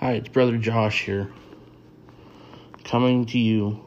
Hi, 0.00 0.12
it's 0.12 0.30
Brother 0.30 0.56
Josh 0.56 1.04
here, 1.04 1.30
coming 2.84 3.26
to 3.26 3.38
you 3.38 3.84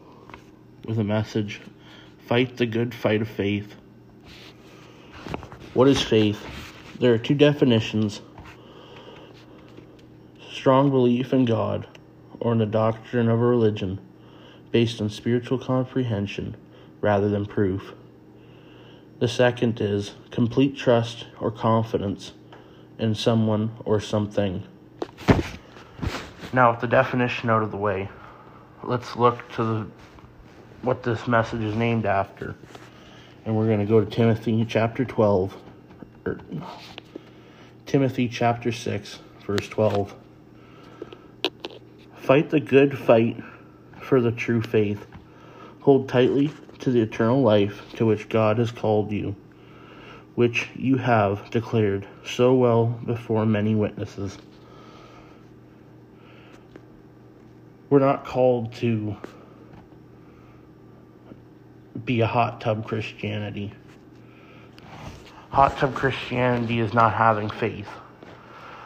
with 0.86 1.00
a 1.00 1.04
message 1.04 1.60
Fight 2.28 2.56
the 2.56 2.68
good 2.68 2.94
fight 2.94 3.24
of 3.24 3.28
faith. 3.28 3.74
What 5.74 5.88
is 5.88 6.04
faith? 6.04 6.40
There 7.00 7.16
are 7.16 7.18
two 7.18 7.34
definitions 7.34 8.22
strong 10.52 10.92
belief 10.92 11.34
in 11.34 11.46
God 11.46 11.88
or 12.40 12.52
in 12.52 12.60
the 12.60 12.68
doctrine 12.68 13.28
of 13.28 13.42
a 13.42 13.44
religion 13.44 14.00
based 14.70 15.02
on 15.02 15.10
spiritual 15.10 15.58
comprehension 15.58 16.56
rather 17.02 17.28
than 17.28 17.48
proof. 17.48 17.96
The 19.18 19.28
second 19.28 19.82
is 19.82 20.14
complete 20.30 20.78
trust 20.78 21.26
or 21.40 21.50
confidence 21.50 22.34
in 23.00 23.16
someone 23.16 23.76
or 23.84 24.00
something. 24.00 24.62
Now, 26.54 26.70
with 26.70 26.82
the 26.82 26.88
definition 26.88 27.50
out 27.50 27.64
of 27.64 27.72
the 27.72 27.78
way, 27.78 28.10
let's 28.84 29.16
look 29.16 29.52
to 29.54 29.64
the, 29.64 29.88
what 30.84 31.02
this 31.02 31.28
message 31.28 31.64
is 31.64 31.76
named 31.76 32.06
after. 32.06 32.54
And 33.44 33.58
we're 33.58 33.66
going 33.66 33.80
to 33.80 33.86
go 33.86 34.00
to 34.00 34.06
Timothy 34.06 34.64
chapter 34.64 35.04
12, 35.04 35.58
or 36.28 36.40
Timothy 37.88 38.28
chapter 38.28 38.72
6, 38.72 39.20
verse 39.48 39.68
12. 39.68 40.14
Fight 42.18 42.52
the 42.52 42.60
good 42.60 43.00
fight 43.00 43.42
for 44.00 44.22
the 44.22 44.32
true 44.32 44.62
faith. 44.62 45.08
Hold 45.82 46.08
tightly 46.08 46.52
to 46.80 46.92
the 46.92 47.02
eternal 47.02 47.42
life 47.42 47.82
to 47.96 48.06
which 48.06 48.30
God 48.30 48.60
has 48.60 48.72
called 48.72 49.12
you, 49.12 49.36
which 50.36 50.70
you 50.76 50.98
have 50.98 51.50
declared 51.50 52.08
so 52.24 52.54
well 52.54 52.86
before 52.86 53.44
many 53.48 53.74
witnesses. 53.74 54.38
We're 57.94 58.00
not 58.00 58.26
called 58.26 58.74
to 58.78 59.16
be 62.04 62.22
a 62.22 62.26
hot 62.26 62.60
tub 62.60 62.88
Christianity. 62.88 63.72
Hot 65.52 65.78
tub 65.78 65.94
Christianity 65.94 66.80
is 66.80 66.92
not 66.92 67.14
having 67.14 67.52
faith. 67.52 67.88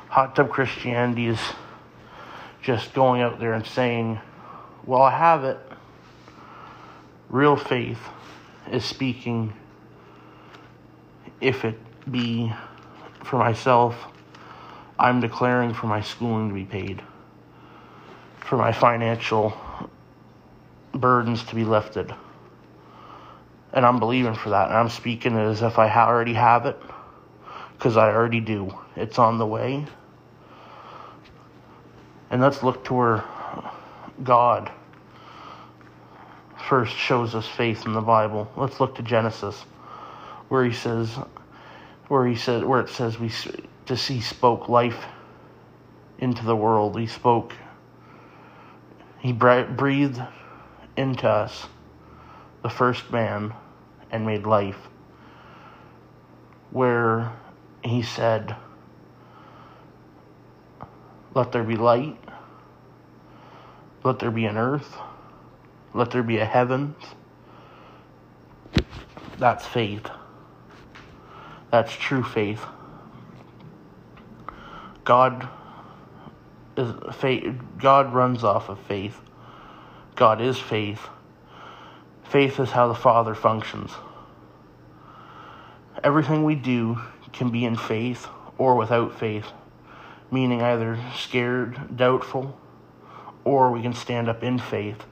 Hot 0.10 0.36
tub 0.36 0.50
Christianity 0.50 1.28
is 1.28 1.40
just 2.62 2.94
going 2.94 3.22
out 3.22 3.40
there 3.40 3.54
and 3.54 3.66
saying, 3.66 4.20
Well, 4.86 5.04
I 5.04 5.18
have 5.18 5.46
it. 5.46 5.60
Real 7.30 7.56
faith 7.56 8.02
is 8.70 8.84
speaking, 8.84 9.54
if 11.40 11.64
it 11.64 11.80
be 12.12 12.52
for 13.24 13.38
myself, 13.38 13.96
I'm 15.00 15.22
declaring 15.22 15.74
for 15.74 15.88
my 15.88 16.02
schooling 16.02 16.50
to 16.50 16.54
be 16.54 16.66
paid, 16.66 17.02
for 18.48 18.58
my 18.58 18.72
financial 18.72 19.54
burdens 20.94 21.44
to 21.44 21.56
be 21.56 21.66
lifted. 21.66 22.14
And 23.74 23.86
I'm 23.86 24.00
believing 24.00 24.36
for 24.36 24.52
that. 24.52 24.70
And 24.70 24.78
I'm 24.78 24.90
speaking 24.90 25.36
it 25.36 25.44
as 25.44 25.62
if 25.62 25.78
I 25.78 25.94
already 25.94 26.34
have 26.34 26.66
it, 26.66 26.80
because 27.78 27.98
I 27.98 28.10
already 28.10 28.40
do. 28.40 28.74
It's 28.96 29.20
on 29.20 29.38
the 29.38 29.46
way. 29.46 29.86
And 32.30 32.42
let's 32.42 32.64
look 32.64 32.86
to 32.86 32.94
where 32.94 33.24
God 34.24 34.72
first 36.70 36.96
shows 36.96 37.36
us 37.36 37.48
faith 37.48 37.86
in 37.86 37.94
the 37.94 38.02
Bible. 38.02 38.50
Let's 38.56 38.80
look 38.80 38.96
to 38.96 39.04
Genesis, 39.04 39.62
where 40.48 40.64
he 40.64 40.74
says, 40.74 41.10
where 42.08 42.26
he 42.26 42.36
said, 42.36 42.64
where 42.64 42.80
it 42.80 42.90
says 42.90 43.20
we 43.20 43.30
to 43.86 43.98
see 43.98 44.22
spoke 44.22 44.70
life 44.70 45.06
into 46.20 46.46
the 46.46 46.56
world. 46.56 46.98
He 46.98 47.08
spoke. 47.08 47.54
He 49.20 49.34
breathed 49.34 50.22
into 50.96 51.28
us, 51.28 51.68
the 52.64 52.70
first 52.70 53.12
man, 53.12 53.54
and 54.12 54.26
made 54.26 54.46
life. 54.46 54.88
Where 56.72 57.34
he 57.84 58.02
said, 58.02 58.56
let 61.34 61.52
there 61.52 61.64
be 61.64 61.76
light. 61.76 62.18
Let 64.04 64.20
there 64.20 64.32
be 64.32 64.46
an 64.46 64.58
earth. 64.58 64.98
Let 65.94 66.12
there 66.12 66.24
be 66.24 66.38
a 66.38 66.46
heavens. 66.46 66.96
That's 69.38 69.66
faith. 69.66 70.08
That's 71.72 71.94
true 71.94 72.24
faith. 72.24 72.62
God 75.04 75.48
is 76.78 76.94
faith. 77.16 77.56
God 77.78 78.14
runs 78.14 78.44
off 78.44 78.70
of 78.70 78.80
faith. 78.80 79.20
God 80.16 80.42
is 80.42 80.58
faith. 80.60 81.08
Faith 82.24 82.60
is 82.60 82.72
how 82.72 82.88
the 82.88 82.96
Father 82.96 83.36
functions. 83.36 83.92
Everything 86.04 86.44
we 86.44 86.56
do 86.56 87.00
can 87.34 87.50
be 87.50 87.66
in 87.66 87.76
faith 87.76 88.28
or 88.58 88.76
without 88.76 89.18
faith 89.18 89.46
meaning 90.32 90.62
either 90.62 91.00
scared, 91.16 91.96
doubtful, 91.96 92.58
or 93.44 93.72
we 93.72 93.82
can 93.82 93.94
stand 93.94 94.28
up 94.28 94.44
in 94.44 94.60
faith 94.60 95.06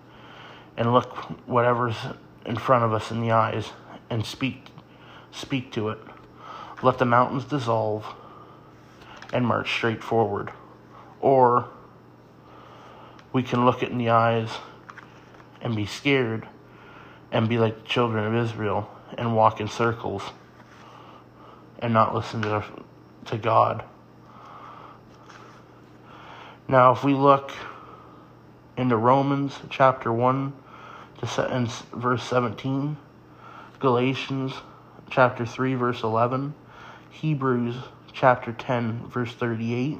and 0.78 0.94
look 0.94 1.16
whatever's 1.48 1.96
in 2.46 2.58
front 2.58 2.84
of 2.84 2.94
us 2.94 3.12
in 3.12 3.22
the 3.22 3.32
eyes 3.32 3.72
and 4.10 4.26
speak 4.26 4.66
speak 5.32 5.72
to 5.72 5.90
it. 5.90 6.00
Let 6.82 6.98
the 6.98 7.06
mountains 7.06 7.46
dissolve 7.46 8.06
and 9.34 9.46
march 9.46 9.72
straight 9.72 10.04
forward. 10.04 10.52
Or 11.26 11.68
we 13.34 13.42
can 13.42 13.66
look 13.66 13.82
it 13.82 13.90
in 13.90 13.98
the 13.98 14.12
eyes 14.12 14.52
and 15.60 15.76
be 15.76 15.88
scared 15.88 16.48
and 17.32 17.50
be 17.50 17.58
like 17.58 17.82
the 17.82 17.88
children 17.88 18.24
of 18.28 18.36
Israel 18.36 18.88
and 19.18 19.36
walk 19.36 19.60
in 19.60 19.68
circles 19.68 20.22
and 21.80 21.92
not 21.92 22.14
listen 22.14 22.44
to, 22.44 22.64
to 23.26 23.40
God. 23.40 23.84
Now, 26.68 26.92
if 26.92 27.04
we 27.04 27.16
look 27.16 27.52
into 28.78 28.96
Romans 28.96 29.58
chapter 29.72 30.14
1 30.14 30.54
to 31.22 31.70
verse 31.92 32.24
17, 32.24 32.98
Galatians 33.80 34.54
chapter 35.10 35.44
3 35.44 35.74
verse 35.74 36.04
11, 36.04 36.54
Hebrews 37.10 37.78
chapter 38.14 38.54
10 38.54 39.08
verse 39.08 39.34
38, 39.34 39.98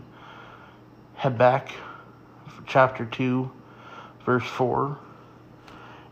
Habakkuk 1.18 1.76
chapter 2.68 3.06
2 3.06 3.52
verse 4.26 4.44
4, 4.44 4.98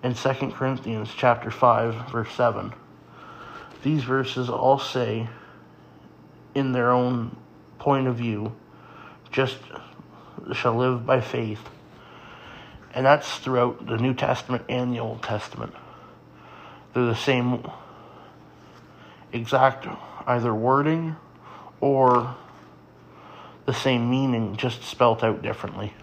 and 0.03 0.15
2 0.15 0.33
Corinthians 0.51 1.09
chapter 1.15 1.49
5 1.49 2.11
verse 2.11 2.31
7. 2.33 2.73
These 3.81 4.03
verses 4.03 4.49
all 4.49 4.79
say 4.79 5.27
in 6.55 6.71
their 6.71 6.91
own 6.91 7.35
point 7.79 8.07
of 8.07 8.15
view 8.15 8.55
just 9.31 9.57
shall 10.53 10.75
live 10.75 11.05
by 11.05 11.19
faith. 11.19 11.61
And 12.93 13.05
that's 13.05 13.39
throughout 13.39 13.85
the 13.87 13.97
New 13.97 14.13
Testament 14.13 14.63
and 14.69 14.93
the 14.93 14.99
Old 14.99 15.23
Testament. 15.23 15.73
They're 16.93 17.05
the 17.05 17.15
same 17.15 17.67
exact 19.31 19.87
either 20.27 20.53
wording 20.53 21.15
or 21.81 22.35
the 23.65 23.73
same 23.73 24.09
meaning, 24.09 24.55
just 24.55 24.83
spelt 24.83 25.23
out 25.23 25.41
differently. 25.41 25.93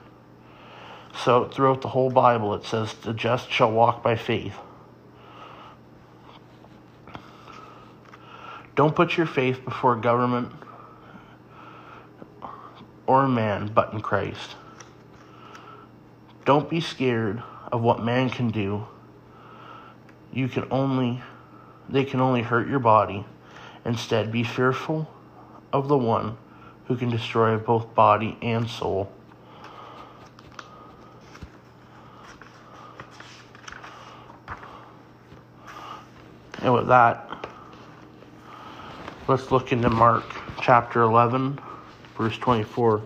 So 1.25 1.47
throughout 1.47 1.83
the 1.83 1.89
whole 1.89 2.11
Bible, 2.11 2.55
it 2.55 2.65
says, 2.65 2.95
The 2.95 3.13
just 3.13 3.51
shall 3.51 3.71
walk 3.71 4.03
by 4.03 4.17
faith. 4.17 4.55
Don't 8.75 8.95
put 8.95 9.17
your 9.17 9.27
faith 9.27 9.65
before 9.65 9.97
government 9.97 10.53
or 13.07 13.29
man 13.29 13.71
but 13.75 13.93
in 13.93 14.01
Christ. 14.01 14.55
Don't 16.45 16.71
be 16.71 16.81
scared 16.81 17.43
of 17.71 17.83
what 17.83 18.03
man 18.03 18.31
can 18.31 18.51
do. 18.51 18.87
You 20.33 20.49
can 20.49 20.67
only 20.71 21.21
they 21.89 22.05
can 22.05 22.21
only 22.21 22.43
hurt 22.43 22.69
your 22.69 22.79
body. 22.79 23.27
Instead, 23.85 24.31
be 24.31 24.45
fearful 24.45 25.11
of 25.73 25.89
the 25.89 25.99
one 25.99 26.37
who 26.91 26.97
can 26.97 27.09
destroy 27.09 27.57
both 27.57 27.95
body 27.95 28.37
and 28.43 28.69
soul. 28.69 29.09
And 36.61 36.75
with 36.75 36.89
that, 36.89 37.47
let's 39.29 39.53
look 39.53 39.71
into 39.71 39.89
Mark 39.89 40.25
chapter 40.61 41.03
11 41.03 41.61
Verse 42.19 42.37
24 42.39 43.03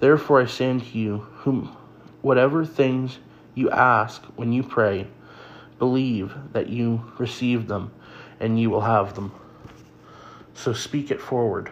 Therefore 0.00 0.40
I 0.40 0.46
say 0.46 0.68
unto 0.68 0.98
you, 0.98 1.18
whom 1.18 1.76
whatever 2.20 2.64
things 2.64 3.20
you 3.54 3.70
ask 3.70 4.24
when 4.34 4.52
you 4.52 4.64
pray, 4.64 5.06
believe 5.78 6.34
that 6.52 6.68
you 6.68 7.04
receive 7.16 7.68
them, 7.68 7.92
and 8.40 8.60
you 8.60 8.70
will 8.70 8.80
have 8.80 9.14
them. 9.14 9.32
So 10.52 10.72
speak 10.72 11.12
it 11.12 11.20
forward. 11.20 11.70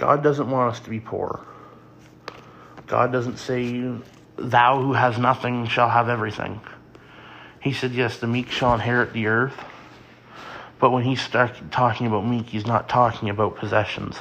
God 0.00 0.22
doesn't 0.22 0.50
want 0.50 0.72
us 0.72 0.80
to 0.80 0.88
be 0.88 0.98
poor. 0.98 1.44
God 2.86 3.12
doesn't 3.12 3.36
say, 3.36 3.92
Thou 4.36 4.80
who 4.80 4.94
has 4.94 5.18
nothing 5.18 5.66
shall 5.66 5.90
have 5.90 6.08
everything. 6.08 6.58
He 7.60 7.74
said, 7.74 7.92
Yes, 7.92 8.16
the 8.16 8.26
meek 8.26 8.48
shall 8.48 8.72
inherit 8.72 9.12
the 9.12 9.26
earth. 9.26 9.52
But 10.78 10.92
when 10.92 11.04
he 11.04 11.16
started 11.16 11.70
talking 11.70 12.06
about 12.06 12.26
meek, 12.26 12.46
he's 12.46 12.66
not 12.66 12.88
talking 12.88 13.28
about 13.28 13.56
possessions. 13.56 14.18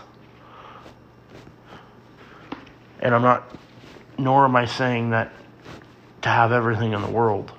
And 3.00 3.16
I'm 3.16 3.22
not, 3.22 3.50
nor 4.18 4.44
am 4.44 4.58
I 4.58 4.66
saying 4.66 5.12
that 5.12 5.32
to 6.24 6.30
have 6.30 6.52
everything 6.52 6.92
in 6.92 7.02
the 7.02 7.10
world. 7.10 7.54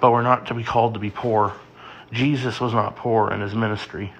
But 0.00 0.12
we're 0.12 0.22
not 0.22 0.46
to 0.46 0.54
be 0.54 0.62
called 0.62 0.94
to 0.94 1.00
be 1.00 1.10
poor. 1.10 1.52
Jesus 2.12 2.60
was 2.60 2.72
not 2.72 2.94
poor 2.94 3.32
in 3.32 3.40
his 3.40 3.56
ministry. 3.56 4.12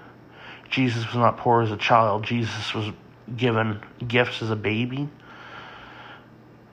Jesus 0.70 1.06
was 1.06 1.16
not 1.16 1.38
poor 1.38 1.62
as 1.62 1.70
a 1.70 1.76
child. 1.76 2.24
Jesus 2.24 2.74
was 2.74 2.92
given 3.36 3.80
gifts 4.06 4.42
as 4.42 4.50
a 4.50 4.56
baby. 4.56 5.08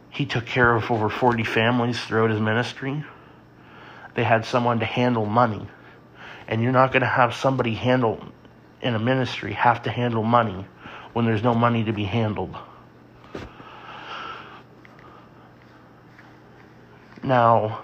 He 0.10 0.26
took 0.26 0.46
care 0.46 0.74
of 0.74 0.90
over 0.92 1.10
40 1.10 1.44
families 1.44 2.00
throughout 2.00 2.30
his 2.30 2.40
ministry. 2.40 3.04
They 4.16 4.24
had 4.24 4.46
someone 4.46 4.80
to 4.80 4.86
handle 4.86 5.26
money. 5.26 5.68
And 6.48 6.62
you're 6.62 6.72
not 6.72 6.92
going 6.92 7.02
to 7.02 7.08
have 7.08 7.34
somebody 7.34 7.74
handle 7.74 8.24
in 8.82 8.94
a 8.94 9.00
ministry 9.00 9.54
have 9.54 9.82
to 9.84 9.90
handle 9.90 10.24
money 10.24 10.66
when 11.14 11.26
there's 11.26 11.44
no 11.44 11.56
money 11.56 11.84
to 11.84 11.92
be 11.92 12.04
handled. 12.04 12.56
Now, 17.24 17.84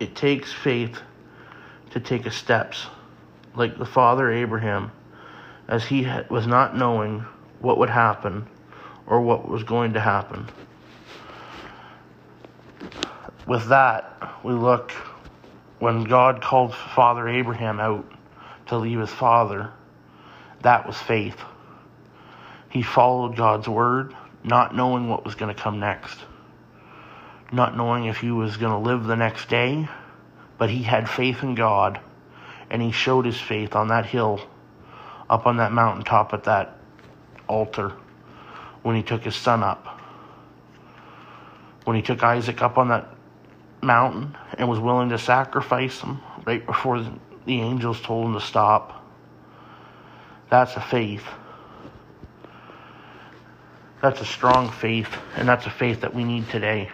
it 0.00 0.16
takes 0.16 0.52
faith 0.52 0.98
to 1.96 2.00
take 2.00 2.26
a 2.26 2.30
steps 2.30 2.88
like 3.54 3.78
the 3.78 3.86
father 3.86 4.30
Abraham 4.30 4.92
as 5.66 5.82
he 5.82 6.06
was 6.28 6.46
not 6.46 6.76
knowing 6.76 7.24
what 7.60 7.78
would 7.78 7.88
happen 7.88 8.46
or 9.06 9.22
what 9.22 9.48
was 9.48 9.62
going 9.62 9.94
to 9.94 10.00
happen. 10.00 10.46
With 13.46 13.70
that, 13.70 14.34
we 14.44 14.52
look 14.52 14.90
when 15.78 16.04
God 16.04 16.42
called 16.42 16.74
Father 16.74 17.26
Abraham 17.30 17.80
out 17.80 18.04
to 18.66 18.76
leave 18.76 18.98
his 18.98 19.08
father, 19.08 19.72
that 20.60 20.86
was 20.86 20.98
faith. 20.98 21.40
He 22.68 22.82
followed 22.82 23.36
God's 23.36 23.68
word, 23.68 24.14
not 24.44 24.76
knowing 24.76 25.08
what 25.08 25.24
was 25.24 25.34
going 25.34 25.54
to 25.54 25.58
come 25.58 25.80
next, 25.80 26.18
not 27.52 27.74
knowing 27.74 28.04
if 28.04 28.18
he 28.18 28.30
was 28.30 28.58
going 28.58 28.72
to 28.72 28.86
live 28.86 29.04
the 29.04 29.16
next 29.16 29.48
day, 29.48 29.88
but 30.58 30.70
he 30.70 30.82
had 30.82 31.08
faith 31.08 31.42
in 31.42 31.54
God, 31.54 32.00
and 32.70 32.80
he 32.82 32.92
showed 32.92 33.24
his 33.24 33.40
faith 33.40 33.74
on 33.74 33.88
that 33.88 34.06
hill, 34.06 34.40
up 35.28 35.46
on 35.46 35.58
that 35.58 35.72
mountaintop 35.72 36.32
at 36.32 36.44
that 36.44 36.78
altar, 37.48 37.92
when 38.82 38.96
he 38.96 39.02
took 39.02 39.22
his 39.22 39.36
son 39.36 39.62
up. 39.62 40.00
When 41.84 41.96
he 41.96 42.02
took 42.02 42.22
Isaac 42.22 42.62
up 42.62 42.78
on 42.78 42.88
that 42.88 43.08
mountain 43.82 44.36
and 44.58 44.68
was 44.68 44.80
willing 44.80 45.10
to 45.10 45.18
sacrifice 45.18 46.00
him 46.00 46.20
right 46.44 46.64
before 46.64 47.00
the 47.00 47.60
angels 47.60 48.00
told 48.00 48.26
him 48.26 48.34
to 48.34 48.40
stop. 48.40 49.04
That's 50.50 50.74
a 50.74 50.80
faith. 50.80 51.24
That's 54.02 54.20
a 54.20 54.24
strong 54.24 54.70
faith, 54.70 55.08
and 55.36 55.48
that's 55.48 55.66
a 55.66 55.70
faith 55.70 56.02
that 56.02 56.14
we 56.14 56.24
need 56.24 56.48
today. 56.48 56.90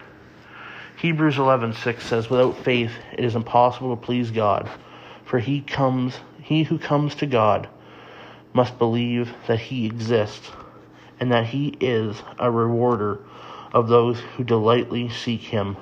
Hebrews 1.03 1.37
11:6 1.37 2.05
says, 2.05 2.31
"Without 2.31 2.57
faith 2.59 2.93
it 3.19 3.25
is 3.25 3.35
impossible 3.35 3.97
to 3.97 4.01
please 4.01 4.31
God, 4.31 4.71
for 5.25 5.41
he 5.41 5.61
comes 5.61 6.21
he 6.41 6.63
who 6.63 6.79
comes 6.79 7.17
to 7.17 7.27
God 7.27 7.67
must 8.53 8.79
believe 8.79 9.35
that 9.49 9.59
he 9.59 9.85
exists 9.85 10.53
and 11.19 11.33
that 11.33 11.47
he 11.47 11.75
is 11.81 12.23
a 12.39 12.49
rewarder 12.53 13.19
of 13.75 13.89
those 13.89 14.21
who 14.21 14.45
delightly 14.45 15.09
seek 15.09 15.41
him." 15.41 15.77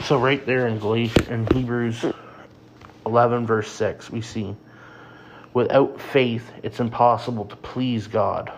So 0.00 0.18
right 0.18 0.44
there 0.44 0.66
in 0.66 0.80
Galatians 0.80 1.28
in 1.28 1.46
Hebrews 1.54 2.04
11 3.06 3.46
verse 3.46 3.70
6 3.70 4.10
we 4.10 4.22
see 4.22 4.56
without 5.52 6.00
faith 6.00 6.50
it's 6.64 6.80
impossible 6.80 7.44
to 7.44 7.54
please 7.54 8.08
God. 8.08 8.50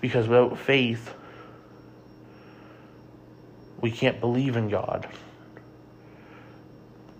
Because 0.00 0.26
without 0.26 0.56
faith 0.56 1.12
we 3.80 3.90
can't 3.90 4.20
believe 4.20 4.56
in 4.56 4.68
God. 4.68 5.08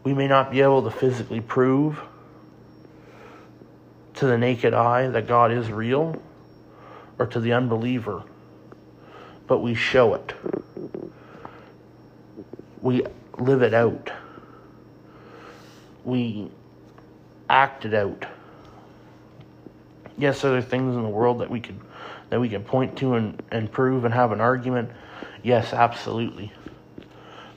We 0.04 0.14
may 0.14 0.28
not 0.28 0.50
be 0.50 0.60
able 0.60 0.82
to 0.82 0.90
physically 0.90 1.40
prove 1.40 2.00
to 4.14 4.26
the 4.26 4.38
naked 4.38 4.72
eye 4.72 5.08
that 5.08 5.26
God 5.26 5.52
is 5.52 5.70
real 5.70 6.20
or 7.18 7.26
to 7.26 7.40
the 7.40 7.52
unbeliever, 7.52 8.22
but 9.46 9.58
we 9.58 9.74
show 9.74 10.14
it 10.14 10.34
we 12.86 13.04
live 13.38 13.62
it 13.62 13.74
out. 13.74 14.12
We 16.04 16.48
act 17.50 17.84
it 17.84 17.94
out. 17.94 18.24
Yes, 20.16 20.40
there 20.40 20.56
are 20.56 20.62
things 20.62 20.94
in 20.94 21.02
the 21.02 21.08
world 21.08 21.40
that 21.40 21.50
we 21.50 21.60
could 21.60 21.80
that 22.30 22.40
we 22.40 22.48
can 22.48 22.62
point 22.62 22.96
to 22.98 23.14
and, 23.14 23.42
and 23.50 23.70
prove 23.70 24.04
and 24.04 24.14
have 24.14 24.30
an 24.32 24.40
argument? 24.40 24.90
Yes, 25.46 25.72
absolutely. 25.72 26.52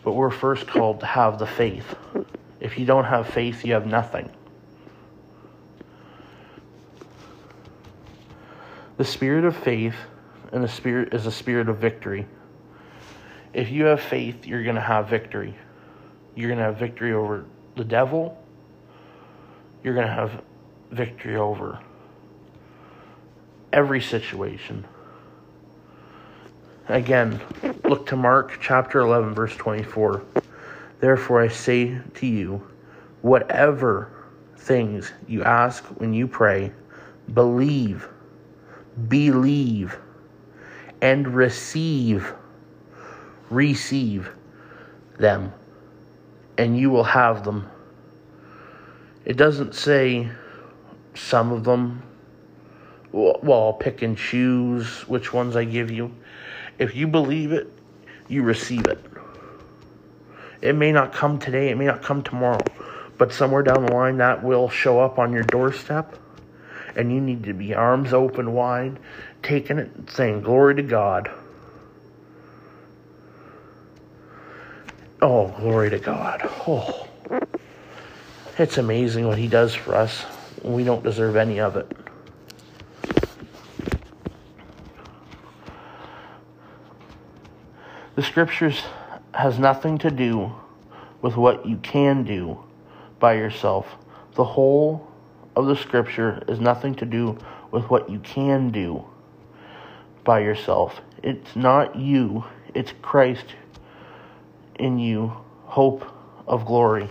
But 0.03 0.13
we're 0.13 0.29
first 0.29 0.67
called 0.67 0.99
to 0.99 1.05
have 1.05 1.39
the 1.39 1.47
faith. 1.47 1.95
If 2.59 2.77
you 2.77 2.85
don't 2.85 3.05
have 3.05 3.27
faith, 3.27 3.65
you 3.65 3.73
have 3.73 3.87
nothing. 3.87 4.29
The 8.97 9.05
spirit 9.05 9.43
of 9.43 9.55
faith 9.55 9.95
and 10.51 10.63
the 10.63 10.67
spirit 10.67 11.13
is 11.13 11.25
a 11.25 11.31
spirit 11.31 11.67
of 11.67 11.77
victory 11.77 12.27
if 13.53 13.71
you 13.71 13.85
have 13.85 14.01
faith, 14.01 14.45
you're 14.45 14.63
going 14.63 14.75
to 14.75 14.81
have 14.81 15.09
victory. 15.09 15.55
You're 16.35 16.49
going 16.49 16.59
to 16.59 16.65
have 16.65 16.77
victory 16.77 17.13
over 17.13 17.45
the 17.75 17.83
devil. 17.83 18.37
You're 19.83 19.95
going 19.95 20.07
to 20.07 20.13
have 20.13 20.41
victory 20.91 21.35
over 21.35 21.79
every 23.73 24.01
situation. 24.01 24.85
Again, 26.89 27.39
look 27.85 28.05
to 28.07 28.15
Mark 28.15 28.57
chapter 28.59 28.99
11, 28.99 29.33
verse 29.33 29.55
24. 29.55 30.23
Therefore, 30.99 31.41
I 31.41 31.47
say 31.47 31.99
to 32.15 32.27
you, 32.27 32.67
whatever 33.21 34.11
things 34.57 35.11
you 35.27 35.43
ask 35.43 35.83
when 35.99 36.13
you 36.13 36.27
pray, 36.27 36.71
believe, 37.33 38.09
believe, 39.07 39.97
and 41.01 41.27
receive 41.33 42.33
receive 43.49 44.31
them, 45.17 45.53
and 46.57 46.77
you 46.77 46.89
will 46.89 47.03
have 47.03 47.43
them. 47.43 47.69
It 49.25 49.37
doesn't 49.37 49.75
say 49.75 50.29
some 51.15 51.51
of 51.51 51.63
them. 51.63 52.03
Well, 53.11 53.39
I'll 53.51 53.73
pick 53.73 54.01
and 54.01 54.17
choose 54.17 55.07
which 55.07 55.33
ones 55.33 55.55
I 55.55 55.63
give 55.63 55.89
you. 55.89 56.13
If 56.79 56.95
you 56.95 57.07
believe 57.07 57.51
it, 57.51 57.71
you 58.29 58.41
receive 58.41 58.85
it. 58.87 59.05
It 60.61 60.75
may 60.75 60.91
not 60.91 61.13
come 61.13 61.37
today, 61.37 61.69
it 61.69 61.77
may 61.77 61.85
not 61.85 62.01
come 62.01 62.23
tomorrow, 62.23 62.63
but 63.17 63.33
somewhere 63.33 63.63
down 63.63 63.85
the 63.85 63.93
line 63.93 64.17
that 64.17 64.43
will 64.43 64.69
show 64.69 64.99
up 64.99 65.19
on 65.19 65.33
your 65.33 65.43
doorstep, 65.43 66.15
and 66.95 67.11
you 67.11 67.21
need 67.21 67.43
to 67.43 67.53
be 67.53 67.73
arms 67.73 68.13
open 68.13 68.53
wide, 68.53 68.97
taking 69.43 69.77
it, 69.77 69.91
and 69.95 70.09
saying, 70.09 70.41
Glory 70.41 70.75
to 70.75 70.83
God. 70.83 71.29
Oh, 75.21 75.49
glory 75.59 75.89
to 75.89 75.99
God. 75.99 76.41
Oh, 76.65 77.07
it's 78.57 78.77
amazing 78.77 79.27
what 79.27 79.37
He 79.37 79.47
does 79.47 79.75
for 79.75 79.95
us. 79.95 80.25
We 80.63 80.83
don't 80.83 81.03
deserve 81.03 81.35
any 81.35 81.59
of 81.59 81.75
it. 81.75 81.91
The 88.19 88.25
scriptures 88.25 88.83
has 89.33 89.57
nothing 89.59 89.97
to 89.99 90.11
do 90.11 90.53
with 91.21 91.37
what 91.37 91.65
you 91.65 91.77
can 91.77 92.25
do 92.25 92.61
by 93.17 93.35
yourself. 93.35 93.87
The 94.35 94.43
whole 94.43 95.09
of 95.55 95.67
the 95.67 95.75
scripture 95.77 96.43
is 96.49 96.59
nothing 96.59 96.95
to 96.95 97.05
do 97.05 97.37
with 97.71 97.89
what 97.89 98.09
you 98.09 98.19
can 98.19 98.71
do 98.71 99.05
by 100.25 100.41
yourself. 100.41 100.99
It's 101.23 101.55
not 101.55 101.95
you, 101.95 102.43
it's 102.73 102.93
Christ 103.01 103.45
in 104.75 104.99
you 104.99 105.31
hope 105.63 106.03
of 106.45 106.65
glory. 106.65 107.07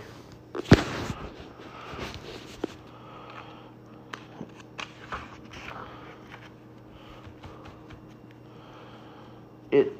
It 9.71 9.91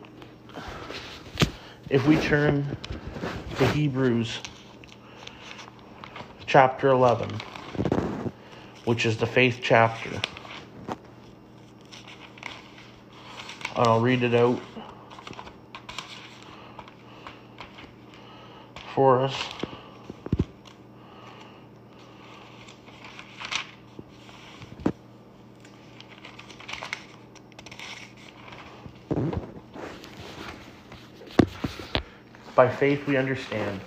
if 1.90 2.08
we 2.08 2.18
turn 2.18 2.78
to 3.58 3.68
Hebrews 3.68 4.40
chapter 6.46 6.90
11 6.90 7.30
which 8.90 9.06
is 9.06 9.18
the 9.18 9.26
faith 9.28 9.60
chapter. 9.62 10.10
And 10.10 10.22
I'll 13.76 14.00
read 14.00 14.24
it 14.24 14.34
out 14.34 14.60
for 18.96 19.22
us. 19.22 19.59
By 32.60 32.68
faith 32.68 33.08
we 33.08 33.16
understand. 33.16 33.80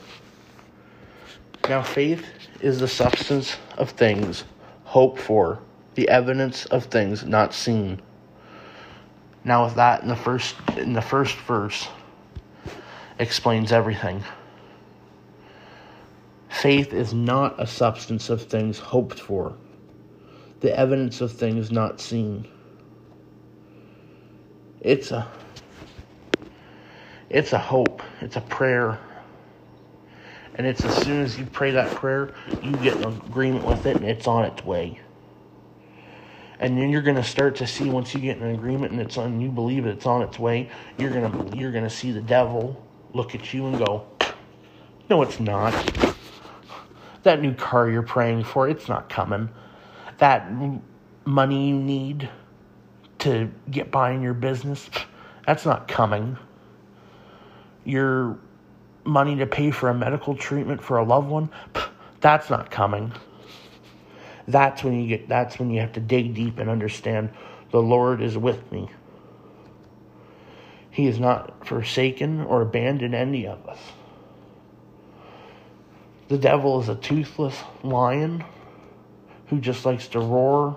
Now, 1.69 1.83
faith 1.83 2.25
is 2.63 2.81
the 2.81 2.89
substance 2.89 3.59
of 3.77 3.91
things 3.91 4.45
hoped 4.85 5.21
for, 5.21 5.59
the 5.95 6.09
evidence 6.09 6.65
of 6.65 6.87
things 6.87 7.23
not 7.23 7.53
seen. 7.53 8.01
Now, 9.45 9.67
with 9.67 9.75
that 9.75 10.01
in 10.01 10.09
the 10.09 10.17
first 10.17 10.55
in 10.79 10.95
the 10.95 11.03
first 11.03 11.37
verse, 11.41 11.87
explains 13.19 13.73
everything. 13.73 14.25
Faith 16.49 16.95
is 16.95 17.13
not 17.13 17.61
a 17.61 17.67
substance 17.67 18.31
of 18.31 18.41
things 18.41 18.79
hoped 18.79 19.21
for, 19.21 19.55
the 20.61 20.75
evidence 20.75 21.21
of 21.21 21.31
things 21.31 21.71
not 21.71 22.01
seen. 22.01 22.49
It's 24.81 25.11
a 25.11 25.31
it's 27.29 27.53
a 27.53 27.59
hope, 27.59 27.92
it's 28.23 28.37
a 28.37 28.41
prayer. 28.41 28.99
And 30.55 30.67
it's 30.67 30.85
as 30.85 30.95
soon 31.03 31.23
as 31.23 31.39
you 31.39 31.47
pray 31.47 31.71
that 31.73 31.95
prayer, 31.95 32.35
you 32.63 32.73
get 32.77 32.97
an 32.97 33.05
agreement 33.05 33.65
with 33.65 33.87
it 33.87 33.97
and 33.97 34.05
it's 34.05 34.27
on 34.27 34.45
its 34.45 34.65
way. 34.65 35.01
And 36.61 36.79
then 36.79 36.91
you're 36.91 37.03
to 37.17 37.25
start 37.25 37.57
to 37.57 37.67
see 37.67 37.89
once 37.91 38.15
you 38.15 38.21
get 38.21 38.39
an 38.39 38.55
agreement 38.55 38.93
and 38.93 39.01
it's 39.01 39.19
on 39.19 39.41
you 39.41 39.51
believe 39.51 39.87
it's 39.87 40.07
on 40.07 40.23
its 40.23 40.39
way, 40.39 40.71
you're 40.99 41.11
to 41.11 41.57
you're 41.57 41.73
to 41.85 41.91
see 41.91 42.13
the 42.13 42.21
devil 42.21 42.81
look 43.15 43.35
at 43.35 43.53
you 43.53 43.67
and 43.67 43.85
go, 43.85 44.05
"No, 45.11 45.23
it's 45.23 45.41
not. 45.41 45.75
That 47.25 47.41
new 47.41 47.55
car 47.55 47.91
you're 47.91 48.03
praying 48.03 48.45
for, 48.45 48.69
it's 48.69 48.89
not 48.89 49.09
coming. 49.09 49.49
That 50.19 50.53
money 51.25 51.69
you 51.69 51.77
need 51.77 52.29
to 53.21 53.51
get 53.71 53.91
by 53.91 54.13
in 54.13 54.23
your 54.23 54.35
business, 54.35 54.89
that's 55.47 55.67
not 55.67 55.89
coming." 55.89 56.37
Your 57.85 58.39
money 59.05 59.37
to 59.37 59.47
pay 59.47 59.71
for 59.71 59.89
a 59.89 59.95
medical 59.95 60.35
treatment 60.35 60.83
for 60.83 60.99
a 60.99 61.05
loved 61.05 61.29
one, 61.29 61.51
that's 62.21 62.51
not 62.51 62.71
coming. 62.71 63.13
That's 64.49 64.83
when 64.83 65.01
you 65.01 65.09
get 65.09 65.29
that's 65.29 65.59
when 65.59 65.71
you 65.71 65.81
have 65.81 65.93
to 65.93 66.01
dig 66.01 66.35
deep 66.35 66.59
and 66.59 66.69
understand 66.69 67.31
the 67.71 67.83
Lord 67.83 68.21
is 68.21 68.37
with 68.37 68.71
me. 68.73 68.89
He 70.91 71.07
is 71.07 71.19
not 71.19 71.67
forsaken 71.67 72.43
or 72.43 72.61
abandoned 72.61 73.15
any 73.15 73.47
of 73.47 73.67
us. 73.67 73.79
The 76.29 76.39
devil 76.39 76.81
is 76.81 76.89
a 76.89 76.95
toothless 76.95 77.57
lion 77.83 78.45
who 79.47 79.61
just 79.61 79.85
likes 79.87 80.09
to 80.09 80.21
roar 80.21 80.77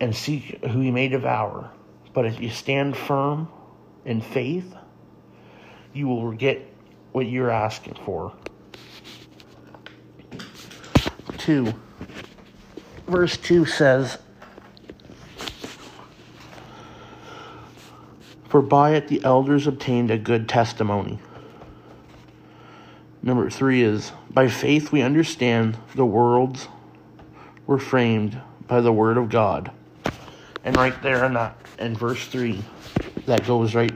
and 0.00 0.14
seek 0.14 0.64
who 0.64 0.80
he 0.80 0.90
may 0.90 1.08
devour. 1.08 1.70
But 2.12 2.26
if 2.26 2.40
you 2.40 2.50
stand 2.50 2.96
firm 2.96 3.48
in 4.04 4.20
faith, 4.20 4.74
you 5.92 6.08
will 6.08 6.32
get 6.32 6.66
what 7.12 7.26
you're 7.26 7.50
asking 7.50 7.94
for. 8.04 8.32
2. 11.38 11.72
Verse 13.06 13.36
2 13.36 13.66
says, 13.66 14.18
For 18.48 18.62
by 18.62 18.94
it 18.94 19.08
the 19.08 19.22
elders 19.24 19.66
obtained 19.66 20.10
a 20.10 20.18
good 20.18 20.48
testimony. 20.48 21.18
Number 23.22 23.50
3 23.50 23.82
is, 23.82 24.12
By 24.30 24.48
faith 24.48 24.92
we 24.92 25.02
understand 25.02 25.76
the 25.94 26.06
worlds 26.06 26.68
were 27.66 27.78
framed 27.78 28.40
by 28.66 28.80
the 28.80 28.92
word 28.92 29.16
of 29.16 29.28
God. 29.28 29.70
And 30.64 30.76
right 30.76 31.00
there 31.02 31.24
in 31.24 31.34
that 31.34 31.56
in 31.78 31.96
verse 31.96 32.26
3, 32.26 32.62
that 33.26 33.46
goes 33.46 33.74
right 33.74 33.92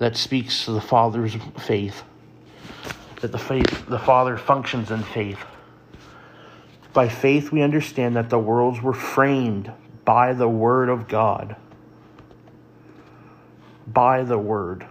that 0.00 0.16
speaks 0.16 0.64
to 0.64 0.72
the 0.72 0.80
Father's 0.80 1.36
faith. 1.60 2.02
That 3.20 3.32
the 3.32 3.38
faith 3.38 3.86
the 3.86 3.98
Father 3.98 4.36
functions 4.36 4.90
in 4.90 5.02
faith. 5.04 5.38
By 6.92 7.08
faith 7.08 7.52
we 7.52 7.62
understand 7.62 8.16
that 8.16 8.30
the 8.30 8.38
worlds 8.38 8.80
were 8.80 8.94
framed 8.94 9.70
by 10.04 10.32
the 10.32 10.48
word 10.48 10.88
of 10.88 11.06
God. 11.06 11.54
By 13.86 14.24
the 14.24 14.38
word. 14.38 14.86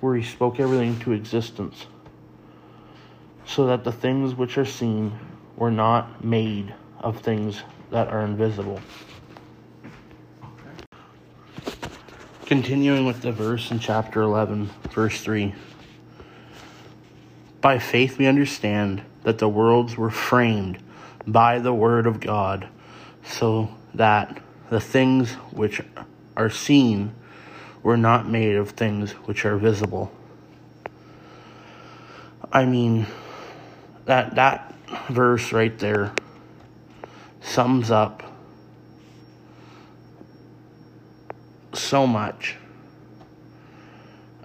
Where 0.00 0.14
he 0.14 0.22
spoke 0.22 0.60
everything 0.60 0.90
into 0.90 1.12
existence. 1.12 1.86
So 3.44 3.66
that 3.66 3.82
the 3.82 3.92
things 3.92 4.36
which 4.36 4.56
are 4.56 4.64
seen 4.64 5.18
were 5.56 5.72
not 5.72 6.24
made 6.24 6.72
of 7.00 7.20
things 7.20 7.62
that 7.90 8.06
are 8.08 8.20
invisible. 8.20 8.80
Continuing 12.48 13.04
with 13.04 13.20
the 13.20 13.30
verse 13.30 13.70
in 13.70 13.78
chapter 13.78 14.22
11, 14.22 14.70
verse 14.92 15.20
3. 15.20 15.54
By 17.60 17.78
faith 17.78 18.16
we 18.16 18.26
understand 18.26 19.02
that 19.24 19.36
the 19.36 19.50
worlds 19.50 19.98
were 19.98 20.10
framed 20.10 20.78
by 21.26 21.58
the 21.58 21.74
word 21.74 22.06
of 22.06 22.20
God, 22.20 22.66
so 23.22 23.68
that 23.92 24.42
the 24.70 24.80
things 24.80 25.34
which 25.52 25.82
are 26.38 26.48
seen 26.48 27.12
were 27.82 27.98
not 27.98 28.26
made 28.26 28.56
of 28.56 28.70
things 28.70 29.10
which 29.26 29.44
are 29.44 29.58
visible. 29.58 30.10
I 32.50 32.64
mean, 32.64 33.04
that, 34.06 34.36
that 34.36 34.74
verse 35.10 35.52
right 35.52 35.78
there 35.78 36.14
sums 37.42 37.90
up 37.90 38.22
so 41.80 42.06
much. 42.06 42.56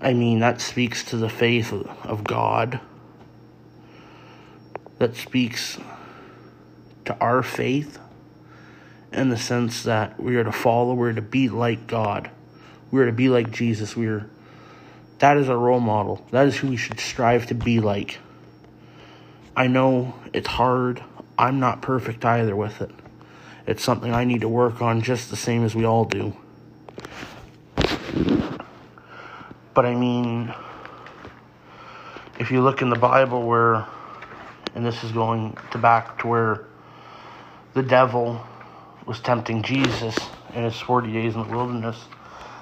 I 0.02 0.14
mean, 0.14 0.40
that 0.40 0.60
speaks 0.60 1.04
to 1.06 1.18
the 1.18 1.30
faith 1.30 1.72
of 1.72 2.24
God. 2.24 2.80
That 5.00 5.16
speaks 5.16 5.78
to 7.06 7.18
our 7.20 7.44
faith 7.44 8.00
in 9.12 9.30
the 9.30 9.38
sense 9.38 9.84
that 9.84 10.20
we 10.20 10.36
are 10.36 10.44
to 10.44 10.52
follow, 10.52 10.94
we're 10.94 11.14
to 11.14 11.22
be 11.22 11.50
like 11.50 11.88
God. 11.88 12.30
We're 12.92 13.06
to 13.06 13.12
be 13.12 13.30
like 13.30 13.52
Jesus. 13.52 13.96
We're 13.96 14.30
that 15.20 15.38
is 15.38 15.48
a 15.48 15.56
role 15.56 15.80
model. 15.80 16.26
That 16.32 16.48
is 16.48 16.58
who 16.58 16.68
we 16.68 16.76
should 16.76 17.00
strive 17.00 17.46
to 17.48 17.56
be 17.56 17.80
like. 17.80 18.20
I 19.56 19.68
know 19.68 20.16
it's 20.34 20.48
hard. 20.48 21.02
I'm 21.38 21.62
not 21.62 21.82
perfect 21.82 22.26
either 22.26 22.56
with 22.56 22.82
it. 22.82 22.92
It's 23.66 23.82
something 23.82 24.14
I 24.14 24.26
need 24.26 24.42
to 24.42 24.50
work 24.50 24.82
on 24.82 25.02
just 25.02 25.30
the 25.30 25.38
same 25.38 25.64
as 25.64 25.76
we 25.76 25.86
all 25.86 26.04
do. 26.04 26.36
But 29.74 29.86
I 29.86 29.96
mean, 29.96 30.54
if 32.40 32.52
you 32.52 32.62
look 32.62 32.82
in 32.82 32.90
the 32.90 32.96
Bible 32.96 33.44
where, 33.44 33.86
and 34.76 34.86
this 34.86 35.04
is 35.04 35.12
going 35.12 35.58
to 35.72 35.78
back 35.78 36.20
to 36.20 36.28
where 36.28 36.66
the 37.74 37.82
devil 37.82 38.46
was 39.06 39.20
tempting 39.20 39.64
Jesus 39.64 40.16
in 40.54 40.64
his 40.64 40.80
40 40.80 41.12
days 41.12 41.36
in 41.36 41.44
the 41.44 41.50
wilderness, 41.50 42.06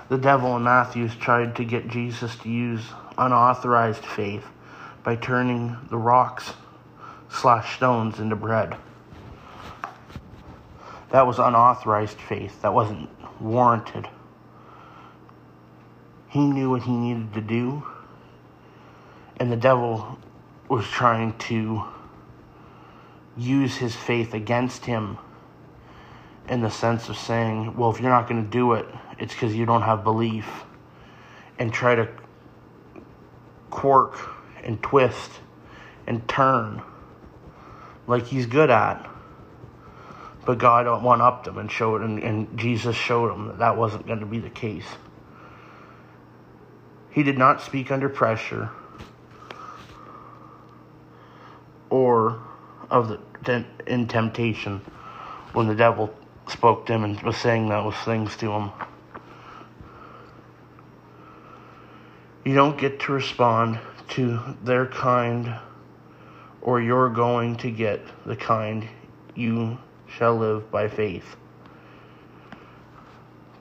the 0.10 0.17
devil 0.17 0.55
in 0.55 0.63
Matthew's 0.63 1.15
tried 1.15 1.55
to 1.57 1.65
get 1.65 1.88
Jesus 1.88 2.36
to 2.38 2.50
use 2.50 2.83
unauthorized 3.17 4.05
faith 4.05 4.45
by 5.03 5.15
turning 5.15 5.77
the 5.89 5.98
rocks 5.98 6.53
slash 7.29 7.75
stones 7.75 8.19
into 8.19 8.36
bread. 8.36 8.75
That 11.12 11.27
was 11.27 11.39
unauthorized 11.39 12.19
faith. 12.19 12.62
That 12.62 12.74
wasn't 12.74 13.10
warranted. 13.41 14.07
He 16.31 16.39
knew 16.39 16.69
what 16.69 16.83
he 16.83 16.93
needed 16.93 17.33
to 17.33 17.41
do, 17.41 17.83
and 19.38 19.51
the 19.51 19.57
devil 19.57 20.17
was 20.69 20.85
trying 20.85 21.38
to 21.39 21.83
use 23.35 23.75
his 23.75 23.93
faith 23.93 24.33
against 24.33 24.85
him 24.85 25.17
in 26.47 26.61
the 26.61 26.69
sense 26.69 27.09
of 27.09 27.17
saying, 27.17 27.75
well, 27.75 27.91
if 27.91 28.00
you're 28.00 28.09
not 28.09 28.29
going 28.29 28.41
to 28.41 28.50
do 28.50 28.73
it, 28.73 28.85
it's 29.19 29.33
because 29.33 29.53
you 29.53 29.65
don't 29.65 29.81
have 29.81 30.05
belief, 30.05 30.47
and 31.59 31.73
try 31.73 31.95
to 31.95 32.07
quirk 33.69 34.17
and 34.63 34.81
twist 34.81 35.31
and 36.07 36.25
turn 36.29 36.81
like 38.07 38.25
he's 38.25 38.45
good 38.45 38.69
at. 38.69 39.05
But 40.45 40.59
God 40.59 41.03
one 41.03 41.19
upped 41.19 41.45
him 41.45 41.57
and 41.57 41.69
showed, 41.69 42.01
and, 42.01 42.23
and 42.23 42.57
Jesus 42.57 42.95
showed 42.95 43.33
him 43.33 43.47
that 43.47 43.59
that 43.59 43.75
wasn't 43.75 44.07
going 44.07 44.21
to 44.21 44.25
be 44.25 44.39
the 44.39 44.50
case. 44.50 44.88
He 47.11 47.23
did 47.23 47.37
not 47.37 47.61
speak 47.61 47.91
under 47.91 48.07
pressure 48.07 48.69
or 51.89 52.41
of 52.89 53.09
the 53.09 53.65
in 53.85 54.07
temptation 54.07 54.81
when 55.53 55.67
the 55.67 55.75
devil 55.75 56.13
spoke 56.47 56.85
to 56.85 56.93
him 56.93 57.03
and 57.03 57.21
was 57.21 57.37
saying 57.37 57.67
those 57.67 57.95
things 58.05 58.35
to 58.37 58.51
him. 58.51 58.71
You 62.45 62.55
don't 62.55 62.77
get 62.77 62.99
to 63.01 63.11
respond 63.11 63.79
to 64.09 64.39
their 64.63 64.85
kind, 64.87 65.53
or 66.61 66.81
you're 66.81 67.09
going 67.09 67.57
to 67.57 67.71
get 67.71 68.01
the 68.25 68.35
kind 68.35 68.87
you 69.35 69.77
shall 70.07 70.37
live 70.37 70.71
by 70.71 70.87
faith. 70.87 71.35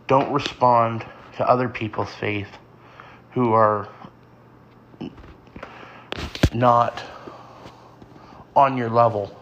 Don't 0.07 0.33
respond 0.33 1.05
to 1.37 1.49
other 1.49 1.69
people's 1.69 2.13
faith 2.15 2.49
who 3.33 3.53
are 3.53 3.89
not 6.53 7.03
on 8.57 8.77
your 8.77 8.91
level. 8.91 9.37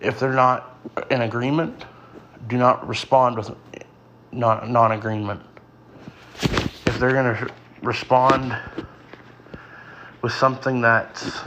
If 0.00 0.18
they're 0.20 0.32
not 0.32 0.76
in 1.10 1.22
agreement, 1.22 1.84
do 2.48 2.58
not 2.58 2.86
respond 2.86 3.36
with 3.36 3.54
non 4.32 4.92
agreement. 4.92 5.40
If 6.42 6.98
they're 6.98 7.12
going 7.12 7.36
to 7.36 7.48
respond 7.82 8.56
with 10.20 10.32
something 10.32 10.80
that's 10.80 11.40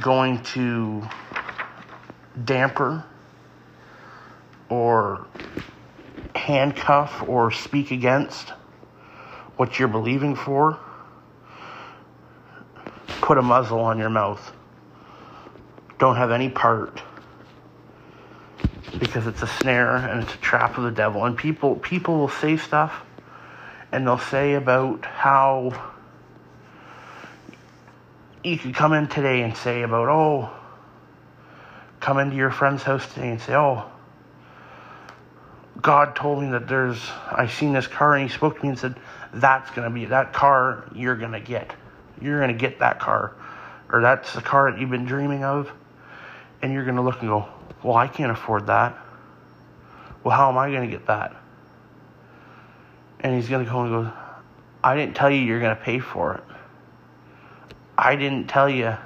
going 0.00 0.42
to 0.42 1.02
damper 2.44 3.04
or 4.68 5.26
handcuff 6.34 7.22
or 7.28 7.50
speak 7.50 7.90
against 7.90 8.52
what 9.62 9.78
you're 9.78 9.86
believing 9.86 10.34
for, 10.34 10.76
put 13.20 13.38
a 13.38 13.42
muzzle 13.42 13.78
on 13.78 13.96
your 13.96 14.10
mouth. 14.10 14.52
Don't 16.00 16.16
have 16.16 16.32
any 16.32 16.48
part 16.48 17.00
because 18.98 19.28
it's 19.28 19.40
a 19.40 19.46
snare 19.46 19.94
and 19.94 20.24
it's 20.24 20.34
a 20.34 20.38
trap 20.38 20.78
of 20.78 20.82
the 20.82 20.90
devil. 20.90 21.24
And 21.24 21.38
people 21.38 21.76
people 21.76 22.18
will 22.18 22.28
say 22.28 22.56
stuff 22.56 23.04
and 23.92 24.04
they'll 24.04 24.18
say 24.18 24.54
about 24.54 25.04
how 25.04 25.92
you 28.42 28.58
could 28.58 28.74
come 28.74 28.92
in 28.92 29.06
today 29.06 29.42
and 29.42 29.56
say 29.56 29.82
about 29.82 30.08
oh 30.08 30.50
come 32.00 32.18
into 32.18 32.34
your 32.34 32.50
friend's 32.50 32.82
house 32.82 33.06
today 33.14 33.30
and 33.30 33.40
say 33.40 33.54
oh 33.54 33.88
God 35.80 36.16
told 36.16 36.42
me 36.42 36.50
that 36.50 36.66
there's 36.66 37.00
I 37.30 37.46
seen 37.46 37.72
this 37.72 37.86
car 37.86 38.16
and 38.16 38.28
he 38.28 38.34
spoke 38.34 38.56
to 38.56 38.62
me 38.64 38.70
and 38.70 38.78
said 38.80 38.96
that's 39.34 39.70
gonna 39.70 39.90
be 39.90 40.06
that 40.06 40.32
car 40.32 40.88
you're 40.94 41.16
gonna 41.16 41.40
get 41.40 41.74
you're 42.20 42.40
gonna 42.40 42.52
get 42.52 42.78
that 42.80 43.00
car 43.00 43.34
or 43.90 44.02
that's 44.02 44.32
the 44.34 44.42
car 44.42 44.70
that 44.70 44.80
you've 44.80 44.90
been 44.90 45.04
dreaming 45.04 45.44
of 45.44 45.70
and 46.60 46.72
you're 46.72 46.84
gonna 46.84 47.02
look 47.02 47.20
and 47.20 47.28
go 47.28 47.48
well 47.82 47.96
I 47.96 48.08
can't 48.08 48.30
afford 48.30 48.66
that 48.66 48.98
well 50.22 50.36
how 50.36 50.50
am 50.50 50.58
I 50.58 50.70
gonna 50.70 50.86
get 50.86 51.06
that 51.06 51.36
and 53.22 53.34
he's 53.34 53.48
going 53.48 53.64
to 53.64 53.70
go 53.70 53.82
and 53.82 53.90
go, 53.90 54.12
I 54.82 54.96
didn't 54.96 55.14
tell 55.14 55.30
you 55.30 55.40
you're 55.40 55.60
going 55.60 55.76
to 55.76 55.82
pay 55.82 56.00
for 56.00 56.34
it. 56.34 56.44
I 57.96 58.16
didn't 58.16 58.48
tell 58.48 58.68
you. 58.68 58.96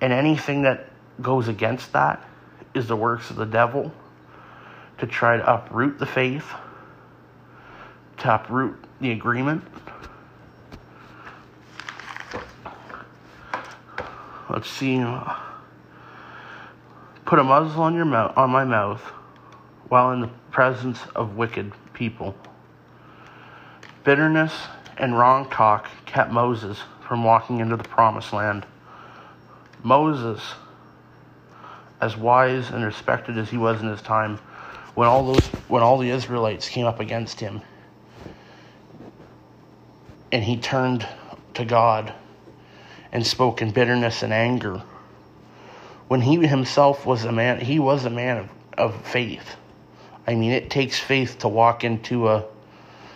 And 0.00 0.12
anything 0.12 0.62
that 0.62 0.88
goes 1.20 1.48
against 1.48 1.92
that 1.92 2.26
is 2.74 2.88
the 2.88 2.96
works 2.96 3.30
of 3.30 3.36
the 3.36 3.44
devil 3.44 3.92
to 4.98 5.06
try 5.06 5.36
to 5.36 5.54
uproot 5.54 5.98
the 5.98 6.06
faith, 6.06 6.46
to 8.20 8.34
uproot 8.34 8.76
the 9.00 9.12
agreement. 9.12 9.64
Let's 14.48 14.68
see. 14.68 15.00
Uh, 15.00 15.36
put 17.24 17.38
a 17.38 17.44
muzzle 17.44 17.82
on 17.82 17.94
your 17.94 18.04
mouth, 18.04 18.36
on 18.36 18.50
my 18.50 18.64
mouth, 18.64 19.00
while 19.88 20.12
in 20.12 20.20
the 20.20 20.30
presence 20.50 20.98
of 21.14 21.36
wicked 21.36 21.72
people. 21.94 22.34
Bitterness 24.04 24.52
and 24.98 25.16
wrong 25.16 25.48
talk 25.48 25.88
kept 26.04 26.30
Moses 26.30 26.78
from 27.06 27.24
walking 27.24 27.60
into 27.60 27.76
the 27.76 27.84
promised 27.84 28.32
land. 28.32 28.66
Moses, 29.82 30.42
as 32.00 32.16
wise 32.16 32.70
and 32.70 32.84
respected 32.84 33.38
as 33.38 33.48
he 33.48 33.56
was 33.56 33.80
in 33.80 33.88
his 33.88 34.02
time, 34.02 34.36
when 34.94 35.08
all 35.08 35.24
those 35.24 35.46
when 35.68 35.82
all 35.82 35.96
the 35.96 36.10
Israelites 36.10 36.68
came 36.68 36.84
up 36.84 37.00
against 37.00 37.40
him 37.40 37.62
and 40.32 40.44
he 40.44 40.56
turned 40.56 41.06
to 41.54 41.64
God 41.64 42.12
and 43.12 43.26
spoke 43.26 43.62
in 43.62 43.70
bitterness 43.70 44.22
and 44.22 44.32
anger. 44.32 44.82
When 46.08 46.20
he 46.20 46.46
himself 46.46 47.06
was 47.06 47.24
a 47.24 47.32
man, 47.32 47.60
he 47.60 47.78
was 47.78 48.04
a 48.04 48.10
man 48.10 48.38
of, 48.38 48.48
of 48.78 49.06
faith. 49.06 49.56
I 50.26 50.34
mean, 50.34 50.52
it 50.52 50.70
takes 50.70 50.98
faith 50.98 51.38
to 51.40 51.48
walk 51.48 51.82
into 51.84 52.28
a 52.28 52.44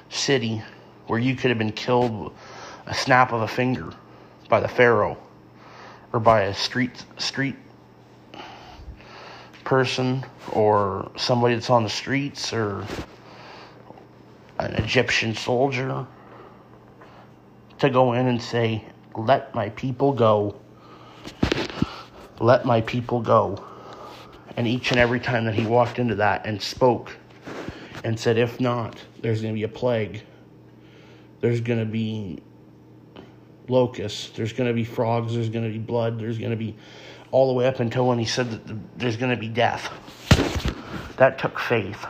city 0.08 0.62
where 1.06 1.18
you 1.18 1.36
could 1.36 1.50
have 1.50 1.58
been 1.58 1.72
killed 1.72 2.34
a 2.86 2.94
snap 2.94 3.32
of 3.32 3.42
a 3.42 3.48
finger 3.48 3.92
by 4.48 4.60
the 4.60 4.68
pharaoh 4.68 5.16
or 6.12 6.20
by 6.20 6.42
a 6.42 6.54
street 6.54 7.04
street 7.18 7.56
person 9.64 10.24
or 10.52 11.10
somebody 11.16 11.54
that's 11.54 11.70
on 11.70 11.82
the 11.82 11.88
streets 11.90 12.52
or 12.52 12.86
an 14.58 14.74
Egyptian 14.74 15.34
soldier 15.34 16.06
to 17.78 17.90
go 17.90 18.12
in 18.12 18.26
and 18.26 18.40
say, 18.40 18.84
"Let 19.14 19.54
my 19.54 19.70
people 19.70 20.12
go. 20.12 20.56
Let 22.40 22.64
my 22.64 22.80
people 22.80 23.20
go." 23.20 23.64
And 24.56 24.66
each 24.66 24.90
and 24.90 25.00
every 25.00 25.20
time 25.20 25.44
that 25.46 25.54
he 25.54 25.66
walked 25.66 25.98
into 25.98 26.14
that 26.16 26.46
and 26.46 26.62
spoke 26.62 27.16
and 28.04 28.20
said, 28.20 28.36
if 28.38 28.60
not, 28.60 29.02
there's 29.20 29.40
going 29.40 29.54
to 29.54 29.58
be 29.58 29.64
a 29.64 29.68
plague, 29.68 30.22
there's 31.40 31.60
going 31.60 31.80
to 31.80 31.86
be 31.86 32.40
locusts, 33.66 34.30
there's 34.36 34.52
going 34.52 34.68
to 34.68 34.74
be 34.74 34.84
frogs, 34.84 35.34
there's 35.34 35.48
going 35.48 35.64
to 35.64 35.70
be 35.70 35.78
blood, 35.78 36.20
there's 36.20 36.38
going 36.38 36.50
to 36.50 36.56
be 36.56 36.76
all 37.30 37.48
the 37.48 37.54
way 37.54 37.66
up 37.66 37.80
until 37.80 38.06
when 38.06 38.18
he 38.18 38.26
said 38.26 38.50
that 38.50 38.98
there's 38.98 39.16
going 39.16 39.30
to 39.30 39.36
be 39.36 39.48
death. 39.48 39.90
That 41.16 41.38
took 41.38 41.58
faith. 41.58 42.04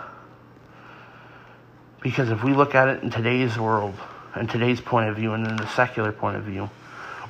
Because 2.03 2.31
if 2.31 2.43
we 2.43 2.53
look 2.53 2.75
at 2.75 2.89
it 2.89 3.03
in 3.03 3.11
today's 3.11 3.57
world, 3.57 3.95
and 4.35 4.49
today's 4.49 4.81
point 4.81 5.09
of 5.09 5.17
view, 5.17 5.33
and 5.33 5.47
in 5.47 5.57
the 5.57 5.67
secular 5.69 6.13
point 6.13 6.37
of 6.37 6.45
view, 6.45 6.69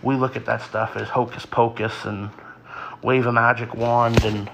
we 0.03 0.17
look 0.17 0.37
at 0.37 0.47
that 0.47 0.63
stuff 0.63 0.97
as 0.97 1.09
hocus 1.09 1.47
pocus 1.47 2.05
and 2.05 2.31
wave 3.03 3.27
a 3.27 3.33
magic 3.33 3.75
wand 3.75 4.25
and 4.25 4.51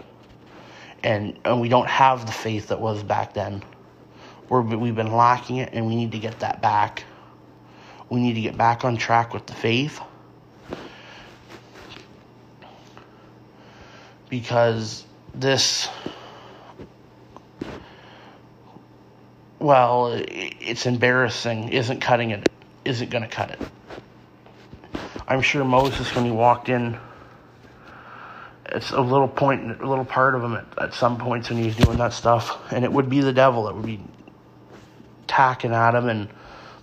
and 1.02 1.38
and 1.44 1.60
we 1.60 1.68
don't 1.68 1.88
have 1.88 2.26
the 2.26 2.32
faith 2.32 2.68
that 2.68 2.80
was 2.80 3.02
back 3.02 3.34
then. 3.34 3.62
We're, 4.48 4.62
we've 4.62 4.96
been 4.96 5.12
lacking 5.12 5.56
it, 5.56 5.70
and 5.72 5.86
we 5.86 5.94
need 5.94 6.12
to 6.12 6.18
get 6.18 6.40
that 6.40 6.60
back. 6.60 7.04
We 8.08 8.20
need 8.20 8.34
to 8.34 8.40
get 8.40 8.56
back 8.56 8.84
on 8.84 8.96
track 8.96 9.32
with 9.32 9.46
the 9.46 9.52
faith. 9.52 10.00
Because 14.28 15.04
this, 15.34 15.88
well, 19.60 20.20
it's 20.26 20.86
embarrassing, 20.86 21.68
isn't 21.68 22.00
cutting 22.00 22.30
it, 22.30 22.48
isn't 22.84 23.10
going 23.10 23.22
to 23.22 23.28
cut 23.28 23.50
it. 23.50 23.60
I'm 25.28 25.42
sure 25.42 25.64
Moses, 25.64 26.12
when 26.16 26.24
he 26.24 26.32
walked 26.32 26.68
in 26.68 26.98
it's 28.72 28.90
a 28.90 29.00
little 29.00 29.28
point, 29.28 29.80
a 29.80 29.88
little 29.88 30.04
part 30.04 30.34
of 30.34 30.42
him 30.42 30.54
at, 30.54 30.66
at 30.78 30.94
some 30.94 31.18
points 31.18 31.50
when 31.50 31.58
he's 31.58 31.76
doing 31.76 31.98
that 31.98 32.12
stuff, 32.12 32.72
and 32.72 32.84
it 32.84 32.92
would 32.92 33.08
be 33.08 33.20
the 33.20 33.32
devil 33.32 33.64
that 33.64 33.74
would 33.74 33.86
be 33.86 34.00
tacking 35.26 35.72
at 35.72 35.94
him 35.94 36.08
and 36.08 36.28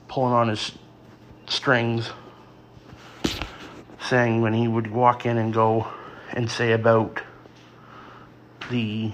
pulling 0.07 0.33
on 0.33 0.49
his 0.49 0.73
strings, 1.47 2.09
saying 4.01 4.41
when 4.41 4.53
he 4.53 4.67
would 4.67 4.91
walk 4.91 5.25
in 5.25 5.37
and 5.37 5.53
go 5.53 5.87
and 6.31 6.49
say 6.49 6.73
about 6.73 7.21
the 8.69 9.11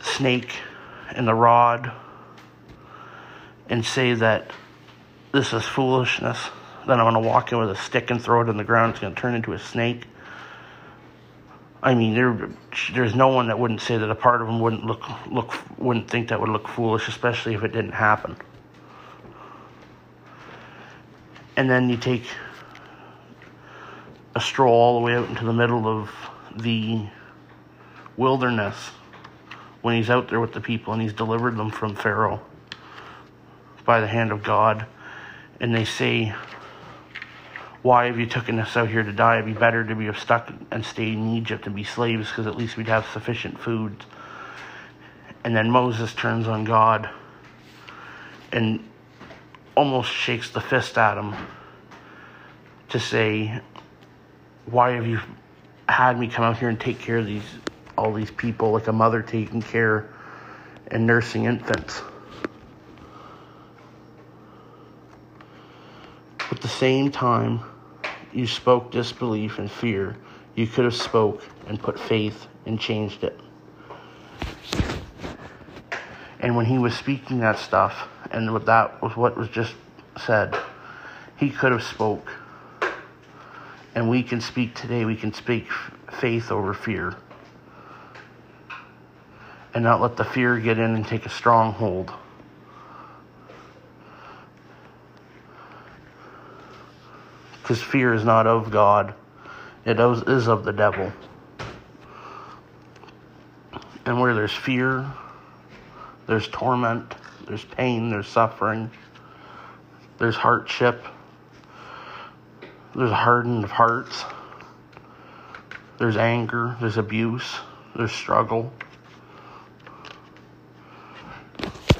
snake 0.00 0.56
and 1.14 1.26
the 1.26 1.34
rod 1.34 1.92
and 3.68 3.84
say 3.84 4.14
that 4.14 4.50
this 5.32 5.52
is 5.52 5.64
foolishness 5.64 6.50
then 6.86 6.98
I'm 6.98 7.12
going 7.12 7.22
to 7.22 7.28
walk 7.28 7.52
in 7.52 7.58
with 7.58 7.70
a 7.70 7.76
stick 7.76 8.10
and 8.10 8.22
throw 8.22 8.42
it 8.42 8.48
in 8.48 8.56
the 8.56 8.64
ground. 8.64 8.90
It's 8.90 9.00
going 9.00 9.14
to 9.14 9.20
turn 9.20 9.34
into 9.34 9.52
a 9.52 9.58
snake. 9.58 10.06
I 11.82 11.94
mean, 11.94 12.14
there, 12.14 12.50
there's 12.92 13.14
no 13.14 13.28
one 13.28 13.48
that 13.48 13.58
wouldn't 13.58 13.80
say 13.80 13.96
that 13.96 14.10
a 14.10 14.14
part 14.14 14.40
of 14.42 14.46
them 14.46 14.60
wouldn't 14.60 14.84
look, 14.84 15.02
look, 15.30 15.54
wouldn't 15.78 16.10
think 16.10 16.28
that 16.28 16.40
would 16.40 16.48
look 16.48 16.68
foolish, 16.68 17.08
especially 17.08 17.54
if 17.54 17.62
it 17.62 17.72
didn't 17.72 17.92
happen. 17.92 18.36
And 21.56 21.70
then 21.70 21.88
you 21.88 21.96
take 21.96 22.24
a 24.34 24.40
stroll 24.40 24.74
all 24.74 25.00
the 25.00 25.06
way 25.06 25.14
out 25.14 25.28
into 25.28 25.44
the 25.44 25.52
middle 25.52 25.86
of 25.86 26.10
the 26.56 27.06
wilderness 28.16 28.90
when 29.82 29.96
he's 29.96 30.10
out 30.10 30.28
there 30.28 30.40
with 30.40 30.52
the 30.52 30.60
people 30.60 30.92
and 30.92 31.02
he's 31.02 31.12
delivered 31.12 31.56
them 31.56 31.70
from 31.70 31.94
Pharaoh 31.94 32.40
by 33.84 34.00
the 34.00 34.06
hand 34.06 34.32
of 34.32 34.42
God. 34.42 34.86
And 35.60 35.74
they 35.74 35.84
say, 35.84 36.34
Why 37.82 38.06
have 38.06 38.18
you 38.18 38.26
taken 38.26 38.58
us 38.58 38.76
out 38.76 38.88
here 38.88 39.02
to 39.02 39.12
die? 39.12 39.38
It'd 39.38 39.46
be 39.46 39.58
better 39.58 39.84
to 39.84 39.94
be 39.94 40.12
stuck 40.14 40.52
and 40.70 40.84
stay 40.84 41.12
in 41.12 41.34
Egypt 41.36 41.66
and 41.66 41.74
be 41.74 41.84
slaves 41.84 42.28
because 42.28 42.46
at 42.46 42.56
least 42.56 42.76
we'd 42.76 42.88
have 42.88 43.06
sufficient 43.12 43.58
food. 43.58 44.04
And 45.44 45.56
then 45.56 45.70
Moses 45.70 46.14
turns 46.14 46.46
on 46.46 46.64
God 46.64 47.08
and 48.52 48.86
almost 49.74 50.12
shakes 50.12 50.50
the 50.50 50.60
fist 50.60 50.98
at 50.98 51.16
him 51.16 51.34
to 52.90 53.00
say, 53.00 53.60
Why 54.66 54.92
have 54.92 55.06
you 55.06 55.20
had 55.88 56.18
me 56.18 56.28
come 56.28 56.44
out 56.44 56.58
here 56.58 56.68
and 56.68 56.78
take 56.78 56.98
care 56.98 57.18
of 57.18 57.26
these 57.26 57.42
all 57.96 58.12
these 58.12 58.30
people 58.30 58.72
like 58.72 58.86
a 58.86 58.92
mother 58.92 59.22
taking 59.22 59.62
care 59.62 60.10
and 60.88 61.06
nursing 61.06 61.44
infants? 61.44 62.02
At 66.50 66.60
the 66.60 66.68
same 66.68 67.10
time, 67.10 67.60
you 68.32 68.46
spoke 68.46 68.90
disbelief 68.90 69.58
and 69.58 69.70
fear. 69.70 70.16
You 70.54 70.66
could 70.66 70.84
have 70.84 70.94
spoke 70.94 71.42
and 71.66 71.80
put 71.80 71.98
faith 71.98 72.46
and 72.66 72.78
changed 72.78 73.24
it. 73.24 73.38
And 76.40 76.56
when 76.56 76.66
he 76.66 76.78
was 76.78 76.94
speaking 76.94 77.40
that 77.40 77.58
stuff, 77.58 78.08
and 78.30 78.52
what 78.52 78.66
that 78.66 79.00
was 79.02 79.16
what 79.16 79.36
was 79.36 79.48
just 79.48 79.74
said, 80.18 80.56
he 81.36 81.50
could 81.50 81.72
have 81.72 81.82
spoke. 81.82 82.28
And 83.94 84.08
we 84.08 84.22
can 84.22 84.40
speak 84.40 84.74
today. 84.74 85.04
We 85.04 85.16
can 85.16 85.32
speak 85.32 85.66
faith 86.20 86.50
over 86.50 86.74
fear, 86.74 87.16
and 89.74 89.84
not 89.84 90.00
let 90.00 90.16
the 90.16 90.24
fear 90.24 90.58
get 90.58 90.78
in 90.78 90.94
and 90.94 91.06
take 91.06 91.26
a 91.26 91.28
stronghold. 91.28 92.12
Because 97.62 97.82
fear 97.82 98.12
is 98.14 98.24
not 98.24 98.46
of 98.46 98.70
God, 98.70 99.14
it 99.84 100.00
is 100.00 100.48
of 100.48 100.64
the 100.64 100.72
devil. 100.72 101.12
And 104.04 104.20
where 104.20 104.34
there's 104.34 104.52
fear, 104.52 105.06
there's 106.26 106.48
torment, 106.48 107.14
there's 107.46 107.64
pain, 107.64 108.10
there's 108.10 108.26
suffering, 108.26 108.90
there's 110.18 110.36
hardship, 110.36 111.04
there's 112.94 113.12
hardened 113.12 113.62
of 113.62 113.70
hearts, 113.70 114.24
there's 115.98 116.16
anger, 116.16 116.76
there's 116.80 116.96
abuse, 116.96 117.56
there's 117.94 118.12
struggle. 118.12 118.72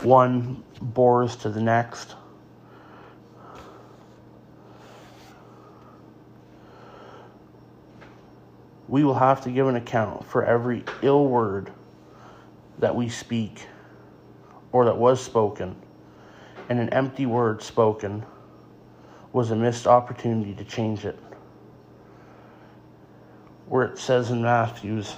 One 0.03 0.65
bores 0.81 1.37
to 1.37 1.51
the 1.51 1.61
next. 1.61 2.15
We 8.89 9.05
will 9.05 9.15
have 9.15 9.43
to 9.43 9.51
give 9.51 9.69
an 9.69 9.77
account 9.77 10.25
for 10.27 10.45
every 10.45 10.85
ill 11.03 11.27
word 11.27 11.71
that 12.79 12.97
we 12.97 13.09
speak 13.09 13.67
or 14.73 14.87
that 14.87 14.97
was 14.97 15.23
spoken, 15.23 15.77
and 16.69 16.81
an 16.81 16.89
empty 16.91 17.27
word 17.27 17.63
spoken 17.63 18.25
was 19.33 19.51
a 19.51 19.57
missed 19.57 19.87
opportunity 19.87 20.55
to 20.55 20.65
change 20.65 21.05
it. 21.05 21.19
Where 23.69 23.85
it 23.85 23.99
says 23.99 24.31
in 24.31 24.43
Matthew's, 24.43 25.15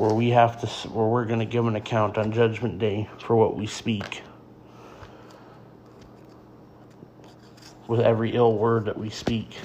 where 0.00 0.14
we 0.14 0.30
have 0.30 0.60
to, 0.60 0.66
where 0.88 1.06
we're 1.06 1.26
going 1.26 1.40
to 1.40 1.44
give 1.44 1.66
an 1.66 1.76
account 1.76 2.16
on 2.16 2.32
Judgment 2.32 2.78
Day 2.78 3.08
for 3.18 3.36
what 3.36 3.56
we 3.56 3.66
speak. 3.66 4.22
With 7.86 8.00
every 8.00 8.34
ill 8.34 8.56
word 8.56 8.86
that 8.86 8.96
we 8.96 9.10
speak. 9.10 9.58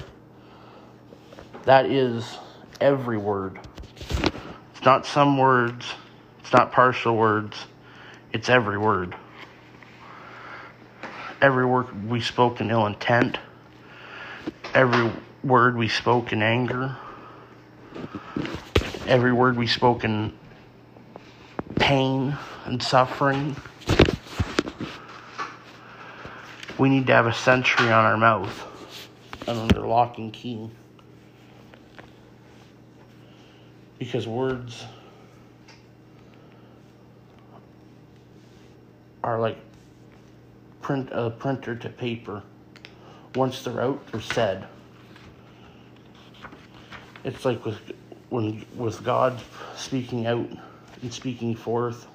That 1.64 1.86
is 1.86 2.36
every 2.80 3.16
word. 3.16 3.58
It's 4.10 4.84
not 4.84 5.06
some 5.06 5.38
words, 5.38 5.86
it's 6.40 6.52
not 6.52 6.70
partial 6.70 7.16
words 7.16 7.56
it's 8.36 8.50
every 8.50 8.76
word. 8.76 9.16
Every 11.40 11.64
word 11.64 12.06
we 12.06 12.20
spoke 12.20 12.60
in 12.60 12.70
ill 12.70 12.86
intent. 12.86 13.38
Every 14.74 15.10
word 15.42 15.76
we 15.78 15.88
spoke 15.88 16.34
in 16.34 16.42
anger. 16.42 16.94
Every 19.06 19.32
word 19.32 19.56
we 19.56 19.68
spoke 19.68 20.02
in 20.02 20.32
pain 21.76 22.36
and 22.64 22.82
suffering. 22.82 23.54
We 26.76 26.88
need 26.88 27.06
to 27.06 27.12
have 27.12 27.26
a 27.26 27.32
sentry 27.32 27.86
on 27.86 28.04
our 28.04 28.16
mouth 28.16 28.66
and 29.46 29.60
under 29.60 29.86
lock 29.86 30.18
and 30.18 30.32
key. 30.32 30.68
Because 34.00 34.26
words 34.26 34.84
are 39.22 39.38
like 39.38 39.58
print 40.80 41.10
a 41.12 41.30
printer 41.30 41.76
to 41.76 41.88
paper. 41.88 42.42
Once 43.36 43.62
they're 43.62 43.80
out, 43.80 44.04
they're 44.08 44.20
said. 44.20 44.66
It's 47.22 47.44
like 47.44 47.64
with 47.64 47.92
when 48.30 48.64
with 48.76 49.04
God 49.04 49.40
speaking 49.76 50.26
out 50.26 50.48
and 51.02 51.12
speaking 51.12 51.54
forth 51.54 52.06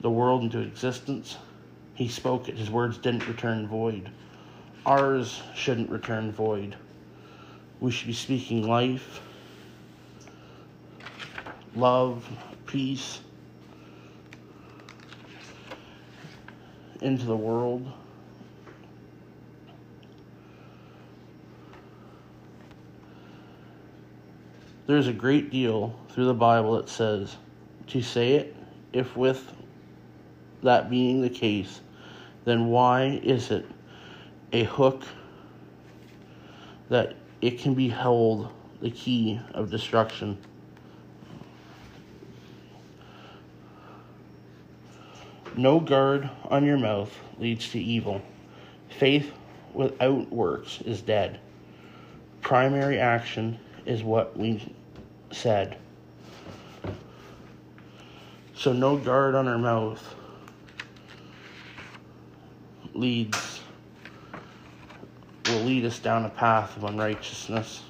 the 0.00 0.10
world 0.10 0.42
into 0.42 0.60
existence. 0.60 1.36
He 1.94 2.08
spoke 2.08 2.48
it. 2.48 2.56
His 2.56 2.70
words 2.70 2.98
didn't 2.98 3.26
return 3.26 3.66
void. 3.66 4.10
Ours 4.84 5.42
shouldn't 5.54 5.90
return 5.90 6.30
void. 6.30 6.76
We 7.80 7.90
should 7.90 8.06
be 8.06 8.12
speaking 8.12 8.66
life, 8.66 9.20
love, 11.74 12.28
peace, 12.66 13.20
into 17.00 17.26
the 17.26 17.36
world. 17.36 17.90
There's 24.86 25.08
a 25.08 25.12
great 25.12 25.50
deal 25.50 25.98
through 26.10 26.26
the 26.26 26.34
Bible 26.34 26.76
that 26.76 26.88
says 26.88 27.36
to 27.88 28.00
say 28.00 28.34
it, 28.34 28.54
if 28.92 29.16
with 29.16 29.52
that 30.62 30.88
being 30.88 31.22
the 31.22 31.30
case, 31.30 31.80
then 32.44 32.68
why 32.68 33.20
is 33.22 33.50
it 33.50 33.66
a 34.52 34.62
hook 34.64 35.02
that 36.88 37.16
it 37.40 37.58
can 37.58 37.74
be 37.74 37.88
held 37.88 38.52
the 38.80 38.90
key 38.90 39.40
of 39.54 39.70
destruction? 39.70 40.38
No 45.56 45.80
guard 45.80 46.30
on 46.44 46.64
your 46.64 46.78
mouth 46.78 47.12
leads 47.38 47.70
to 47.70 47.80
evil. 47.80 48.22
Faith 48.88 49.32
without 49.74 50.30
works 50.30 50.80
is 50.82 51.00
dead. 51.00 51.40
Primary 52.40 53.00
action 53.00 53.58
is 53.86 54.02
what 54.02 54.36
we 54.36 54.74
said. 55.30 55.78
So, 58.54 58.72
no 58.72 58.96
guard 58.96 59.34
on 59.34 59.46
our 59.48 59.58
mouth 59.58 60.14
leads 62.94 63.60
will 65.46 65.60
lead 65.60 65.84
us 65.84 65.98
down 65.98 66.24
a 66.24 66.30
path 66.30 66.76
of 66.76 66.84
unrighteousness. 66.84 67.82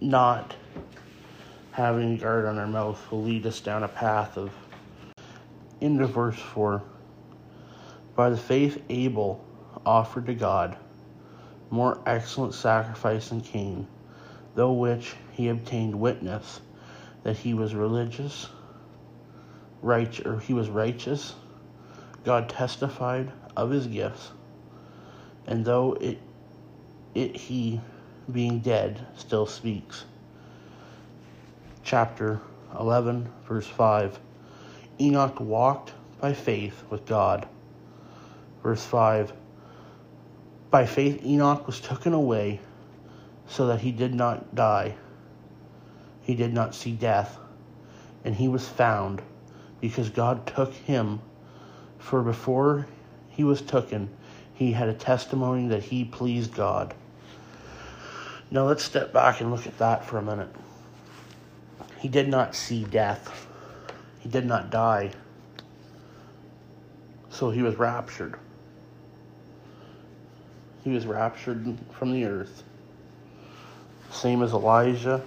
Not 0.00 0.56
having 1.72 2.16
guard 2.16 2.46
on 2.46 2.58
our 2.58 2.66
mouth 2.66 3.10
will 3.10 3.22
lead 3.22 3.46
us 3.46 3.60
down 3.60 3.82
a 3.82 3.88
path 3.88 4.36
of 4.36 4.50
into 5.80 6.06
verse 6.06 6.38
4 6.38 6.82
by 8.22 8.30
the 8.30 8.36
faith 8.36 8.80
abel 8.88 9.44
offered 9.84 10.26
to 10.26 10.32
god 10.32 10.76
more 11.70 11.98
excellent 12.06 12.54
sacrifice 12.54 13.30
than 13.30 13.40
cain 13.40 13.84
though 14.54 14.72
which 14.72 15.16
he 15.32 15.48
obtained 15.48 15.92
witness 15.92 16.60
that 17.24 17.36
he 17.36 17.52
was 17.52 17.74
religious 17.74 18.48
right 19.82 20.24
or 20.24 20.38
he 20.38 20.54
was 20.54 20.68
righteous 20.68 21.34
god 22.22 22.48
testified 22.48 23.28
of 23.56 23.70
his 23.70 23.88
gifts 23.88 24.30
and 25.48 25.64
though 25.64 25.94
it 25.94 26.18
it 27.16 27.34
he 27.34 27.80
being 28.30 28.60
dead 28.60 29.04
still 29.16 29.46
speaks 29.46 30.04
chapter 31.82 32.40
11, 32.78 33.28
verse 33.48 33.66
5. 33.66 34.20
Enoch 35.00 35.40
walked 35.40 35.92
by 36.20 36.32
faith 36.32 36.84
with 36.88 37.04
God. 37.04 37.48
Verse 38.62 38.84
5. 38.84 39.32
By 40.70 40.86
faith, 40.86 41.24
Enoch 41.24 41.66
was 41.66 41.80
taken 41.80 42.12
away 42.12 42.60
so 43.46 43.66
that 43.66 43.80
he 43.80 43.92
did 43.92 44.14
not 44.14 44.54
die. 44.54 44.94
He 46.22 46.34
did 46.34 46.54
not 46.54 46.74
see 46.74 46.92
death, 46.92 47.38
and 48.24 48.34
he 48.34 48.48
was 48.48 48.68
found 48.68 49.20
because 49.80 50.08
God 50.08 50.46
took 50.46 50.72
him. 50.72 51.20
For 51.98 52.22
before 52.22 52.86
he 53.28 53.44
was 53.44 53.60
taken, 53.60 54.08
he 54.54 54.72
had 54.72 54.88
a 54.88 54.94
testimony 54.94 55.68
that 55.68 55.82
he 55.82 56.04
pleased 56.04 56.54
God. 56.54 56.94
Now 58.50 58.66
let's 58.66 58.84
step 58.84 59.12
back 59.12 59.40
and 59.40 59.50
look 59.50 59.66
at 59.66 59.78
that 59.78 60.04
for 60.04 60.18
a 60.18 60.22
minute. 60.22 60.54
He 61.98 62.08
did 62.08 62.28
not 62.28 62.54
see 62.54 62.84
death, 62.84 63.46
he 64.20 64.28
did 64.28 64.46
not 64.46 64.70
die. 64.70 65.12
So 67.30 67.50
he 67.50 67.62
was 67.62 67.76
raptured. 67.76 68.38
He 70.84 70.90
was 70.90 71.06
raptured 71.06 71.78
from 71.92 72.12
the 72.12 72.24
earth. 72.24 72.64
Same 74.10 74.42
as 74.42 74.52
Elijah. 74.52 75.22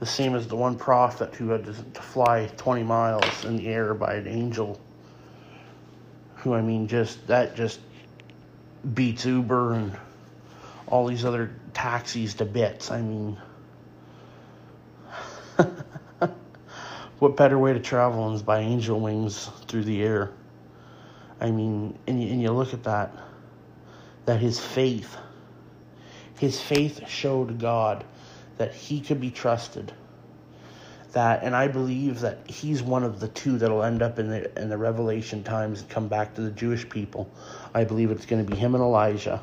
The 0.00 0.06
same 0.06 0.36
as 0.36 0.46
the 0.46 0.56
one 0.56 0.76
prophet 0.76 1.34
who 1.34 1.48
had 1.48 1.64
to 1.64 1.72
fly 1.72 2.48
20 2.56 2.84
miles 2.84 3.44
in 3.44 3.56
the 3.56 3.66
air 3.66 3.94
by 3.94 4.14
an 4.14 4.28
angel. 4.28 4.80
Who, 6.36 6.54
I 6.54 6.62
mean, 6.62 6.86
just, 6.86 7.26
that 7.26 7.56
just 7.56 7.80
beats 8.94 9.26
Uber 9.26 9.74
and 9.74 9.96
all 10.86 11.06
these 11.06 11.24
other 11.24 11.50
taxis 11.74 12.34
to 12.34 12.44
bits. 12.44 12.92
I 12.92 13.02
mean, 13.02 13.36
what 17.18 17.36
better 17.36 17.58
way 17.58 17.72
to 17.72 17.80
travel 17.80 18.32
is 18.34 18.42
by 18.42 18.60
angel 18.60 19.00
wings 19.00 19.50
through 19.66 19.82
the 19.82 20.00
air? 20.02 20.30
I 21.40 21.50
mean, 21.50 21.98
and 22.06 22.22
you, 22.22 22.30
and 22.30 22.40
you 22.40 22.52
look 22.52 22.72
at 22.72 22.84
that, 22.84 23.12
that 24.28 24.40
his 24.40 24.60
faith, 24.60 25.16
his 26.38 26.60
faith 26.60 27.08
showed 27.08 27.58
God 27.58 28.04
that 28.58 28.74
he 28.74 29.00
could 29.00 29.22
be 29.22 29.30
trusted. 29.30 29.90
That, 31.12 31.42
and 31.42 31.56
I 31.56 31.66
believe 31.66 32.20
that 32.20 32.46
he's 32.46 32.82
one 32.82 33.04
of 33.04 33.20
the 33.20 33.28
two 33.28 33.56
that'll 33.56 33.82
end 33.82 34.02
up 34.02 34.18
in 34.18 34.28
the 34.28 34.60
in 34.60 34.68
the 34.68 34.76
Revelation 34.76 35.42
times 35.42 35.80
and 35.80 35.88
come 35.88 36.08
back 36.08 36.34
to 36.34 36.42
the 36.42 36.50
Jewish 36.50 36.86
people. 36.90 37.30
I 37.72 37.84
believe 37.84 38.10
it's 38.10 38.26
going 38.26 38.44
to 38.44 38.52
be 38.52 38.54
him 38.54 38.74
and 38.74 38.84
Elijah 38.84 39.42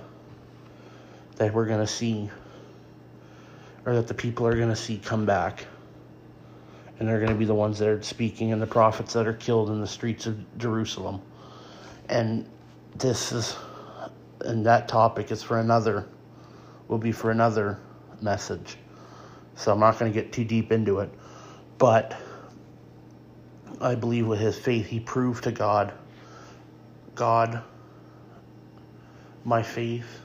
that 1.38 1.52
we're 1.52 1.65
going 1.65 1.80
to 1.80 1.88
see, 1.88 2.30
or 3.88 3.95
that 3.95 4.08
the 4.08 4.13
people 4.13 4.45
are 4.45 4.56
going 4.56 4.69
to 4.69 4.76
see 4.76 5.00
come 5.00 5.26
back. 5.26 5.65
And 7.00 7.10
they're 7.10 7.19
going 7.19 7.32
to 7.32 7.39
be 7.39 7.45
the 7.45 7.56
ones 7.56 7.80
that 7.80 7.88
are 7.88 8.04
speaking 8.04 8.54
and 8.54 8.62
the 8.62 8.67
prophets 8.67 9.13
that 9.13 9.26
are 9.26 9.34
killed 9.34 9.71
in 9.71 9.82
the 9.82 9.88
streets 9.88 10.28
of 10.28 10.38
Jerusalem. 10.60 11.24
And 12.08 12.48
this 13.00 13.32
is, 13.32 13.56
and 14.41 14.65
that 14.65 14.88
topic 14.88 15.32
is 15.32 15.41
for 15.41 15.60
another, 15.60 16.08
will 16.88 16.98
be 16.98 17.12
for 17.12 17.32
another 17.32 17.80
message. 18.21 18.78
So 19.56 19.71
I'm 19.71 19.80
not 19.80 19.98
going 19.98 20.12
to 20.12 20.21
get 20.21 20.34
too 20.34 20.43
deep 20.43 20.71
into 20.71 21.00
it. 21.00 21.10
But 21.78 22.15
I 23.82 23.95
believe 23.95 24.28
with 24.28 24.39
his 24.39 24.58
faith, 24.58 24.88
he 24.88 25.00
proved 25.00 25.43
to 25.45 25.52
God, 25.52 25.93
God, 27.13 27.62
my 29.43 29.62
faith 29.62 30.21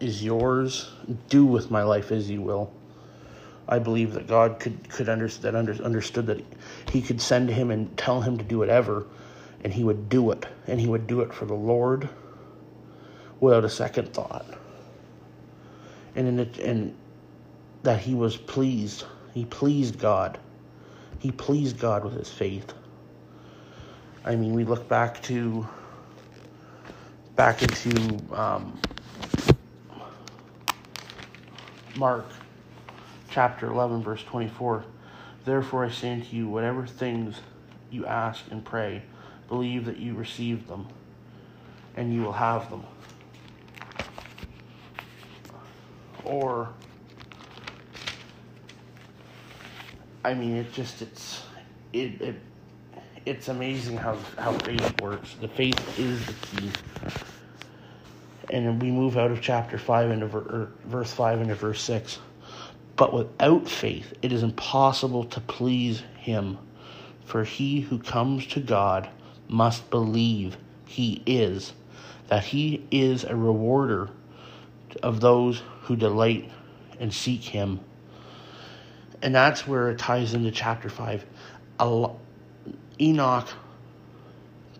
is 0.00 0.24
yours. 0.24 0.90
Do 1.28 1.44
with 1.44 1.70
my 1.70 1.82
life 1.82 2.10
as 2.10 2.30
you 2.30 2.42
will. 2.42 2.72
I 3.68 3.78
believe 3.78 4.14
that 4.14 4.26
God 4.26 4.58
could 4.58 4.88
could 4.88 5.08
under, 5.08 5.28
that 5.28 5.54
under, 5.54 5.74
understood 5.82 6.26
that 6.26 6.42
he 6.90 7.02
could 7.02 7.20
send 7.20 7.50
him 7.50 7.70
and 7.70 7.94
tell 7.98 8.22
him 8.22 8.38
to 8.38 8.44
do 8.44 8.58
whatever, 8.58 9.04
and 9.62 9.74
he 9.74 9.84
would 9.84 10.08
do 10.08 10.30
it, 10.30 10.46
and 10.66 10.80
he 10.80 10.86
would 10.86 11.06
do 11.06 11.20
it 11.20 11.34
for 11.34 11.44
the 11.44 11.54
Lord 11.54 12.08
without 13.40 13.64
a 13.64 13.68
second 13.68 14.12
thought. 14.12 14.46
And 16.16 16.26
in 16.26 16.40
it, 16.40 16.58
and 16.58 16.94
that 17.82 18.00
he 18.00 18.14
was 18.14 18.36
pleased. 18.36 19.04
He 19.34 19.44
pleased 19.44 19.98
God. 19.98 20.38
He 21.18 21.30
pleased 21.30 21.78
God 21.78 22.04
with 22.04 22.14
his 22.14 22.30
faith. 22.30 22.72
I 24.24 24.36
mean, 24.36 24.52
we 24.52 24.64
look 24.64 24.88
back 24.88 25.22
to 25.24 25.66
back 27.36 27.62
into 27.62 28.18
um, 28.34 28.78
Mark 31.96 32.26
chapter 33.30 33.68
11, 33.68 34.02
verse 34.02 34.22
24. 34.24 34.84
Therefore 35.44 35.84
I 35.84 35.90
say 35.90 36.12
unto 36.12 36.36
you, 36.36 36.48
whatever 36.48 36.86
things 36.86 37.40
you 37.90 38.06
ask 38.06 38.44
and 38.50 38.64
pray, 38.64 39.02
believe 39.48 39.84
that 39.86 39.98
you 39.98 40.14
receive 40.14 40.66
them, 40.66 40.88
and 41.96 42.12
you 42.12 42.22
will 42.22 42.32
have 42.32 42.68
them. 42.70 42.84
Or, 46.28 46.68
I 50.24 50.34
mean, 50.34 50.56
it 50.56 50.72
just, 50.72 51.02
it's, 51.02 51.42
it, 51.92 52.20
it, 52.20 52.36
it's 53.26 53.48
amazing 53.48 53.96
how, 53.96 54.16
how 54.38 54.52
faith 54.58 55.00
works. 55.00 55.34
The 55.40 55.48
faith 55.48 55.98
is 55.98 56.24
the 56.26 56.34
key 56.46 56.70
and 58.50 58.80
we 58.80 58.90
move 58.90 59.16
out 59.16 59.30
of 59.30 59.40
chapter 59.40 59.78
5 59.78 60.10
into 60.10 60.26
ver- 60.26 60.38
er, 60.38 60.72
verse 60.84 61.12
5 61.12 61.42
into 61.42 61.54
verse 61.54 61.80
6. 61.82 62.18
But 62.96 63.12
without 63.12 63.68
faith, 63.68 64.14
it 64.22 64.32
is 64.32 64.42
impossible 64.42 65.24
to 65.24 65.40
please 65.40 66.02
him. 66.18 66.58
For 67.24 67.44
he 67.44 67.80
who 67.80 67.98
comes 67.98 68.46
to 68.48 68.60
God 68.60 69.08
must 69.48 69.90
believe 69.90 70.56
he 70.86 71.22
is, 71.26 71.74
that 72.28 72.44
he 72.44 72.86
is 72.90 73.24
a 73.24 73.36
rewarder 73.36 74.10
of 75.02 75.20
those 75.20 75.62
who 75.88 75.96
delight 75.96 76.50
and 77.00 77.12
seek 77.12 77.42
him. 77.42 77.80
And 79.20 79.34
that's 79.34 79.66
where 79.66 79.90
it 79.90 79.98
ties 79.98 80.34
into 80.34 80.52
chapter 80.52 80.88
5. 80.88 81.26
Enoch 83.00 83.48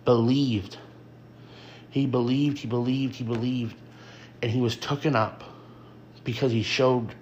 believed 0.04 0.78
he 1.90 2.06
believed, 2.06 2.58
he 2.58 2.68
believed, 2.68 3.16
he 3.16 3.24
believed, 3.24 3.74
and 4.42 4.50
he 4.50 4.60
was 4.60 4.76
taken 4.76 5.16
up 5.16 5.42
because 6.24 6.52
he 6.52 6.62
showed, 6.62 7.14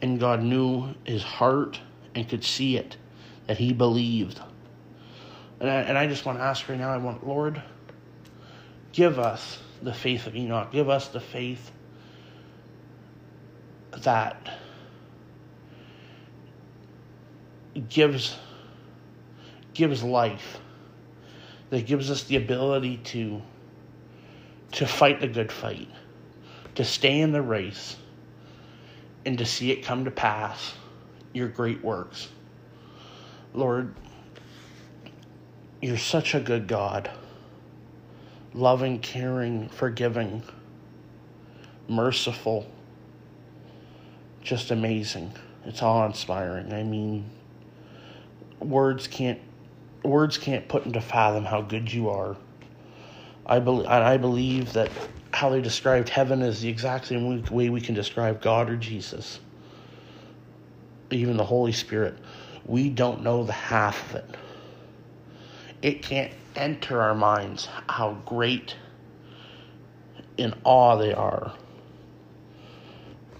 and 0.00 0.20
God 0.20 0.42
knew 0.42 0.94
his 1.04 1.22
heart 1.22 1.80
and 2.14 2.28
could 2.28 2.44
see 2.44 2.76
it, 2.76 2.96
that 3.46 3.58
he 3.58 3.72
believed. 3.72 4.40
And 5.60 5.68
I, 5.68 5.74
and 5.82 5.98
I 5.98 6.06
just 6.06 6.24
want 6.24 6.38
to 6.38 6.44
ask 6.44 6.68
right 6.68 6.78
now, 6.78 6.90
I 6.90 6.98
want, 6.98 7.26
Lord, 7.26 7.62
give 8.92 9.18
us 9.18 9.58
the 9.82 9.92
faith 9.92 10.26
of 10.26 10.36
Enoch. 10.36 10.70
Give 10.70 10.88
us 10.88 11.08
the 11.08 11.20
faith 11.20 11.70
that 14.02 14.58
gives 17.88 18.36
gives 19.74 20.02
life 20.02 20.58
that 21.70 21.86
gives 21.86 22.10
us 22.10 22.24
the 22.24 22.36
ability 22.36 22.98
to 22.98 23.42
to 24.72 24.86
fight 24.86 25.20
the 25.20 25.28
good 25.28 25.50
fight, 25.50 25.88
to 26.74 26.84
stay 26.84 27.20
in 27.20 27.32
the 27.32 27.40
race, 27.40 27.96
and 29.24 29.38
to 29.38 29.46
see 29.46 29.70
it 29.70 29.82
come 29.82 30.04
to 30.04 30.10
pass, 30.10 30.74
your 31.32 31.48
great 31.48 31.82
works. 31.82 32.28
Lord, 33.54 33.94
you're 35.80 35.96
such 35.96 36.34
a 36.34 36.40
good 36.40 36.66
God, 36.66 37.10
loving, 38.52 38.98
caring, 38.98 39.68
forgiving, 39.68 40.42
merciful, 41.88 42.70
just 44.46 44.70
amazing. 44.70 45.32
It's 45.64 45.82
awe 45.82 46.06
inspiring. 46.06 46.72
I 46.72 46.82
mean, 46.82 47.28
words 48.60 49.06
can't 49.06 49.40
words 50.02 50.38
can't 50.38 50.68
put 50.68 50.86
into 50.86 51.00
fathom 51.00 51.44
how 51.44 51.60
good 51.62 51.92
you 51.92 52.08
are 52.08 52.36
I 53.46 53.60
believe, 53.60 53.86
I 53.86 54.16
believe 54.16 54.72
that 54.72 54.90
how 55.32 55.50
they 55.50 55.60
described 55.60 56.08
heaven 56.08 56.42
is 56.42 56.60
the 56.60 56.68
exact 56.68 57.06
same 57.06 57.44
way 57.50 57.70
we 57.70 57.80
can 57.80 57.94
describe 57.94 58.42
God 58.42 58.68
or 58.68 58.76
Jesus, 58.76 59.38
even 61.10 61.36
the 61.36 61.44
Holy 61.44 61.72
Spirit. 61.72 62.18
We 62.64 62.90
don't 62.90 63.22
know 63.22 63.44
the 63.44 63.52
half 63.52 64.10
of 64.10 64.16
it. 64.16 64.36
It 65.82 66.02
can't 66.02 66.32
enter 66.56 67.00
our 67.00 67.14
minds 67.14 67.68
how 67.88 68.14
great 68.26 68.74
in 70.36 70.52
awe 70.64 70.96
they 70.96 71.12
are. 71.12 71.52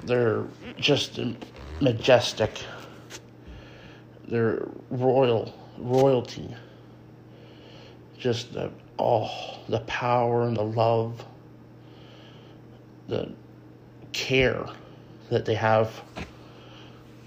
They're 0.04 0.44
just 0.78 1.18
majestic. 1.80 2.62
They're 4.28 4.66
royal, 4.90 5.54
royalty. 5.78 6.54
Just 8.18 8.52
the 8.52 8.70
oh, 8.98 9.58
the 9.68 9.80
power 9.80 10.44
and 10.44 10.56
the 10.56 10.64
love, 10.64 11.24
the 13.08 13.32
care 14.12 14.66
that 15.30 15.44
they 15.44 15.54
have 15.54 16.02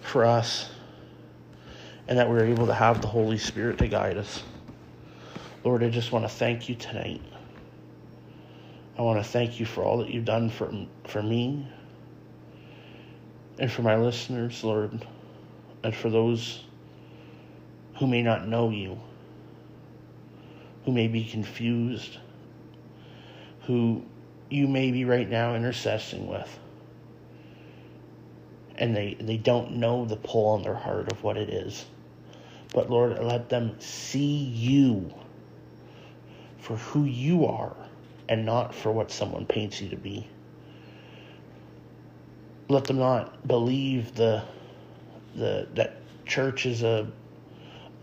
for 0.02 0.26
us, 0.26 0.70
and 2.08 2.18
that 2.18 2.30
we're 2.30 2.46
able 2.46 2.66
to 2.66 2.74
have 2.74 3.02
the 3.02 3.08
Holy 3.08 3.38
Spirit 3.38 3.78
to 3.80 3.88
guide 3.88 4.18
us. 4.18 4.44
Lord, 5.64 5.84
I 5.84 5.90
just 5.90 6.12
want 6.12 6.26
to 6.26 6.30
thank 6.30 6.70
you 6.70 6.76
tonight. 6.76 7.22
I 8.98 9.02
want 9.02 9.24
to 9.24 9.30
thank 9.30 9.60
you 9.60 9.66
for 9.66 9.84
all 9.84 9.98
that 10.00 10.10
you've 10.10 10.26
done 10.26 10.50
for, 10.50 10.74
for 11.06 11.22
me 11.22 11.68
and 13.60 13.69
for 13.69 13.82
my 13.82 13.98
listeners, 13.98 14.63
Lord, 14.63 15.06
and 15.84 15.93
for 15.93 16.10
those 16.10 16.63
who 17.98 18.08
may 18.08 18.22
not 18.22 18.48
know 18.48 18.69
you, 18.69 18.98
who 20.86 20.93
may 20.93 21.10
be 21.10 21.26
confused, 21.26 22.17
who 23.63 24.04
you 24.50 24.67
may 24.67 24.91
be 24.91 25.04
right 25.04 25.30
now 25.30 25.56
intercessing 25.56 26.28
with. 26.28 26.58
And 28.78 28.95
they, 28.95 29.17
they 29.19 29.36
don't 29.36 29.74
know 29.74 30.06
the 30.06 30.15
pull 30.15 30.52
on 30.52 30.63
their 30.63 30.74
heart 30.74 31.12
of 31.12 31.22
what 31.22 31.36
it 31.36 31.50
is. 31.50 31.86
But 32.74 32.89
Lord, 32.89 33.19
let 33.22 33.50
them 33.50 33.76
see 33.80 34.38
you 34.38 35.13
for 36.60 36.78
who 36.78 37.04
you 37.04 37.45
are 37.45 37.76
and 38.30 38.45
not 38.45 38.74
for 38.74 38.91
what 38.91 39.12
someone 39.12 39.45
paints 39.45 39.82
you 39.82 39.89
to 39.89 39.98
be. 39.98 40.28
Let 42.70 42.86
them 42.86 43.00
not 43.00 43.48
believe 43.48 44.16
the 44.16 44.44
the 45.36 45.68
that 45.74 45.98
church 46.26 46.66
is 46.66 46.84
a 46.84 47.08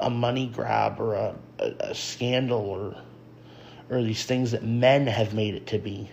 a 0.01 0.11
money 0.11 0.49
grab 0.49 1.01
or 1.01 1.15
a, 1.15 1.35
a, 1.61 1.65
a 1.81 1.95
scandal 1.95 2.61
or 2.61 2.97
or 3.89 4.03
these 4.03 4.25
things 4.25 4.51
that 4.51 4.65
men 4.65 5.07
have 5.07 5.33
made 5.35 5.55
it 5.55 5.69
to 5.69 5.79
be. 5.79 6.11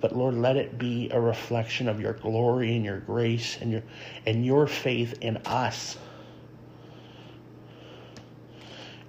But 0.00 0.14
Lord, 0.14 0.34
let 0.34 0.56
it 0.56 0.78
be 0.78 1.10
a 1.10 1.20
reflection 1.20 1.88
of 1.88 2.00
your 2.00 2.12
glory 2.12 2.76
and 2.76 2.84
your 2.84 3.00
grace 3.00 3.58
and 3.60 3.72
your 3.72 3.82
and 4.26 4.46
your 4.46 4.66
faith 4.68 5.18
in 5.20 5.38
us. 5.38 5.98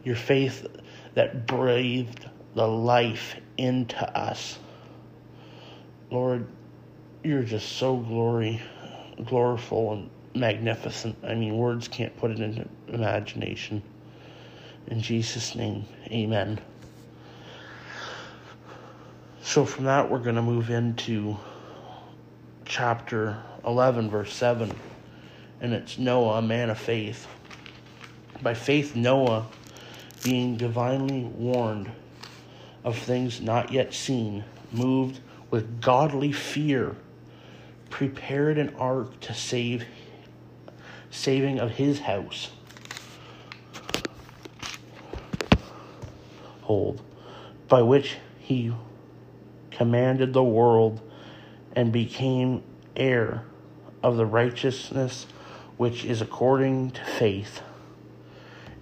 Your 0.04 0.16
faith 0.16 0.66
that 1.14 1.46
breathed 1.46 2.26
the 2.56 2.68
life 2.68 3.36
into 3.58 4.18
us. 4.18 4.58
Lord, 6.10 6.48
you're 7.24 7.44
just 7.44 7.74
so 7.74 7.98
glory, 7.98 8.62
gloriful 9.26 9.94
and 9.94 10.10
magnificent. 10.36 11.16
I 11.24 11.36
mean, 11.36 11.58
words 11.58 11.88
can't 11.88 12.16
put 12.18 12.32
it 12.32 12.40
into 12.40 12.68
imagination. 12.88 13.82
In 14.88 15.02
Jesus' 15.02 15.56
name, 15.56 15.86
amen. 16.08 16.60
So, 19.42 19.66
from 19.66 19.86
that, 19.86 20.10
we're 20.10 20.20
going 20.20 20.36
to 20.36 20.42
move 20.42 20.70
into 20.70 21.38
chapter 22.66 23.42
11, 23.66 24.10
verse 24.10 24.34
7. 24.34 24.74
And 25.62 25.74
it's 25.74 25.98
Noah, 25.98 26.40
a 26.40 26.42
man 26.42 26.70
of 26.70 26.78
faith. 26.78 27.28
By 28.42 28.54
faith, 28.54 28.96
Noah, 28.96 29.46
being 30.24 30.58
divinely 30.58 31.24
warned 31.24 31.90
of 32.84 32.98
things 32.98 33.42
not 33.42 33.72
yet 33.72 33.94
seen, 33.94 34.44
moved 34.72 35.20
with 35.50 35.82
godly 35.82 36.32
fear, 36.32 36.96
prepared 37.90 38.58
an 38.58 38.74
ark 38.76 39.20
to 39.22 39.34
save 39.34 39.86
saving 41.10 41.60
of 41.60 41.72
his 41.72 42.00
house. 42.00 42.52
Hold, 46.62 47.02
by 47.68 47.82
which 47.82 48.18
he 48.40 48.74
commanded 49.72 50.34
the 50.34 50.44
world 50.44 51.02
and 51.76 51.92
became 51.92 52.64
heir 52.96 53.44
of 54.04 54.18
the 54.18 54.26
righteousness 54.26 55.28
which 55.78 56.04
is 56.04 56.22
according 56.22 56.92
to 56.92 57.04
faith. 57.06 57.62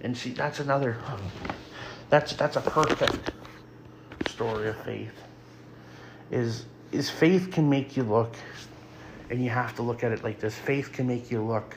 And 0.00 0.16
see, 0.16 0.30
that's 0.30 0.60
another. 0.60 0.96
That's 2.10 2.34
that's 2.34 2.56
a 2.56 2.60
perfect 2.60 3.32
story 4.28 4.68
of 4.68 4.76
faith 4.84 5.12
is 6.30 6.64
is 6.92 7.10
faith 7.10 7.50
can 7.50 7.68
make 7.68 7.96
you 7.96 8.02
look 8.02 8.36
and 9.30 9.42
you 9.42 9.50
have 9.50 9.74
to 9.76 9.82
look 9.82 10.04
at 10.04 10.12
it 10.12 10.22
like 10.22 10.40
this. 10.40 10.54
Faith 10.54 10.92
can 10.92 11.06
make 11.06 11.30
you 11.30 11.42
look 11.42 11.76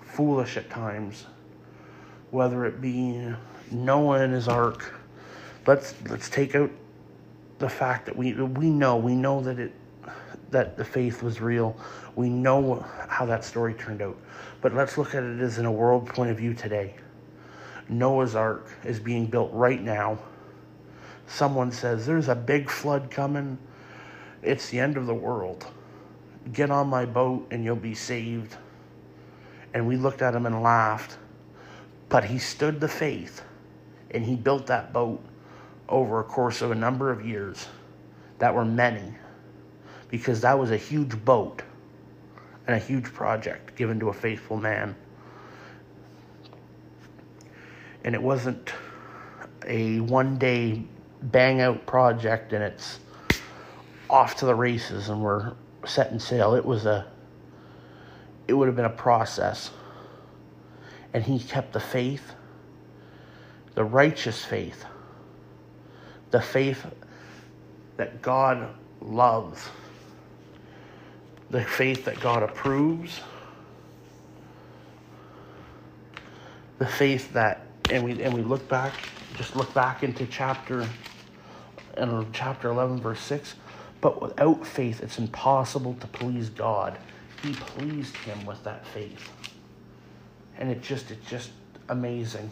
foolish 0.00 0.56
at 0.56 0.70
times 0.70 1.26
whether 2.30 2.66
it 2.66 2.80
be 2.80 3.32
noah 3.70 4.20
and 4.20 4.32
his 4.32 4.48
ark. 4.48 4.94
Let's 5.66 5.94
let's 6.08 6.28
take 6.28 6.54
out 6.54 6.70
the 7.58 7.68
fact 7.68 8.06
that 8.06 8.16
we 8.16 8.32
we 8.32 8.70
know 8.70 8.96
we 8.96 9.14
know 9.14 9.40
that 9.42 9.58
it 9.58 9.72
that 10.50 10.76
the 10.76 10.84
faith 10.84 11.22
was 11.22 11.40
real. 11.40 11.76
We 12.16 12.28
know 12.28 12.84
how 13.08 13.26
that 13.26 13.44
story 13.44 13.74
turned 13.74 14.02
out. 14.02 14.16
But 14.60 14.74
let's 14.74 14.98
look 14.98 15.14
at 15.14 15.22
it 15.22 15.40
as 15.40 15.58
in 15.58 15.66
a 15.66 15.72
world 15.72 16.06
point 16.06 16.30
of 16.30 16.38
view 16.38 16.54
today. 16.54 16.94
Noah's 17.88 18.34
ark 18.34 18.70
is 18.84 18.98
being 18.98 19.26
built 19.26 19.50
right 19.52 19.80
now. 19.80 20.18
Someone 21.26 21.70
says, 21.70 22.06
There's 22.06 22.28
a 22.28 22.34
big 22.34 22.70
flood 22.70 23.10
coming, 23.10 23.58
it's 24.42 24.70
the 24.70 24.80
end 24.80 24.96
of 24.96 25.06
the 25.06 25.14
world. 25.14 25.66
Get 26.52 26.70
on 26.70 26.88
my 26.88 27.04
boat 27.04 27.48
and 27.50 27.64
you'll 27.64 27.76
be 27.76 27.94
saved. 27.94 28.56
And 29.74 29.86
we 29.86 29.96
looked 29.96 30.22
at 30.22 30.34
him 30.34 30.46
and 30.46 30.62
laughed. 30.62 31.18
But 32.08 32.24
he 32.24 32.38
stood 32.38 32.80
the 32.80 32.88
faith 32.88 33.42
and 34.10 34.24
he 34.24 34.34
built 34.34 34.66
that 34.68 34.92
boat 34.92 35.22
over 35.88 36.20
a 36.20 36.24
course 36.24 36.62
of 36.62 36.70
a 36.70 36.74
number 36.74 37.10
of 37.10 37.24
years 37.24 37.66
that 38.38 38.54
were 38.54 38.64
many 38.64 39.14
because 40.08 40.40
that 40.40 40.58
was 40.58 40.70
a 40.70 40.76
huge 40.76 41.22
boat 41.24 41.62
and 42.66 42.76
a 42.76 42.78
huge 42.78 43.04
project 43.04 43.76
given 43.76 44.00
to 44.00 44.08
a 44.08 44.12
faithful 44.12 44.56
man. 44.56 44.94
And 48.04 48.14
it 48.14 48.22
wasn't 48.22 48.72
a 49.66 50.00
one 50.00 50.38
day 50.38 50.84
bang 51.22 51.60
out 51.60 51.84
project 51.84 52.52
and 52.52 52.62
it's 52.62 53.00
off 54.08 54.36
to 54.36 54.46
the 54.46 54.54
races 54.54 55.08
and 55.08 55.22
we're 55.22 55.52
setting 55.88 56.18
sail. 56.18 56.54
It 56.54 56.64
was 56.64 56.86
a 56.86 57.06
it 58.46 58.54
would 58.54 58.66
have 58.66 58.76
been 58.76 58.84
a 58.86 58.90
process. 58.90 59.70
And 61.12 61.24
he 61.24 61.38
kept 61.38 61.72
the 61.72 61.80
faith, 61.80 62.34
the 63.74 63.84
righteous 63.84 64.44
faith, 64.44 64.84
the 66.30 66.40
faith 66.40 66.86
that 67.96 68.20
God 68.22 68.74
loves, 69.00 69.68
the 71.50 71.64
faith 71.64 72.04
that 72.04 72.20
God 72.20 72.42
approves, 72.42 73.20
the 76.78 76.86
faith 76.86 77.32
that 77.32 77.66
and 77.90 78.04
we 78.04 78.22
and 78.22 78.32
we 78.34 78.42
look 78.42 78.66
back 78.68 78.92
just 79.36 79.56
look 79.56 79.72
back 79.74 80.02
into 80.02 80.26
chapter 80.26 80.86
in 81.96 82.26
chapter 82.32 82.68
11 82.68 83.00
verse 83.00 83.20
6 83.20 83.54
but 84.00 84.20
without 84.22 84.66
faith 84.66 85.02
it's 85.02 85.18
impossible 85.18 85.94
to 85.94 86.06
please 86.08 86.48
god. 86.50 86.98
He 87.42 87.52
pleased 87.52 88.16
him 88.16 88.44
with 88.46 88.62
that 88.64 88.86
faith. 88.86 89.30
And 90.58 90.70
it 90.70 90.82
just 90.82 91.10
it's 91.10 91.28
just 91.28 91.50
amazing 91.88 92.50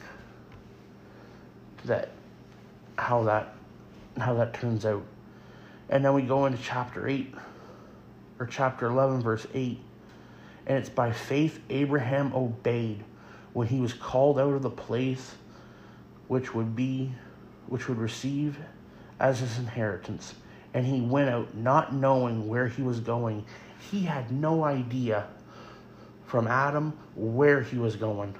that 1.85 2.11
how 2.96 3.24
that 3.24 3.54
how 4.18 4.35
that 4.35 4.54
turns 4.54 4.87
out. 4.87 5.04
And 5.88 6.04
then 6.04 6.14
we 6.14 6.22
go 6.22 6.46
into 6.46 6.61
chapter 6.62 7.06
8 7.06 7.35
or 8.38 8.46
chapter 8.46 8.87
11 8.87 9.22
verse 9.22 9.46
8 9.54 9.78
and 10.66 10.78
it's 10.78 10.88
by 10.88 11.12
faith 11.12 11.61
abraham 11.70 12.32
obeyed 12.35 13.02
when 13.52 13.66
he 13.66 13.80
was 13.80 13.92
called 13.92 14.38
out 14.38 14.52
of 14.52 14.62
the 14.62 14.70
place 14.70 15.35
which 16.28 16.54
would 16.54 16.76
be 16.76 17.12
which 17.68 17.88
would 17.88 17.98
receive 17.98 18.59
as 19.18 19.40
his 19.40 19.59
inheritance 19.59 20.35
and 20.77 20.87
he 20.87 21.01
went 21.01 21.31
out 21.31 21.55
not 21.57 21.95
knowing 21.95 22.47
where 22.47 22.69
he 22.69 22.83
was 22.83 23.01
going 23.01 23.45
he 23.91 24.03
had 24.03 24.31
no 24.31 24.62
idea 24.62 25.27
from 26.27 26.47
adam 26.47 26.93
where 27.15 27.62
he 27.62 27.79
was 27.79 27.97
going 27.97 28.35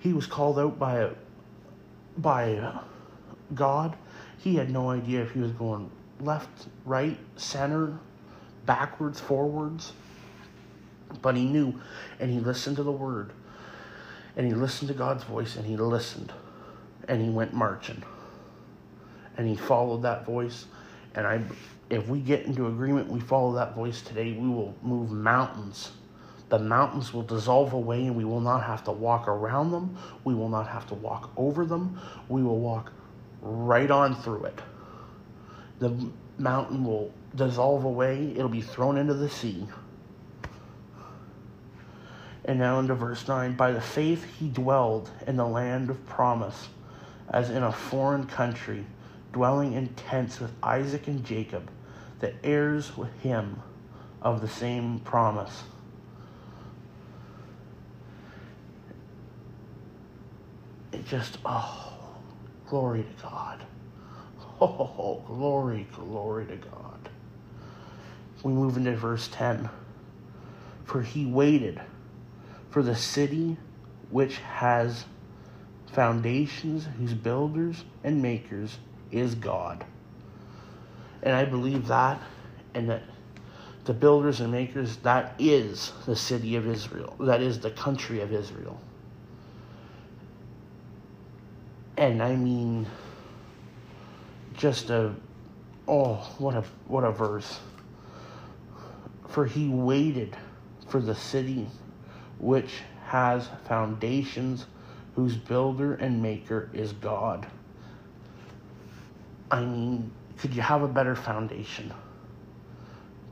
he 0.00 0.12
was 0.12 0.26
called 0.26 0.58
out 0.58 0.78
by 0.78 1.08
by 2.18 2.72
god 3.54 3.96
he 4.38 4.56
had 4.56 4.70
no 4.70 4.90
idea 4.90 5.22
if 5.22 5.30
he 5.30 5.38
was 5.38 5.52
going 5.52 5.90
left 6.20 6.66
right 6.84 7.18
center 7.36 7.96
backwards 8.66 9.20
forwards 9.20 9.92
but 11.22 11.36
he 11.36 11.44
knew 11.44 11.72
and 12.18 12.32
he 12.32 12.40
listened 12.40 12.76
to 12.76 12.82
the 12.82 12.92
word 12.92 13.32
and 14.36 14.44
he 14.44 14.52
listened 14.52 14.88
to 14.88 14.94
god's 14.94 15.22
voice 15.22 15.54
and 15.54 15.66
he 15.66 15.76
listened 15.76 16.32
and 17.08 17.22
he 17.22 17.28
went 17.28 17.52
marching. 17.52 18.02
And 19.36 19.48
he 19.48 19.56
followed 19.56 20.02
that 20.02 20.24
voice. 20.24 20.66
And 21.16 21.26
I, 21.26 21.40
if 21.90 22.08
we 22.08 22.20
get 22.20 22.46
into 22.46 22.68
agreement, 22.68 23.08
we 23.08 23.20
follow 23.20 23.54
that 23.54 23.74
voice 23.74 24.02
today, 24.02 24.32
we 24.32 24.48
will 24.48 24.74
move 24.82 25.10
mountains. 25.10 25.92
The 26.48 26.58
mountains 26.58 27.12
will 27.12 27.22
dissolve 27.22 27.72
away, 27.72 28.06
and 28.06 28.14
we 28.14 28.24
will 28.24 28.40
not 28.40 28.62
have 28.62 28.84
to 28.84 28.92
walk 28.92 29.26
around 29.26 29.72
them. 29.72 29.96
We 30.24 30.34
will 30.34 30.48
not 30.48 30.68
have 30.68 30.86
to 30.88 30.94
walk 30.94 31.32
over 31.36 31.64
them. 31.64 32.00
We 32.28 32.42
will 32.42 32.60
walk 32.60 32.92
right 33.42 33.90
on 33.90 34.14
through 34.14 34.44
it. 34.44 34.60
The 35.80 36.10
mountain 36.38 36.84
will 36.84 37.12
dissolve 37.34 37.84
away, 37.84 38.32
it'll 38.36 38.48
be 38.48 38.62
thrown 38.62 38.96
into 38.96 39.14
the 39.14 39.28
sea. 39.28 39.66
And 42.44 42.58
now 42.58 42.78
into 42.78 42.94
verse 42.94 43.26
9 43.26 43.56
By 43.56 43.72
the 43.72 43.80
faith 43.80 44.24
he 44.38 44.48
dwelled 44.48 45.10
in 45.26 45.36
the 45.36 45.46
land 45.46 45.90
of 45.90 46.04
promise 46.06 46.68
as 47.30 47.50
in 47.50 47.62
a 47.62 47.72
foreign 47.72 48.26
country, 48.26 48.86
dwelling 49.36 49.74
in 49.74 49.86
tents 49.88 50.40
with 50.40 50.50
Isaac 50.62 51.08
and 51.08 51.22
Jacob, 51.22 51.70
the 52.20 52.32
heirs 52.42 52.96
with 52.96 53.12
him 53.20 53.60
of 54.22 54.40
the 54.40 54.48
same 54.48 54.98
promise. 55.00 55.64
it 60.96 61.04
just, 61.04 61.36
oh, 61.44 61.92
glory 62.66 63.04
to 63.04 63.22
God. 63.22 63.62
Oh, 64.58 65.22
glory, 65.26 65.86
glory 65.92 66.46
to 66.46 66.56
God. 66.56 67.10
We 68.42 68.52
move 68.52 68.78
into 68.78 68.96
verse 68.96 69.28
10. 69.30 69.68
For 70.86 71.02
he 71.02 71.26
waited 71.26 71.78
for 72.70 72.82
the 72.82 72.96
city 72.96 73.58
which 74.08 74.38
has 74.38 75.04
foundations, 75.92 76.88
whose 76.98 77.12
builders 77.12 77.84
and 78.02 78.22
makers 78.22 78.78
is 79.10 79.34
God. 79.34 79.84
And 81.22 81.34
I 81.34 81.44
believe 81.44 81.86
that, 81.88 82.20
and 82.74 82.88
that 82.90 83.02
the 83.84 83.94
builders 83.94 84.40
and 84.40 84.50
makers, 84.50 84.96
that 84.98 85.34
is 85.38 85.92
the 86.06 86.16
city 86.16 86.56
of 86.56 86.66
Israel. 86.66 87.14
That 87.20 87.40
is 87.40 87.60
the 87.60 87.70
country 87.70 88.20
of 88.20 88.32
Israel. 88.32 88.80
And 91.96 92.22
I 92.22 92.34
mean, 92.36 92.86
just 94.56 94.90
a, 94.90 95.14
oh, 95.88 96.14
what 96.38 96.54
a, 96.54 96.64
what 96.88 97.04
a 97.04 97.12
verse. 97.12 97.60
For 99.28 99.46
he 99.46 99.68
waited 99.68 100.36
for 100.88 101.00
the 101.00 101.14
city 101.14 101.68
which 102.38 102.80
has 103.04 103.48
foundations, 103.66 104.66
whose 105.14 105.36
builder 105.36 105.94
and 105.94 106.20
maker 106.20 106.68
is 106.74 106.92
God. 106.92 107.46
I 109.50 109.60
mean, 109.60 110.10
could 110.38 110.54
you 110.54 110.62
have 110.62 110.82
a 110.82 110.88
better 110.88 111.14
foundation? 111.14 111.92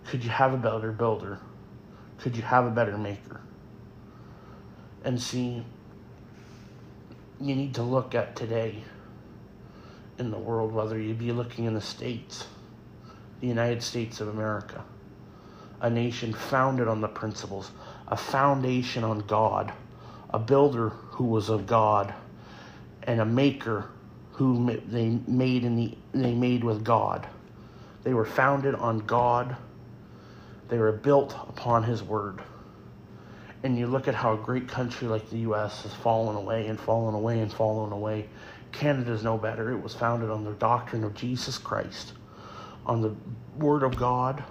Could 0.06 0.22
you 0.22 0.30
have 0.30 0.54
a 0.54 0.56
better 0.56 0.92
builder? 0.92 1.40
Could 2.18 2.36
you 2.36 2.42
have 2.42 2.66
a 2.66 2.70
better 2.70 2.96
maker? 2.96 3.40
And 5.04 5.20
see, 5.20 5.64
you 7.40 7.56
need 7.56 7.74
to 7.74 7.82
look 7.82 8.14
at 8.14 8.36
today 8.36 8.84
in 10.18 10.30
the 10.30 10.38
world, 10.38 10.72
whether 10.72 10.98
you 10.98 11.14
be 11.14 11.32
looking 11.32 11.64
in 11.64 11.74
the 11.74 11.80
States, 11.80 12.46
the 13.40 13.48
United 13.48 13.82
States 13.82 14.20
of 14.20 14.28
America, 14.28 14.84
a 15.80 15.90
nation 15.90 16.32
founded 16.32 16.86
on 16.86 17.00
the 17.00 17.08
principles, 17.08 17.72
a 18.08 18.16
foundation 18.16 19.02
on 19.02 19.18
God, 19.20 19.72
a 20.30 20.38
builder 20.38 20.90
who 20.90 21.24
was 21.24 21.48
of 21.48 21.66
God, 21.66 22.14
and 23.02 23.20
a 23.20 23.24
maker 23.24 23.90
who 24.34 24.80
they 24.88 25.10
made 25.28 25.64
in 25.64 25.76
the 25.76 25.96
they 26.12 26.34
made 26.34 26.64
with 26.64 26.84
God. 26.84 27.26
They 28.02 28.14
were 28.14 28.24
founded 28.24 28.74
on 28.74 28.98
God. 28.98 29.56
They 30.68 30.78
were 30.78 30.92
built 30.92 31.34
upon 31.48 31.84
His 31.84 32.02
Word. 32.02 32.42
And 33.62 33.78
you 33.78 33.86
look 33.86 34.08
at 34.08 34.14
how 34.14 34.34
a 34.34 34.36
great 34.36 34.68
country 34.68 35.08
like 35.08 35.30
the 35.30 35.38
U.S. 35.38 35.82
has 35.84 35.94
fallen 35.94 36.36
away 36.36 36.66
and 36.66 36.78
fallen 36.78 37.14
away 37.14 37.40
and 37.40 37.50
fallen 37.50 37.92
away. 37.92 38.28
Canada's 38.72 39.22
no 39.22 39.38
better. 39.38 39.70
It 39.70 39.80
was 39.80 39.94
founded 39.94 40.30
on 40.30 40.44
the 40.44 40.52
doctrine 40.52 41.04
of 41.04 41.14
Jesus 41.14 41.56
Christ, 41.56 42.12
on 42.84 43.00
the 43.00 43.14
Word 43.56 43.84
of 43.84 43.96
God, 43.96 44.42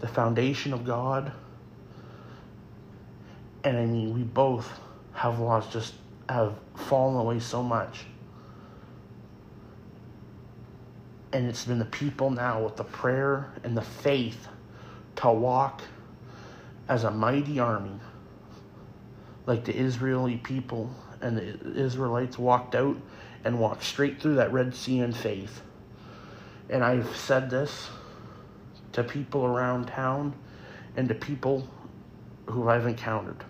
the 0.00 0.08
foundation 0.08 0.74
of 0.74 0.84
God. 0.84 1.32
And 3.64 3.78
I 3.78 3.86
mean, 3.86 4.14
we 4.14 4.22
both 4.22 4.70
have 5.14 5.40
lost, 5.40 5.72
just 5.72 5.94
have 6.28 6.54
fallen 6.76 7.16
away 7.16 7.40
so 7.40 7.62
much 7.62 8.04
and 11.32 11.46
it's 11.46 11.64
been 11.64 11.78
the 11.78 11.84
people 11.84 12.30
now 12.30 12.62
with 12.62 12.76
the 12.76 12.84
prayer 12.84 13.50
and 13.62 13.76
the 13.76 13.82
faith 13.82 14.48
to 15.16 15.30
walk 15.30 15.82
as 16.88 17.04
a 17.04 17.10
mighty 17.10 17.58
army 17.58 18.00
like 19.46 19.64
the 19.64 19.76
Israeli 19.76 20.36
people 20.36 20.90
and 21.20 21.36
the 21.36 21.80
Israelites 21.80 22.38
walked 22.38 22.74
out 22.74 22.96
and 23.44 23.58
walked 23.58 23.82
straight 23.82 24.20
through 24.20 24.36
that 24.36 24.52
Red 24.52 24.74
Sea 24.74 25.00
in 25.00 25.12
faith. 25.12 25.62
And 26.68 26.84
I've 26.84 27.16
said 27.16 27.48
this 27.48 27.88
to 28.92 29.02
people 29.02 29.44
around 29.44 29.86
town 29.86 30.34
and 30.96 31.08
to 31.08 31.14
people 31.14 31.66
who 32.46 32.68
I've 32.68 32.86
encountered. 32.86 33.42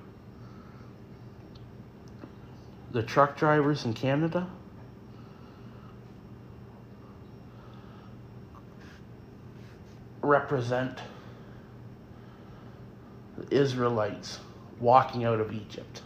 The 2.93 3.03
truck 3.03 3.37
drivers 3.37 3.85
in 3.85 3.93
Canada 3.93 4.49
represent 10.23 10.99
the 13.37 13.55
Israelites 13.55 14.39
walking 14.81 15.25
out 15.25 15.41
of 15.41 15.53
Egypt. 15.53 16.03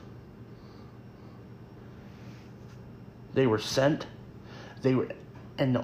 They 3.34 3.46
were 3.46 3.58
sent, 3.58 4.06
they 4.82 4.94
were, 4.94 5.08
and 5.58 5.78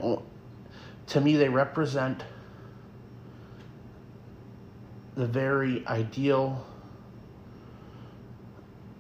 to 1.09 1.20
me, 1.20 1.37
they 1.37 1.49
represent 1.49 2.22
the 5.14 5.26
very 5.26 5.87
ideal 5.87 6.64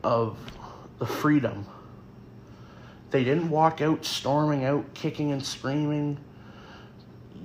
of 0.02 0.38
the 0.98 1.06
freedom. 1.06 1.66
They 3.10 3.24
didn't 3.24 3.50
walk 3.50 3.80
out 3.80 4.04
storming 4.04 4.64
out, 4.64 4.94
kicking 4.94 5.32
and 5.32 5.44
screaming 5.44 6.18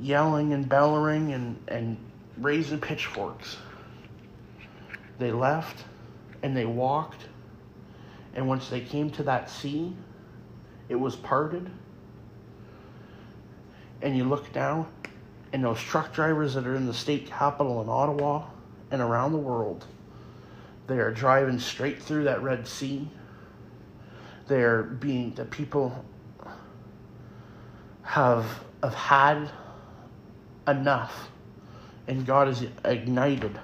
yelling 0.03 0.51
and 0.53 0.67
bellowing 0.67 1.33
and, 1.33 1.57
and 1.69 1.97
raising 2.37 2.79
pitchforks. 2.79 3.57
They 5.17 5.31
left 5.31 5.85
and 6.43 6.55
they 6.55 6.65
walked, 6.65 7.25
and 8.35 8.47
once 8.47 8.67
they 8.67 8.81
came 8.81 9.09
to 9.11 9.23
that 9.23 9.49
sea, 9.49 9.95
it 10.89 10.95
was 10.95 11.15
parted. 11.15 11.69
And 14.01 14.17
you 14.17 14.25
look 14.25 14.51
down, 14.51 14.87
and 15.53 15.63
those 15.63 15.79
truck 15.79 16.13
drivers 16.13 16.53
that 16.55 16.67
are 16.67 16.75
in 16.75 16.85
the 16.85 16.93
state 16.93 17.27
capital 17.27 17.81
in 17.81 17.87
Ottawa 17.87 18.45
and 18.91 19.01
around 19.01 19.31
the 19.31 19.37
world, 19.37 19.85
they 20.87 20.97
are 20.97 21.11
driving 21.11 21.59
straight 21.59 22.03
through 22.03 22.25
that 22.25 22.43
Red 22.43 22.67
Sea. 22.67 23.07
They 24.49 24.61
are 24.61 24.83
being, 24.83 25.33
the 25.35 25.45
people 25.45 26.03
have, 28.01 28.45
have 28.81 28.93
had 28.93 29.49
enough. 30.67 31.29
And 32.07 32.25
God 32.25 32.47
is 32.47 32.65
ignited. 32.83 33.59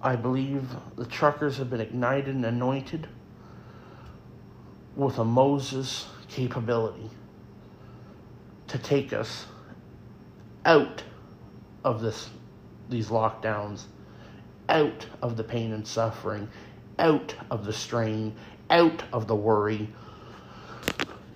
I 0.00 0.16
believe 0.16 0.68
the 0.96 1.06
truckers 1.06 1.56
have 1.58 1.70
been 1.70 1.80
ignited 1.80 2.34
and 2.34 2.44
anointed 2.44 3.08
with 4.96 5.18
a 5.18 5.24
Moses 5.24 6.06
capability 6.28 7.10
to 8.68 8.78
take 8.78 9.12
us 9.12 9.46
out 10.64 11.02
of 11.84 12.00
this 12.00 12.30
these 12.88 13.08
lockdowns, 13.08 13.84
out 14.68 15.06
of 15.20 15.36
the 15.36 15.44
pain 15.44 15.72
and 15.72 15.86
suffering, 15.86 16.48
out 16.98 17.34
of 17.50 17.66
the 17.66 17.72
strain, 17.72 18.34
out 18.70 19.02
of 19.12 19.26
the 19.26 19.36
worry, 19.36 19.88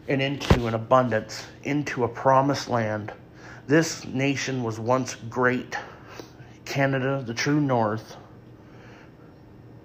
and 0.09 0.23
into 0.23 0.66
an 0.66 0.75
abundance, 0.75 1.45
into 1.64 2.05
a 2.05 2.09
promised 2.09 2.68
land 2.68 3.12
this 3.66 4.04
nation 4.06 4.62
was 4.62 4.78
once 4.78 5.14
great. 5.28 5.76
Canada, 6.64 7.22
the 7.26 7.34
true 7.34 7.60
north, 7.60 8.16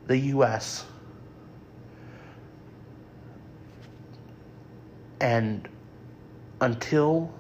the 0.08 0.18
U.S. 0.18 0.86
And 5.20 5.68
until 6.62 7.32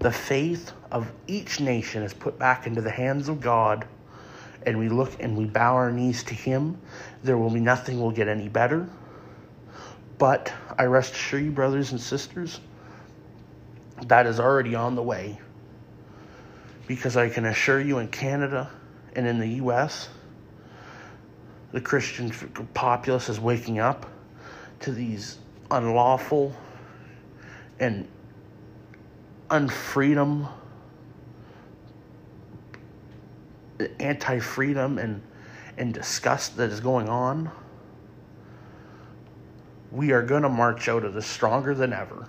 the 0.00 0.10
faith 0.10 0.72
of 0.90 1.10
each 1.26 1.60
nation 1.60 2.02
is 2.02 2.12
put 2.12 2.38
back 2.38 2.66
into 2.66 2.80
the 2.80 2.90
hands 2.90 3.28
of 3.28 3.40
God 3.40 3.86
and 4.66 4.78
we 4.78 4.88
look 4.88 5.20
and 5.20 5.36
we 5.36 5.44
bow 5.44 5.74
our 5.74 5.90
knees 5.90 6.22
to 6.24 6.34
Him, 6.34 6.78
there 7.22 7.38
will 7.38 7.50
be 7.50 7.60
nothing 7.60 8.00
will 8.00 8.10
get 8.10 8.28
any 8.28 8.48
better. 8.48 8.88
But 10.18 10.52
I 10.76 10.84
rest 10.84 11.12
assure 11.12 11.40
you, 11.40 11.50
brothers 11.50 11.92
and 11.92 12.00
sisters, 12.00 12.60
that 14.06 14.26
is 14.26 14.40
already 14.40 14.74
on 14.74 14.94
the 14.94 15.02
way. 15.02 15.38
Because 16.86 17.16
I 17.16 17.28
can 17.28 17.44
assure 17.44 17.80
you, 17.80 17.98
in 17.98 18.08
Canada 18.08 18.70
and 19.14 19.26
in 19.26 19.38
the 19.38 19.48
US, 19.64 20.08
the 21.72 21.80
Christian 21.80 22.30
populace 22.72 23.28
is 23.28 23.38
waking 23.38 23.78
up 23.78 24.06
to 24.80 24.92
these 24.92 25.38
unlawful 25.70 26.54
and 27.78 28.08
unfreedom, 29.50 30.48
anti 34.00 34.38
freedom, 34.38 34.98
and, 34.98 35.22
and 35.76 35.92
disgust 35.92 36.56
that 36.56 36.70
is 36.70 36.80
going 36.80 37.08
on. 37.08 37.50
We 39.90 40.12
are 40.12 40.22
going 40.22 40.42
to 40.42 40.48
march 40.48 40.88
out 40.88 41.04
of 41.04 41.14
this 41.14 41.26
stronger 41.26 41.74
than 41.74 41.92
ever. 41.92 42.28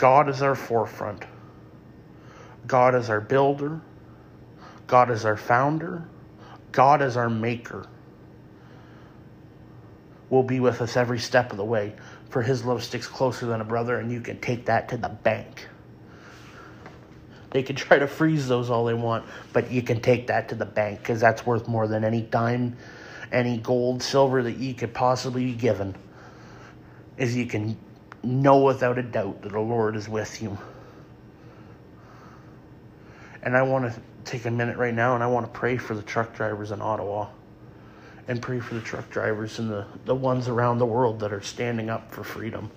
God 0.00 0.30
is 0.30 0.40
our 0.40 0.54
forefront. 0.54 1.24
God 2.66 2.94
is 2.94 3.10
our 3.10 3.20
builder. 3.20 3.82
God 4.86 5.10
is 5.10 5.26
our 5.26 5.36
founder. 5.36 6.08
God 6.72 7.02
is 7.02 7.18
our 7.18 7.28
maker. 7.28 7.86
will 10.30 10.42
be 10.42 10.58
with 10.58 10.80
us 10.80 10.96
every 10.96 11.18
step 11.18 11.50
of 11.50 11.58
the 11.58 11.64
way. 11.64 11.92
For 12.30 12.40
his 12.40 12.64
love 12.64 12.82
sticks 12.82 13.06
closer 13.06 13.44
than 13.44 13.60
a 13.60 13.64
brother, 13.64 13.98
and 13.98 14.10
you 14.10 14.22
can 14.22 14.40
take 14.40 14.64
that 14.66 14.88
to 14.88 14.96
the 14.96 15.10
bank. 15.10 15.68
They 17.50 17.62
can 17.62 17.76
try 17.76 17.98
to 17.98 18.06
freeze 18.06 18.48
those 18.48 18.70
all 18.70 18.86
they 18.86 18.94
want, 18.94 19.26
but 19.52 19.70
you 19.70 19.82
can 19.82 20.00
take 20.00 20.28
that 20.28 20.48
to 20.48 20.54
the 20.54 20.64
bank 20.64 21.00
because 21.00 21.20
that's 21.20 21.44
worth 21.44 21.68
more 21.68 21.86
than 21.86 22.04
any 22.04 22.22
dime, 22.22 22.78
any 23.30 23.58
gold, 23.58 24.02
silver 24.02 24.42
that 24.44 24.56
you 24.56 24.72
could 24.72 24.94
possibly 24.94 25.44
be 25.44 25.52
given. 25.52 25.94
Is 27.18 27.36
you 27.36 27.44
can 27.44 27.76
know 28.22 28.58
without 28.58 28.98
a 28.98 29.02
doubt 29.02 29.42
that 29.42 29.52
the 29.52 29.60
Lord 29.60 29.96
is 29.96 30.08
with 30.08 30.42
you. 30.42 30.56
And 33.42 33.56
I 33.56 33.62
want 33.62 33.92
to 33.92 34.00
take 34.24 34.44
a 34.44 34.50
minute 34.50 34.76
right 34.76 34.94
now 34.94 35.14
and 35.14 35.24
I 35.24 35.26
want 35.26 35.46
to 35.46 35.58
pray 35.58 35.76
for 35.76 35.94
the 35.94 36.02
truck 36.02 36.34
drivers 36.34 36.70
in 36.70 36.82
Ottawa 36.82 37.28
and 38.28 38.40
pray 38.40 38.60
for 38.60 38.74
the 38.74 38.80
truck 38.80 39.08
drivers 39.10 39.58
and 39.58 39.70
the, 39.70 39.86
the 40.04 40.14
ones 40.14 40.48
around 40.48 40.78
the 40.78 40.86
world 40.86 41.20
that 41.20 41.32
are 41.32 41.40
standing 41.40 41.88
up 41.88 42.12
for 42.12 42.22
freedom. 42.22 42.70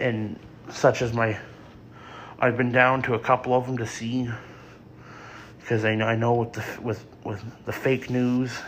And 0.00 0.38
such 0.70 1.00
as 1.00 1.12
my, 1.12 1.38
I've 2.38 2.56
been 2.56 2.72
down 2.72 3.02
to 3.02 3.14
a 3.14 3.18
couple 3.18 3.54
of 3.54 3.66
them 3.66 3.78
to 3.78 3.86
see 3.86 4.28
because 5.60 5.84
I 5.84 5.94
know, 5.94 6.06
I 6.06 6.16
know 6.16 6.34
with 6.34 6.52
the 6.52 6.64
with 6.82 7.06
with 7.24 7.42
the 7.64 7.72
fake 7.72 8.10
news 8.10 8.58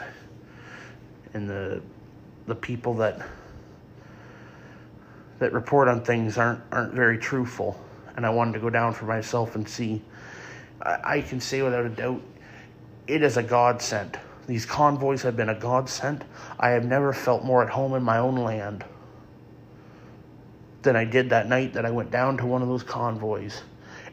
and 1.34 1.48
the 1.48 1.82
the 2.46 2.54
people 2.54 2.94
that 2.94 3.20
that 5.38 5.52
report 5.52 5.88
on 5.88 6.02
things 6.02 6.38
aren't 6.38 6.60
aren't 6.72 6.94
very 6.94 7.18
truthful 7.18 7.80
and 8.16 8.24
I 8.24 8.30
wanted 8.30 8.52
to 8.54 8.60
go 8.60 8.70
down 8.70 8.92
for 8.92 9.06
myself 9.06 9.54
and 9.56 9.68
see 9.68 10.02
I, 10.82 10.98
I 11.04 11.20
can 11.20 11.40
say 11.40 11.62
without 11.62 11.84
a 11.84 11.90
doubt 11.90 12.22
it 13.06 13.22
is 13.22 13.36
a 13.36 13.42
godsend 13.42 14.18
these 14.46 14.66
convoys 14.66 15.22
have 15.22 15.36
been 15.36 15.48
a 15.48 15.54
godsend. 15.54 16.24
I 16.58 16.70
have 16.70 16.84
never 16.84 17.12
felt 17.12 17.44
more 17.44 17.62
at 17.62 17.70
home 17.70 17.94
in 17.94 18.02
my 18.02 18.18
own 18.18 18.36
land 18.36 18.84
than 20.82 20.96
I 20.96 21.04
did 21.04 21.30
that 21.30 21.48
night 21.48 21.72
that 21.74 21.86
I 21.86 21.90
went 21.90 22.10
down 22.10 22.36
to 22.38 22.46
one 22.46 22.60
of 22.60 22.68
those 22.68 22.82
convoys 22.82 23.62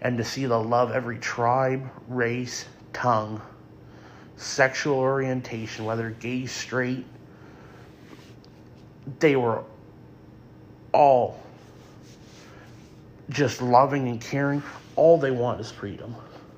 and 0.01 0.17
to 0.17 0.23
see 0.23 0.45
the 0.45 0.57
love 0.57 0.91
every 0.91 1.17
tribe, 1.17 1.89
race, 2.07 2.65
tongue, 2.93 3.41
sexual 4.37 4.97
orientation, 4.97 5.83
whether 5.83 6.11
gay, 6.11 6.45
straight, 6.45 7.05
they 9.19 9.35
were 9.35 9.63
all 10.93 11.41
just 13.29 13.61
loving 13.61 14.07
and 14.07 14.19
caring. 14.19 14.61
All 14.95 15.17
they 15.17 15.31
want 15.31 15.61
is 15.61 15.71
freedom. 15.71 16.15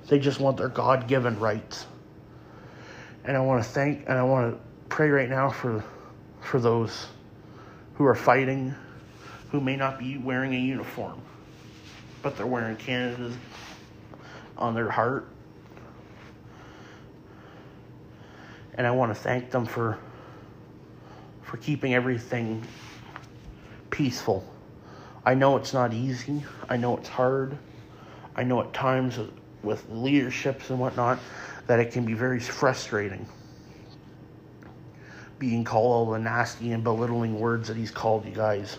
They 0.07 0.19
just 0.19 0.39
want 0.39 0.57
their 0.57 0.69
God 0.69 1.07
given 1.07 1.39
rights 1.39 1.85
and 3.25 3.37
I 3.37 3.39
want 3.39 3.63
to 3.63 3.69
thank 3.69 4.03
and 4.07 4.17
I 4.17 4.23
want 4.23 4.53
to 4.53 4.59
pray 4.89 5.09
right 5.09 5.29
now 5.29 5.49
for 5.49 5.83
for 6.41 6.59
those 6.59 7.07
who 7.95 8.05
are 8.05 8.15
fighting 8.15 8.73
who 9.51 9.61
may 9.61 9.75
not 9.75 9.99
be 9.99 10.17
wearing 10.17 10.53
a 10.53 10.59
uniform 10.59 11.21
but 12.21 12.35
they're 12.35 12.47
wearing 12.47 12.75
Canada's 12.75 13.35
on 14.57 14.73
their 14.73 14.89
heart 14.89 15.27
and 18.75 18.85
I 18.85 18.91
want 18.91 19.11
to 19.11 19.15
thank 19.15 19.51
them 19.51 19.65
for 19.65 19.97
for 21.43 21.57
keeping 21.57 21.93
everything 21.93 22.63
peaceful. 23.93 24.43
I 25.23 25.35
know 25.35 25.55
it's 25.55 25.71
not 25.71 25.93
easy. 25.93 26.43
I 26.67 26.77
know 26.77 26.97
it's 26.97 27.07
hard. 27.07 27.55
I 28.35 28.43
know 28.43 28.59
at 28.61 28.73
times 28.73 29.19
with 29.61 29.85
leaderships 29.89 30.71
and 30.71 30.79
whatnot 30.79 31.19
that 31.67 31.79
it 31.79 31.91
can 31.91 32.03
be 32.03 32.13
very 32.13 32.39
frustrating 32.39 33.25
being 35.37 35.63
called 35.63 36.07
all 36.07 36.11
the 36.13 36.19
nasty 36.19 36.71
and 36.71 36.83
belittling 36.83 37.39
words 37.39 37.67
that 37.67 37.77
he's 37.77 37.91
called 37.91 38.25
you 38.25 38.31
guys. 38.31 38.77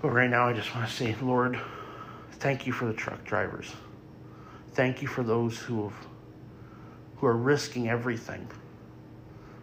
But 0.00 0.10
right 0.10 0.28
now, 0.30 0.48
I 0.48 0.54
just 0.54 0.74
want 0.74 0.88
to 0.88 0.94
say, 0.94 1.14
Lord, 1.20 1.60
thank 2.38 2.66
you 2.66 2.72
for 2.72 2.86
the 2.86 2.94
truck 2.94 3.22
drivers. 3.24 3.70
Thank 4.72 5.02
you 5.02 5.08
for 5.08 5.22
those 5.22 5.58
who 5.58 5.84
have, 5.84 6.06
who 7.18 7.26
are 7.26 7.36
risking 7.36 7.88
everything, 7.88 8.48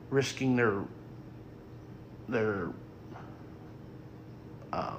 risking 0.09 0.55
their 0.55 0.83
their 2.27 2.69
uh, 4.71 4.95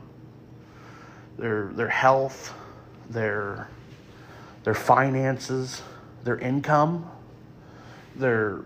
their 1.38 1.68
their 1.74 1.88
health, 1.88 2.54
their 3.08 3.68
their 4.64 4.74
finances, 4.74 5.82
their 6.24 6.38
income, 6.38 7.10
their 8.16 8.62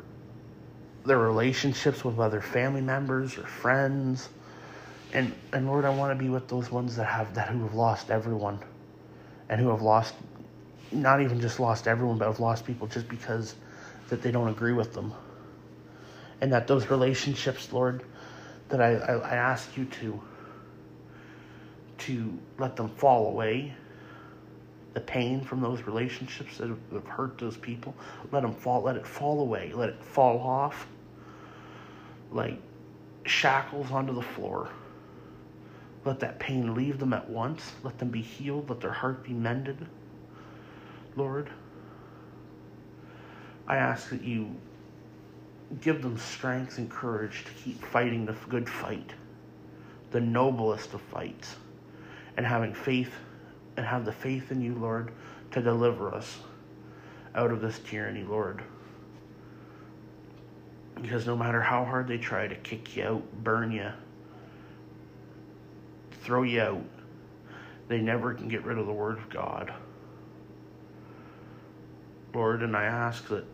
their 1.05 1.19
relationships 1.19 2.05
with 2.05 2.19
other 2.19 2.41
family 2.41 2.81
members 2.81 3.37
or 3.39 3.43
friends. 3.43 4.29
And 5.13 5.33
and 5.53 5.67
Lord, 5.67 5.85
I 5.85 5.91
want 5.91 6.17
to 6.17 6.23
be 6.23 6.31
with 6.31 6.49
those 6.49 6.71
ones 6.71 6.97
that 6.97 7.05
have 7.05 7.35
that 7.35 7.49
who 7.49 7.63
have 7.63 7.75
lost 7.75 8.11
everyone 8.11 8.59
and 9.49 9.61
who 9.61 9.69
have 9.69 9.83
lost 9.83 10.15
not 10.93 11.21
even 11.21 11.41
just 11.41 11.61
lost 11.61 11.87
everyone, 11.89 12.19
but 12.19 12.27
have 12.27 12.41
lost 12.41 12.65
people 12.65 12.87
just 12.87 13.09
because 13.09 13.55
that 14.09 14.23
they 14.23 14.31
don't 14.31 14.49
agree 14.49 14.73
with 14.73 14.93
them. 14.93 15.13
And 16.41 16.53
that 16.53 16.67
those 16.67 16.91
relationships, 16.91 17.73
Lord, 17.73 18.03
that 18.69 18.81
I, 18.81 18.95
I, 18.95 19.13
I 19.15 19.35
ask 19.35 19.77
you 19.77 19.85
to 19.87 20.21
to 21.99 22.39
let 22.59 22.77
them 22.77 22.89
fall 22.89 23.29
away 23.29 23.75
the 24.95 25.01
pain 25.01 25.41
from 25.41 25.61
those 25.61 25.83
relationships 25.83 26.59
that 26.59 26.69
have 26.69 27.07
hurt 27.07 27.37
those 27.39 27.57
people. 27.57 27.95
Let 28.31 28.43
them 28.43 28.55
fall. 28.55 28.83
Let 28.83 28.97
it 28.97 29.07
fall 29.07 29.41
away. 29.41 29.73
Let 29.75 29.89
it 29.89 30.03
fall 30.03 30.39
off 30.41 30.87
like 32.31 32.59
shackles 33.25 33.91
onto 33.91 34.15
the 34.15 34.23
floor. 34.23 34.69
Let 36.05 36.21
that 36.21 36.39
pain 36.39 36.75
leave 36.75 36.99
them 36.99 37.13
at 37.13 37.29
once. 37.29 37.73
Let 37.83 37.99
them 37.99 38.11
be 38.11 38.23
healed. 38.23 38.71
Let 38.71 38.81
their 38.81 38.93
heart 38.93 39.25
be 39.25 39.33
mended. 39.33 39.87
Lord, 41.17 41.51
I 43.67 43.77
ask 43.77 44.11
that 44.11 44.23
you 44.23 44.55
give 45.81 46.03
them 46.03 46.19
strength 46.19 46.79
and 46.79 46.91
courage 46.91 47.45
to 47.47 47.53
keep 47.65 47.83
fighting 47.83 48.27
the 48.27 48.35
good 48.49 48.69
fight, 48.69 49.13
the 50.11 50.21
noblest 50.21 50.93
of 50.95 51.01
fights, 51.01 51.57
and 52.37 52.47
having 52.47 52.75
faith 52.75 53.13
and 53.77 53.85
have 53.87 54.05
the 54.05 54.13
faith 54.13 54.51
in 54.51 54.61
you, 54.61 54.75
Lord, 54.75 55.13
to 55.53 55.61
deliver 55.61 56.15
us 56.15 56.39
out 57.35 57.51
of 57.51 57.61
this 57.61 57.81
tyranny, 57.81 58.23
Lord. 58.23 58.63
Because 61.01 61.27
no 61.27 61.37
matter 61.37 61.61
how 61.61 61.85
hard 61.85 62.07
they 62.07 62.19
try 62.19 62.47
to 62.47 62.55
kick 62.57 62.97
you 62.97 63.05
out, 63.05 63.45
burn 63.45 63.73
you, 63.73 63.91
throw 66.23 66.43
you 66.43 66.61
out, 66.61 66.85
they 67.89 68.01
never 68.01 68.33
can 68.33 68.49
get 68.49 68.65
rid 68.65 68.79
of 68.79 68.87
the 68.87 68.93
Word 68.93 69.19
of 69.19 69.29
God. 69.29 69.73
Lord, 72.33 72.63
and 72.63 72.77
I 72.77 72.85
ask 72.85 73.29
that 73.29 73.45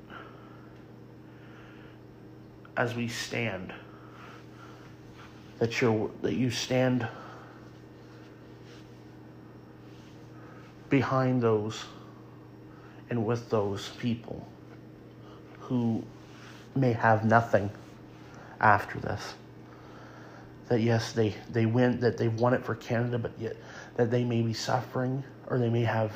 as 2.76 2.94
we 2.94 3.08
stand, 3.08 3.74
that 5.58 5.80
you 5.82 6.10
that 6.22 6.34
you 6.34 6.50
stand 6.50 7.06
behind 10.90 11.40
those 11.42 11.84
and 13.08 13.24
with 13.24 13.48
those 13.50 13.88
people 13.98 14.46
who 15.60 16.04
may 16.74 16.92
have 16.92 17.24
nothing 17.24 17.70
after 18.60 18.98
this. 19.00 19.34
That 20.68 20.80
yes, 20.80 21.12
they, 21.12 21.34
they 21.50 21.66
win, 21.66 22.00
that 22.00 22.16
they've 22.18 22.34
won 22.34 22.54
it 22.54 22.64
for 22.64 22.74
Canada, 22.74 23.18
but 23.18 23.32
yet 23.38 23.56
that 23.96 24.10
they 24.10 24.24
may 24.24 24.42
be 24.42 24.52
suffering 24.52 25.24
or 25.48 25.58
they 25.58 25.68
may 25.68 25.82
have 25.82 26.12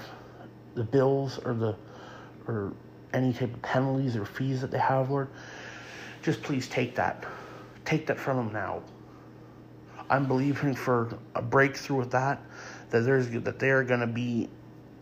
the 0.75 0.85
bills 0.85 1.39
or 1.45 1.55
the 1.55 1.77
or 2.47 2.72
any 3.12 3.33
type 3.33 3.55
of 3.55 3.62
penalties 3.62 4.16
or 4.16 4.25
fees 4.25 4.61
that 4.61 4.70
they 4.70 4.79
have, 4.79 5.11
Lord. 5.11 5.29
Just 6.22 6.43
please 6.43 6.68
take 6.68 6.95
that. 6.97 7.25
Take 7.85 8.07
that 8.07 8.18
from 8.18 8.37
them 8.37 8.53
now. 8.53 8.83
I'm 10.11 10.27
believing 10.27 10.75
for 10.75 11.16
a 11.35 11.43
breakthrough 11.43 11.97
with 11.99 12.11
that, 12.12 12.41
that 12.91 13.01
there's 13.01 13.31
that 13.31 13.59
they 13.59 13.70
are 13.70 13.85
gonna 13.85 14.07
be 14.07 14.49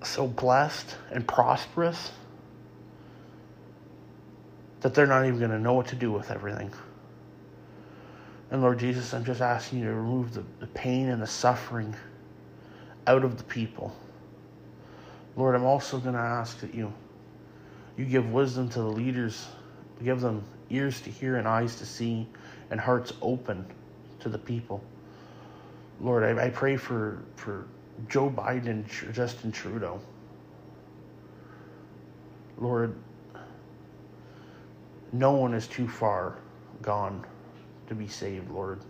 so 0.06 0.26
blessed 0.26 0.96
and 1.10 1.26
prosperous 1.26 2.12
that 4.80 4.94
they're 4.94 5.06
not 5.06 5.24
even 5.26 5.38
going 5.38 5.50
to 5.50 5.58
know 5.58 5.74
what 5.74 5.88
to 5.88 5.96
do 5.96 6.10
with 6.10 6.30
everything. 6.30 6.72
And 8.50 8.60
Lord 8.60 8.78
Jesus, 8.78 9.14
I'm 9.14 9.24
just 9.24 9.40
asking 9.40 9.78
you 9.78 9.86
to 9.86 9.94
remove 9.94 10.34
the, 10.34 10.44
the 10.60 10.66
pain 10.66 11.08
and 11.08 11.22
the 11.22 11.26
suffering 11.26 11.94
out 13.06 13.24
of 13.24 13.38
the 13.38 13.44
people. 13.44 13.94
Lord, 15.36 15.54
I'm 15.54 15.64
also 15.64 15.98
going 15.98 16.14
to 16.14 16.20
ask 16.20 16.60
that 16.60 16.74
you 16.74 16.92
you 17.96 18.04
give 18.06 18.30
wisdom 18.32 18.68
to 18.70 18.78
the 18.78 18.86
leaders, 18.86 19.48
give 20.02 20.20
them 20.20 20.42
ears 20.70 21.00
to 21.02 21.10
hear 21.10 21.36
and 21.36 21.46
eyes 21.46 21.76
to 21.76 21.86
see 21.86 22.26
and 22.70 22.80
hearts 22.80 23.12
open 23.20 23.66
to 24.20 24.28
the 24.28 24.38
people. 24.38 24.82
Lord, 26.00 26.24
I, 26.24 26.46
I 26.46 26.50
pray 26.50 26.76
for 26.76 27.22
for 27.36 27.66
Joe 28.08 28.30
Biden 28.30 28.84
Justin 29.12 29.52
Trudeau. 29.52 30.00
Lord, 32.58 32.94
no 35.12 35.32
one 35.32 35.54
is 35.54 35.66
too 35.66 35.88
far 35.88 36.36
gone 36.80 37.24
to 37.88 37.94
be 37.94 38.08
saved, 38.08 38.50
Lord. 38.50 38.80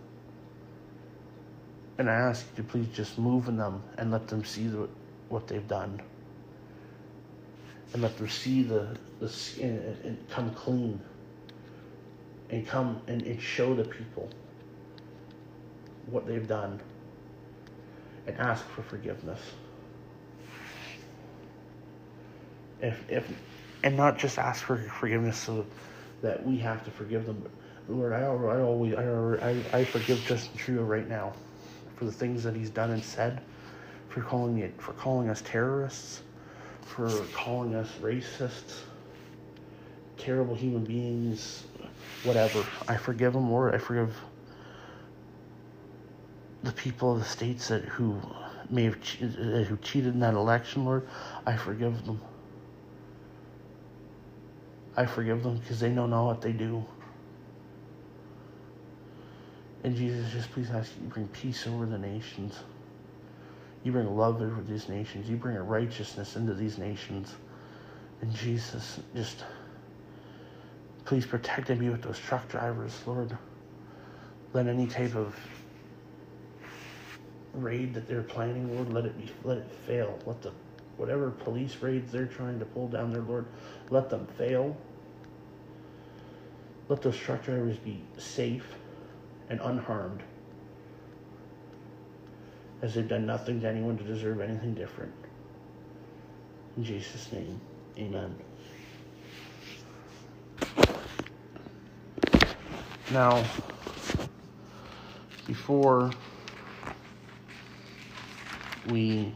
And 1.97 2.09
I 2.09 2.13
ask 2.13 2.45
you 2.51 2.63
to 2.63 2.69
please 2.69 2.87
just 2.93 3.19
move 3.19 3.47
in 3.47 3.57
them 3.57 3.83
and 3.97 4.11
let 4.11 4.27
them 4.27 4.43
see 4.43 4.67
the, 4.67 4.89
what 5.29 5.47
they've 5.47 5.67
done. 5.67 6.01
And 7.93 8.01
let 8.01 8.17
them 8.17 8.29
see 8.29 8.63
the, 8.63 8.97
the 9.19 9.31
and, 9.61 10.05
and 10.05 10.29
come 10.29 10.53
clean. 10.55 10.99
And 12.49 12.67
come 12.67 13.01
and, 13.07 13.21
and 13.23 13.41
show 13.41 13.75
the 13.75 13.83
people 13.83 14.29
what 16.07 16.25
they've 16.27 16.47
done. 16.47 16.79
And 18.27 18.37
ask 18.37 18.65
for 18.69 18.83
forgiveness. 18.83 19.39
If, 22.81 23.01
if, 23.09 23.31
and 23.83 23.97
not 23.97 24.17
just 24.17 24.37
ask 24.39 24.63
for 24.63 24.77
forgiveness 24.77 25.37
so 25.37 25.65
that 26.21 26.45
we 26.45 26.57
have 26.57 26.83
to 26.85 26.91
forgive 26.91 27.25
them. 27.25 27.43
Lord, 27.89 28.13
I, 28.13 28.21
I 28.21 28.61
always, 28.61 28.95
I, 28.95 29.55
I, 29.73 29.83
forgive 29.83 30.23
Justin 30.25 30.57
Trudeau 30.57 30.83
right 30.83 31.07
now 31.07 31.33
for 31.97 32.05
the 32.05 32.11
things 32.11 32.43
that 32.43 32.55
he's 32.55 32.69
done 32.69 32.91
and 32.91 33.03
said, 33.03 33.41
for 34.07 34.21
calling 34.21 34.59
it, 34.59 34.73
for 34.81 34.93
calling 34.93 35.29
us 35.29 35.41
terrorists, 35.41 36.21
for 36.81 37.09
calling 37.33 37.75
us 37.75 37.89
racists, 38.01 38.79
terrible 40.17 40.55
human 40.55 40.85
beings, 40.85 41.63
whatever. 42.23 42.65
I 42.87 42.95
forgive 42.95 43.35
him, 43.35 43.51
Lord. 43.51 43.75
I 43.75 43.79
forgive 43.79 44.15
the 46.63 46.71
people 46.71 47.13
of 47.13 47.19
the 47.19 47.25
states 47.25 47.67
that 47.69 47.83
who 47.83 48.19
may 48.69 48.85
have 48.85 48.99
che- 49.01 49.27
who 49.27 49.77
cheated 49.77 50.13
in 50.13 50.19
that 50.21 50.33
election, 50.33 50.85
Lord. 50.85 51.07
I 51.45 51.57
forgive 51.57 52.05
them. 52.05 52.21
I 54.95 55.05
forgive 55.05 55.43
them 55.43 55.57
because 55.57 55.79
they 55.79 55.89
know 55.89 56.25
what 56.25 56.41
they 56.41 56.53
do. 56.53 56.85
And 59.83 59.95
Jesus, 59.95 60.31
just 60.31 60.51
please 60.51 60.69
ask 60.71 60.91
you 61.01 61.09
bring 61.09 61.27
peace 61.29 61.67
over 61.67 61.85
the 61.85 61.97
nations. 61.97 62.59
You 63.83 63.91
bring 63.91 64.15
love 64.15 64.41
over 64.41 64.61
these 64.61 64.87
nations. 64.87 65.29
You 65.29 65.35
bring 65.35 65.57
a 65.57 65.63
righteousness 65.63 66.35
into 66.37 66.53
these 66.53 66.77
nations. 66.77 67.35
And 68.21 68.33
Jesus, 68.33 69.01
just 69.15 69.43
please 71.05 71.25
protect 71.25 71.69
and 71.69 71.79
be 71.79 71.89
with 71.89 72.01
those 72.01 72.19
truck 72.19 72.47
drivers, 72.47 72.97
Lord. 73.05 73.37
Let 74.53 74.67
any 74.67 74.87
type 74.87 75.15
of 75.15 75.35
raid 77.53 77.93
that 77.93 78.07
they're 78.07 78.23
planning, 78.23 78.75
Lord, 78.75 78.91
let 78.91 79.05
it 79.05 79.17
be 79.17 79.31
let 79.43 79.57
it 79.57 79.71
fail. 79.85 80.19
Let 80.25 80.41
the 80.41 80.51
whatever 80.97 81.31
police 81.31 81.75
raids 81.81 82.11
they're 82.11 82.25
trying 82.25 82.59
to 82.59 82.65
pull 82.65 82.87
down 82.87 83.11
there, 83.11 83.21
Lord, 83.21 83.45
let 83.89 84.09
them 84.09 84.27
fail. 84.37 84.75
Let 86.89 87.01
those 87.01 87.17
truck 87.17 87.43
drivers 87.43 87.77
be 87.77 88.01
safe 88.17 88.65
and 89.49 89.59
unharmed, 89.61 90.21
as 92.81 92.95
they've 92.95 93.07
done 93.07 93.25
nothing 93.25 93.61
to 93.61 93.67
anyone 93.67 93.97
to 93.97 94.03
deserve 94.03 94.41
anything 94.41 94.73
different. 94.73 95.13
In 96.77 96.83
Jesus' 96.83 97.31
name, 97.31 97.59
amen. 97.97 98.35
Now, 103.11 103.43
before 105.45 106.11
we 108.89 109.33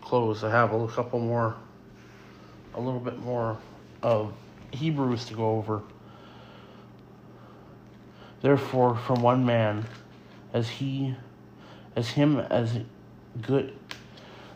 close, 0.00 0.44
I 0.44 0.50
have 0.50 0.72
a 0.72 0.88
couple 0.88 1.20
more, 1.20 1.54
a 2.74 2.80
little 2.80 3.00
bit 3.00 3.18
more 3.20 3.58
of 4.02 4.32
Hebrews 4.72 5.26
to 5.26 5.34
go 5.34 5.56
over. 5.56 5.82
Therefore, 8.42 8.96
from 8.96 9.22
one 9.22 9.44
man, 9.44 9.86
as 10.52 10.68
he, 10.68 11.14
as 11.94 12.08
him 12.08 12.38
as 12.38 12.78
good, 13.40 13.74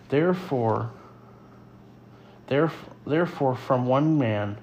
therefore, 0.08 0.90
therefore, 2.46 2.94
therefore 3.06 3.56
from 3.56 3.86
one 3.86 4.18
man, 4.18 4.58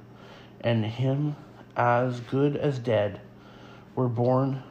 and 0.62 0.86
him 0.86 1.36
as 1.76 2.20
good 2.20 2.56
as 2.56 2.80
dead, 2.80 3.22
were 3.96 4.10
born 4.10 4.62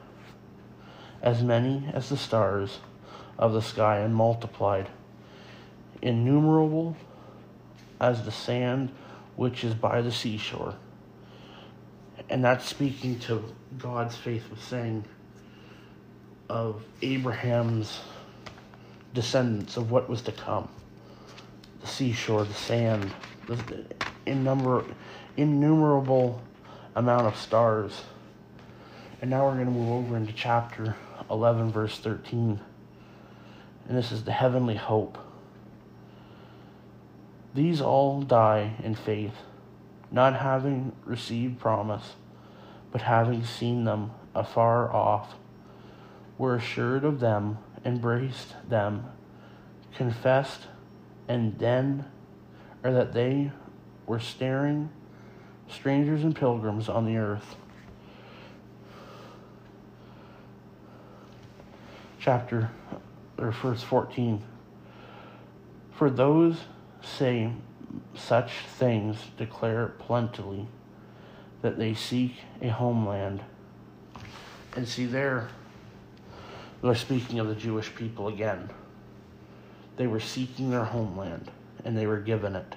as 1.23 1.43
many 1.43 1.89
as 1.93 2.09
the 2.09 2.17
stars 2.17 2.79
of 3.41 3.55
the 3.55 3.63
sky 3.63 3.99
and 4.01 4.15
multiplied 4.15 4.87
innumerable 6.03 6.97
as 7.99 8.25
the 8.25 8.31
sand 8.31 8.91
which 9.35 9.65
is 9.65 9.75
by 9.75 10.03
the 10.03 10.13
seashore. 10.13 10.75
And 12.29 12.45
that's 12.45 12.67
speaking 12.67 13.19
to 13.21 13.43
God's 13.79 14.15
faith 14.15 14.45
saying 14.69 15.05
of 16.51 16.85
Abraham's 17.01 18.01
descendants 19.15 19.77
of 19.77 19.91
what 19.91 20.09
was 20.09 20.21
to 20.23 20.33
come. 20.33 20.69
The 21.81 21.87
seashore, 21.87 22.45
the 22.45 22.55
sand, 22.55 23.11
the 23.47 23.85
innumber, 24.27 24.85
innumerable 25.39 26.43
amount 26.95 27.27
of 27.27 27.37
stars. 27.37 28.03
And 29.23 29.31
now 29.31 29.47
we're 29.47 29.55
going 29.55 29.67
to 29.67 29.73
move 29.73 30.05
over 30.05 30.17
into 30.17 30.35
chapter 30.35 30.95
11, 31.31 31.73
verse 31.73 31.99
13. 31.99 32.61
And 33.91 33.99
this 33.99 34.13
is 34.13 34.23
the 34.23 34.31
heavenly 34.31 34.77
hope. 34.77 35.19
These 37.57 37.81
all 37.81 38.23
die 38.23 38.75
in 38.85 38.95
faith, 38.95 39.35
not 40.13 40.37
having 40.37 40.93
received 41.05 41.59
promise, 41.59 42.15
but 42.93 43.03
having 43.03 43.45
seen 43.45 43.83
them 43.83 44.13
afar 44.33 44.93
off, 44.93 45.35
were 46.39 46.55
assured 46.55 47.03
of 47.03 47.19
them, 47.19 47.59
embraced 47.85 48.55
them, 48.69 49.07
confessed, 49.97 50.69
and 51.27 51.59
then, 51.59 52.05
or 52.85 52.93
that 52.93 53.13
they 53.13 53.51
were 54.07 54.21
staring 54.21 54.89
strangers 55.69 56.23
and 56.23 56.37
pilgrims 56.37 56.89
on 56.89 57.07
the 57.07 57.17
earth. 57.17 57.57
Chapter 62.21 62.71
or 63.41 63.51
verse 63.53 63.83
14. 63.83 64.43
For 65.93 66.11
those 66.11 66.57
say 67.03 67.53
such 68.15 68.53
things 68.79 69.17
declare 69.37 69.89
plentifully 69.99 70.67
that 71.63 71.79
they 71.79 71.95
seek 71.95 72.35
a 72.63 72.69
homeland. 72.69 73.43
And 74.77 74.87
see, 74.87 75.07
there, 75.07 75.49
they're 76.83 76.95
speaking 76.95 77.39
of 77.39 77.49
the 77.49 77.55
Jewish 77.55 77.95
people 77.95 78.29
again. 78.29 78.71
They 79.97 80.07
were 80.07 80.21
seeking 80.21 80.71
their 80.71 80.85
homeland, 80.85 81.51
and 81.85 81.97
they 81.97 82.07
were 82.07 82.21
given 82.21 82.57
it 82.57 82.77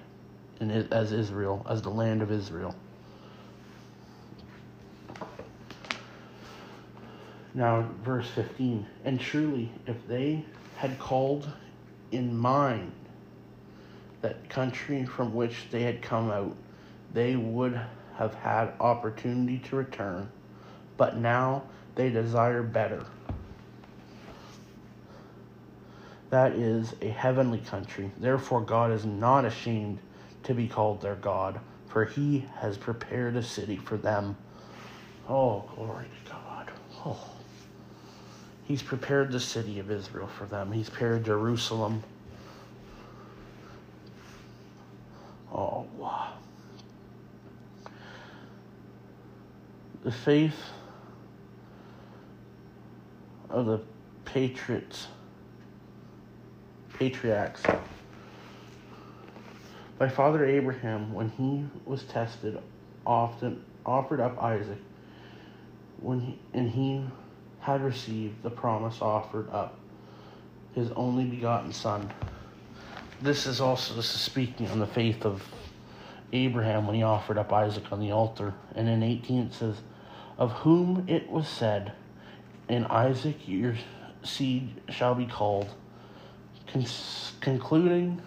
in, 0.60 0.72
as 0.92 1.12
Israel, 1.12 1.66
as 1.70 1.82
the 1.82 1.90
land 1.90 2.22
of 2.22 2.32
Israel. 2.32 2.76
Now, 7.54 7.88
verse 8.04 8.28
15. 8.34 8.86
And 9.06 9.20
truly, 9.20 9.72
if 9.86 9.96
they 10.08 10.44
had 10.84 11.00
called 11.00 11.50
in 12.12 12.38
mind 12.38 12.92
that 14.20 14.50
country 14.50 15.06
from 15.06 15.34
which 15.34 15.70
they 15.72 15.82
had 15.82 16.02
come 16.02 16.30
out, 16.30 16.54
they 17.14 17.38
would 17.38 17.80
have 18.18 18.34
had 18.34 18.70
opportunity 18.82 19.60
to 19.60 19.78
return, 19.78 20.30
but 20.98 21.16
now 21.16 21.64
they 21.96 22.10
desire 22.10 22.62
better. 22.62 23.06
That 26.32 26.52
is 26.52 26.94
a 27.02 27.08
heavenly 27.08 27.60
country. 27.60 28.12
Therefore, 28.18 28.60
God 28.60 28.92
is 28.92 29.06
not 29.06 29.46
ashamed 29.46 30.00
to 30.44 30.54
be 30.54 30.68
called 30.68 31.02
their 31.02 31.16
God, 31.16 31.62
for 31.88 32.04
he 32.04 32.46
has 32.58 32.78
prepared 32.78 33.38
a 33.38 33.44
city 33.44 33.78
for 33.78 33.96
them. 33.96 34.36
Oh, 35.30 35.64
glory 35.78 36.08
to 36.26 36.32
God. 36.32 36.72
Oh. 37.06 37.30
He's 38.74 38.82
prepared 38.82 39.32
the 39.32 39.40
city 39.40 39.78
of 39.78 39.92
Israel 39.92 40.26
for 40.26 40.46
them. 40.46 40.72
He's 40.72 40.90
prepared 40.90 41.26
Jerusalem 41.26 42.02
Oh, 45.54 45.86
wow. 45.96 46.34
The 50.04 50.12
faith 50.12 50.58
of 53.52 53.68
the 53.68 53.80
patriots, 54.26 55.06
patriarchs. 56.98 57.62
My 60.00 60.10
father 60.10 60.44
Abraham, 60.48 61.14
when 61.14 61.30
he 61.30 61.64
was 61.86 62.02
tested, 62.06 62.60
often 63.06 63.64
offered 63.86 64.20
up 64.20 64.42
Isaac, 64.42 64.80
when 66.00 66.20
he, 66.20 66.40
and 66.56 66.72
he 66.72 67.06
had 67.64 67.82
received 67.82 68.44
the 68.44 68.50
promise 68.50 69.02
offered 69.02 69.50
up 69.50 69.78
his 70.76 70.92
only 70.92 71.26
begotten 71.26 71.72
son 71.72 72.12
this 73.24 73.46
is 73.46 73.62
also 73.62 73.94
this 73.94 74.14
is 74.14 74.20
speaking 74.20 74.68
on 74.70 74.80
the 74.80 74.88
faith 74.88 75.26
of 75.26 75.42
Abraham 76.34 76.88
when 76.88 76.96
he 76.96 77.04
offered 77.04 77.38
up 77.38 77.54
Isaac 77.54 77.92
on 77.92 78.02
the 78.02 78.12
altar. 78.12 78.54
And 78.76 78.90
in 78.90 79.02
18 79.02 79.44
it 79.44 79.54
says, 79.54 79.78
of 80.38 80.52
whom 80.52 81.06
it 81.08 81.30
was 81.30 81.48
said, 81.48 81.94
In 82.68 82.86
Isaac 82.86 83.48
your 83.48 83.76
seed 84.24 84.82
shall 84.90 85.16
be 85.16 85.26
called, 85.26 85.70
con- 86.68 86.86
concluding 87.40 88.22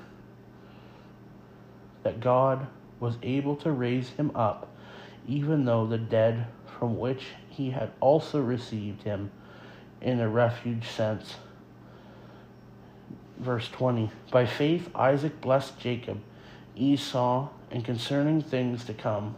that 2.04 2.20
God 2.20 2.66
was 3.00 3.18
able 3.22 3.56
to 3.56 3.72
raise 3.72 4.08
him 4.10 4.30
up, 4.34 4.74
even 5.26 5.66
though 5.66 5.86
the 5.86 5.98
dead 5.98 6.46
from 6.78 6.98
which 6.98 7.24
he 7.56 7.70
had 7.70 7.90
also 8.00 8.40
received 8.40 9.02
him 9.02 9.30
in 10.00 10.20
a 10.20 10.28
refuge 10.28 10.86
sense. 10.88 11.36
Verse 13.38 13.68
20 13.68 14.10
By 14.30 14.44
faith 14.44 14.90
Isaac 14.94 15.40
blessed 15.40 15.78
Jacob, 15.78 16.20
Esau, 16.76 17.48
and 17.70 17.84
concerning 17.84 18.42
things 18.42 18.84
to 18.84 18.94
come. 18.94 19.36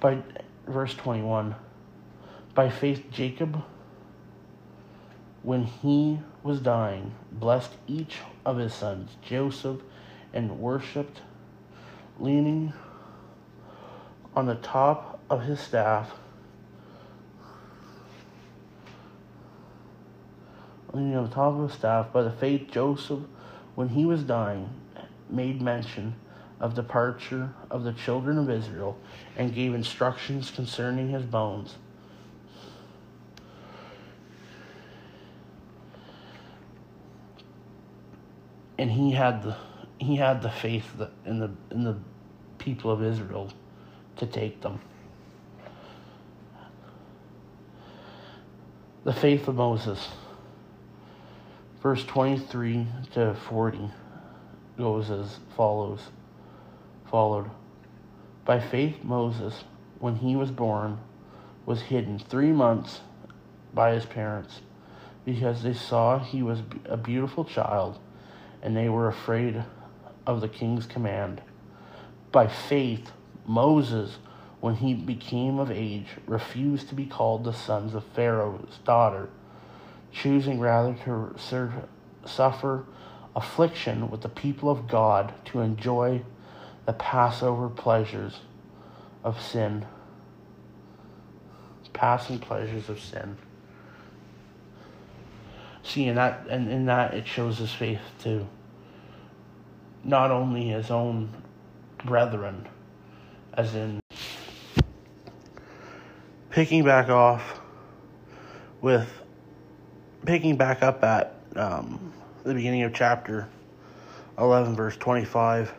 By 0.00 0.22
verse 0.66 0.94
21 0.94 1.54
By 2.54 2.70
faith 2.70 3.04
Jacob, 3.10 3.62
when 5.42 5.64
he 5.64 6.20
was 6.42 6.60
dying, 6.60 7.12
blessed 7.30 7.72
each 7.86 8.16
of 8.46 8.56
his 8.56 8.72
sons, 8.72 9.16
Joseph, 9.22 9.80
and 10.32 10.58
worshipped, 10.58 11.20
leaning 12.18 12.72
on 14.34 14.46
the 14.46 14.54
top 14.54 15.20
of 15.28 15.42
his 15.42 15.60
staff 15.60 16.12
on 20.92 21.12
the 21.12 21.28
top 21.28 21.58
of 21.58 21.72
staff, 21.72 22.12
by 22.12 22.22
the 22.22 22.32
faith 22.32 22.68
Joseph, 22.70 23.20
when 23.74 23.88
he 23.88 24.04
was 24.04 24.22
dying, 24.22 24.68
made 25.28 25.62
mention 25.62 26.14
of 26.58 26.74
departure 26.74 27.54
of 27.70 27.84
the 27.84 27.92
children 27.92 28.38
of 28.38 28.50
Israel, 28.50 28.98
and 29.36 29.54
gave 29.54 29.74
instructions 29.74 30.50
concerning 30.50 31.08
his 31.08 31.24
bones. 31.24 31.76
And 38.76 38.90
he 38.90 39.12
had 39.12 39.42
the 39.42 39.56
he 39.98 40.16
had 40.16 40.40
the 40.40 40.50
faith 40.50 40.86
in 41.26 41.38
the 41.38 41.50
in 41.70 41.84
the 41.84 41.96
people 42.58 42.90
of 42.90 43.02
Israel 43.02 43.52
to 44.16 44.26
take 44.26 44.62
them. 44.62 44.80
The 49.04 49.12
faith 49.12 49.48
of 49.48 49.56
Moses 49.56 50.08
verse 51.82 52.04
23 52.04 52.86
to 53.14 53.34
40 53.48 53.90
goes 54.76 55.10
as 55.10 55.38
follows 55.56 56.00
followed. 57.10 57.50
By 58.44 58.60
faith 58.60 59.02
moses 59.02 59.64
when 59.98 60.16
he 60.16 60.36
was 60.36 60.50
born 60.50 60.98
was 61.64 61.82
hidden 61.82 62.18
three 62.18 62.52
months 62.52 63.00
by 63.72 63.94
his 63.94 64.04
parents 64.04 64.60
because 65.24 65.62
they 65.62 65.72
saw 65.72 66.18
he 66.18 66.42
was 66.42 66.60
a 66.84 66.96
beautiful 66.96 67.44
child 67.44 67.98
and 68.62 68.76
they 68.76 68.88
were 68.88 69.08
afraid 69.08 69.64
of 70.26 70.40
the 70.40 70.48
king's 70.48 70.86
command. 70.86 71.40
By 72.30 72.46
faith 72.46 73.10
moses 73.46 74.18
when 74.60 74.74
he 74.74 74.92
became 74.92 75.58
of 75.58 75.70
age 75.70 76.08
refused 76.26 76.90
to 76.90 76.94
be 76.94 77.06
called 77.06 77.44
the 77.44 77.54
sons 77.54 77.94
of 77.94 78.04
pharaoh's 78.14 78.78
daughter 78.84 79.30
choosing 80.12 80.60
rather 80.60 80.94
to 81.04 81.34
serve, 81.38 81.72
suffer 82.24 82.84
affliction 83.34 84.10
with 84.10 84.22
the 84.22 84.28
people 84.28 84.70
of 84.70 84.88
God 84.88 85.32
to 85.46 85.60
enjoy 85.60 86.22
the 86.86 86.92
Passover 86.92 87.68
pleasures 87.68 88.40
of 89.24 89.40
sin. 89.40 89.86
Passing 91.92 92.38
pleasures 92.38 92.88
of 92.88 92.98
sin. 92.98 93.36
See, 95.82 96.06
in 96.06 96.14
that, 96.14 96.46
and 96.48 96.70
in 96.70 96.86
that, 96.86 97.12
it 97.12 97.26
shows 97.26 97.58
his 97.58 97.72
faith 97.74 98.00
to 98.22 98.46
not 100.02 100.30
only 100.30 100.68
his 100.68 100.90
own 100.90 101.28
brethren, 102.02 102.66
as 103.52 103.74
in 103.74 104.00
picking 106.48 106.84
back 106.84 107.10
off 107.10 107.60
with 108.80 109.19
picking 110.24 110.56
back 110.56 110.82
up 110.82 111.02
at 111.02 111.34
um, 111.56 112.12
the 112.44 112.54
beginning 112.54 112.82
of 112.82 112.92
chapter 112.92 113.48
11, 114.38 114.74
verse 114.74 114.96
25, 114.96 115.72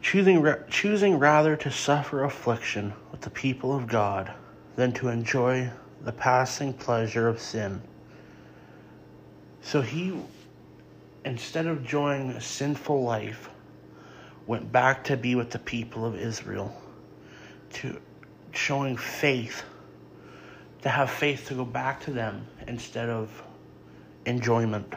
choosing, 0.00 0.54
choosing 0.68 1.18
rather 1.18 1.56
to 1.56 1.70
suffer 1.70 2.24
affliction 2.24 2.92
with 3.10 3.20
the 3.20 3.30
people 3.30 3.74
of 3.74 3.86
God 3.86 4.32
than 4.76 4.92
to 4.92 5.08
enjoy 5.08 5.70
the 6.02 6.12
passing 6.12 6.72
pleasure 6.72 7.28
of 7.28 7.40
sin. 7.40 7.80
So 9.62 9.80
he, 9.80 10.12
instead 11.24 11.66
of 11.66 11.78
enjoying 11.78 12.30
a 12.30 12.40
sinful 12.40 13.02
life, 13.02 13.48
went 14.46 14.72
back 14.72 15.04
to 15.04 15.16
be 15.16 15.34
with 15.36 15.50
the 15.50 15.58
people 15.60 16.04
of 16.04 16.16
Israel, 16.16 16.76
to 17.74 18.00
showing 18.50 18.96
faith 18.96 19.62
to 20.82 20.88
have 20.88 21.10
faith 21.10 21.46
to 21.48 21.54
go 21.54 21.64
back 21.64 22.00
to 22.00 22.10
them 22.10 22.46
instead 22.66 23.08
of 23.08 23.42
enjoyment. 24.26 24.92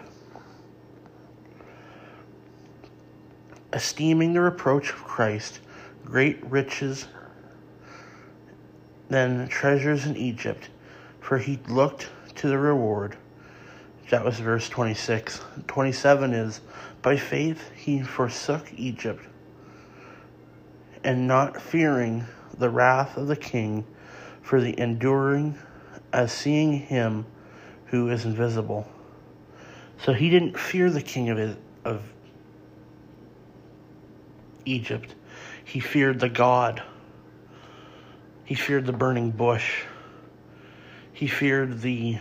Esteeming 3.72 4.34
the 4.34 4.42
reproach 4.42 4.90
of 4.90 5.04
Christ 5.04 5.60
great 6.04 6.44
riches 6.46 7.08
than 9.10 9.48
treasures 9.48 10.06
in 10.06 10.16
Egypt, 10.18 10.70
for 11.20 11.38
he 11.38 11.60
looked 11.68 12.10
to 12.36 12.48
the 12.48 12.58
reward. 12.58 13.18
That 14.10 14.24
was 14.24 14.40
verse 14.40 14.70
26. 14.70 15.42
27 15.68 16.34
is 16.34 16.62
By 17.02 17.18
faith 17.18 17.72
he 17.76 18.02
forsook 18.02 18.72
Egypt, 18.76 19.24
and 21.04 21.28
not 21.28 21.62
fearing 21.62 22.26
the 22.58 22.70
wrath 22.70 23.18
of 23.18 23.28
the 23.28 23.36
king, 23.36 23.86
for 24.42 24.62
the 24.62 24.80
enduring 24.80 25.58
as 26.16 26.32
seeing 26.32 26.72
him 26.72 27.26
who 27.88 28.10
is 28.10 28.24
invisible. 28.24 28.88
So 30.04 30.14
he 30.14 30.30
didn't 30.30 30.58
fear 30.58 30.90
the 30.90 31.02
king 31.02 31.30
of, 31.30 31.58
of 31.84 32.02
Egypt. 34.64 35.14
He 35.66 35.82
feared 35.82 36.22
the 36.22 36.30
God. 36.30 36.82
He 38.46 38.56
feared 38.56 38.86
the 38.86 38.94
burning 38.94 39.32
bush. 39.32 39.84
He 41.12 41.28
feared 41.28 41.82
the 41.82 42.18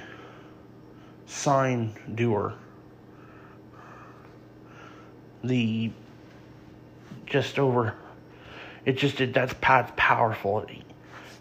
sign 1.26 1.94
doer. 2.16 2.54
The 5.44 5.92
just 7.26 7.58
over 7.58 7.94
it 8.84 8.98
just 8.98 9.16
did 9.16 9.32
that's 9.34 9.54
powerful 9.96 10.66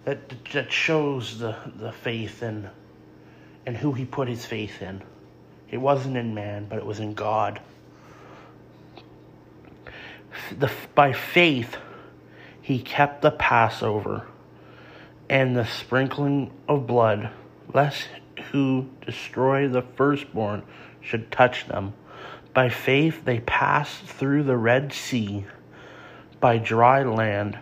that 0.06 0.44
that 0.54 0.72
shows 0.72 1.40
the 1.40 1.56
the 1.76 1.92
faith 1.92 2.42
and 2.42 2.70
and 3.66 3.78
who 3.78 3.94
he 3.94 4.06
put 4.06 4.28
his 4.28 4.46
faith 4.46 4.82
in. 4.82 5.02
It 5.70 5.78
wasn't 5.78 6.18
in 6.18 6.34
man, 6.34 6.68
but 6.70 6.78
it 6.78 6.86
was 6.86 7.00
in 7.00 7.14
God. 7.14 7.62
The, 10.58 10.72
by 10.96 11.14
faith, 11.14 11.78
he 12.62 12.80
kept 12.80 13.22
the 13.22 13.32
Passover 13.32 14.28
and 15.30 15.56
the 15.56 15.66
sprinkling 15.66 16.52
of 16.68 16.86
blood, 16.86 17.30
lest 17.74 18.08
who 18.52 18.90
destroy 19.06 19.68
the 19.68 19.82
firstborn 19.82 20.64
should 21.02 21.32
touch 21.32 21.68
them. 21.68 21.94
By 22.54 22.70
faith, 22.70 23.26
they 23.26 23.40
passed 23.40 24.04
through 24.04 24.44
the 24.44 24.58
Red 24.58 24.94
Sea 24.94 25.46
by 26.40 26.58
dry 26.58 27.04
land, 27.04 27.58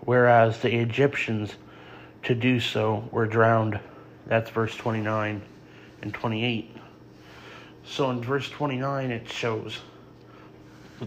whereas 0.00 0.58
the 0.58 0.74
Egyptians 0.74 1.54
to 2.24 2.34
do 2.34 2.60
so 2.60 3.08
were 3.10 3.26
drowned. 3.26 3.78
That's 4.26 4.50
verse 4.50 4.74
29 4.76 5.42
and 6.02 6.14
28. 6.14 6.76
So 7.84 8.10
in 8.10 8.22
verse 8.22 8.48
29, 8.48 9.10
it 9.10 9.28
shows 9.28 9.78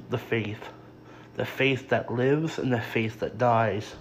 the 0.10 0.18
faith 0.18 0.60
the 1.36 1.46
faith 1.46 1.90
that 1.90 2.12
lives 2.12 2.60
and 2.60 2.72
the 2.72 2.82
faith 2.82 3.20
that 3.20 3.38
dies, 3.38 3.96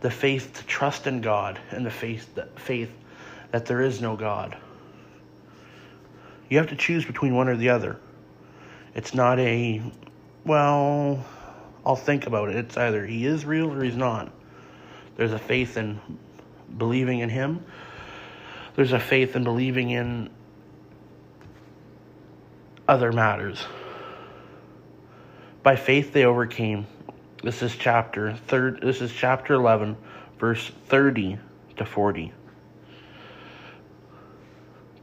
the 0.00 0.10
faith 0.10 0.52
to 0.54 0.66
trust 0.66 1.06
in 1.06 1.20
God 1.20 1.58
and 1.70 1.84
the 1.84 1.90
faith 1.90 2.34
that, 2.34 2.58
faith 2.60 2.90
that 3.50 3.66
there 3.66 3.80
is 3.80 4.00
no 4.00 4.16
God. 4.16 4.56
You 6.48 6.58
have 6.58 6.68
to 6.68 6.76
choose 6.76 7.04
between 7.04 7.34
one 7.34 7.48
or 7.48 7.56
the 7.56 7.70
other. 7.70 7.98
It's 8.94 9.14
not 9.14 9.38
a, 9.38 9.82
well, 10.44 11.24
I'll 11.84 11.96
think 11.96 12.26
about 12.26 12.50
it. 12.50 12.56
It's 12.56 12.76
either 12.76 13.06
he 13.06 13.26
is 13.26 13.44
real 13.44 13.72
or 13.72 13.82
he's 13.82 13.96
not. 13.96 14.30
There's 15.16 15.32
a 15.32 15.38
faith 15.38 15.76
in 15.76 16.00
believing 16.76 17.20
in 17.20 17.30
Him. 17.30 17.64
There's 18.74 18.92
a 18.92 19.00
faith 19.00 19.34
in 19.36 19.44
believing 19.44 19.90
in 19.90 20.30
other 22.86 23.12
matters. 23.12 23.64
By 25.62 25.76
faith 25.76 26.12
they 26.12 26.24
overcame. 26.24 26.86
This 27.42 27.62
is 27.62 27.74
chapter 27.74 28.34
third. 28.34 28.80
This 28.82 29.00
is 29.00 29.12
chapter 29.12 29.54
eleven, 29.54 29.96
verse 30.38 30.70
30 30.86 31.38
to 31.76 31.84
40. 31.84 32.32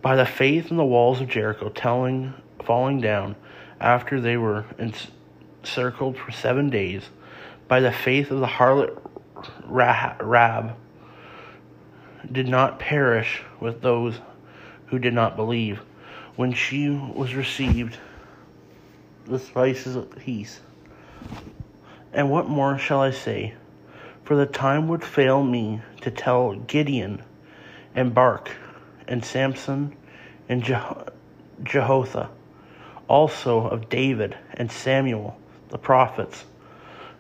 By 0.01 0.15
the 0.15 0.25
faith 0.25 0.69
in 0.71 0.77
the 0.77 0.85
walls 0.85 1.21
of 1.21 1.27
Jericho 1.27 1.69
telling 1.69 2.33
falling 2.63 3.01
down 3.01 3.35
after 3.79 4.21
they 4.21 4.37
were 4.37 4.65
encircled 4.77 6.17
for 6.17 6.31
seven 6.31 6.69
days, 6.69 7.03
by 7.67 7.79
the 7.79 7.91
faith 7.91 8.31
of 8.31 8.39
the 8.39 8.47
harlot 8.47 9.02
Rahab 9.65 10.75
did 12.31 12.47
not 12.47 12.79
perish 12.79 13.43
with 13.59 13.81
those 13.81 14.19
who 14.87 14.99
did 14.99 15.13
not 15.13 15.35
believe 15.35 15.81
when 16.35 16.53
she 16.53 16.89
was 16.89 17.35
received 17.35 17.97
the 19.25 19.39
spices 19.39 19.95
of 19.95 20.15
peace. 20.17 20.59
And 22.13 22.29
what 22.29 22.47
more 22.47 22.77
shall 22.77 23.01
I 23.01 23.11
say? 23.11 23.53
For 24.23 24.35
the 24.35 24.45
time 24.45 24.87
would 24.87 25.03
fail 25.03 25.43
me 25.43 25.81
to 26.01 26.11
tell 26.11 26.53
Gideon 26.55 27.21
and 27.95 28.13
Barak 28.13 28.51
and 29.07 29.23
Samson 29.23 29.95
and 30.47 30.63
Jeho- 30.63 31.09
Jehothah, 31.63 32.29
also 33.07 33.67
of 33.67 33.89
David 33.89 34.37
and 34.53 34.71
Samuel 34.71 35.37
the 35.69 35.77
prophets, 35.77 36.45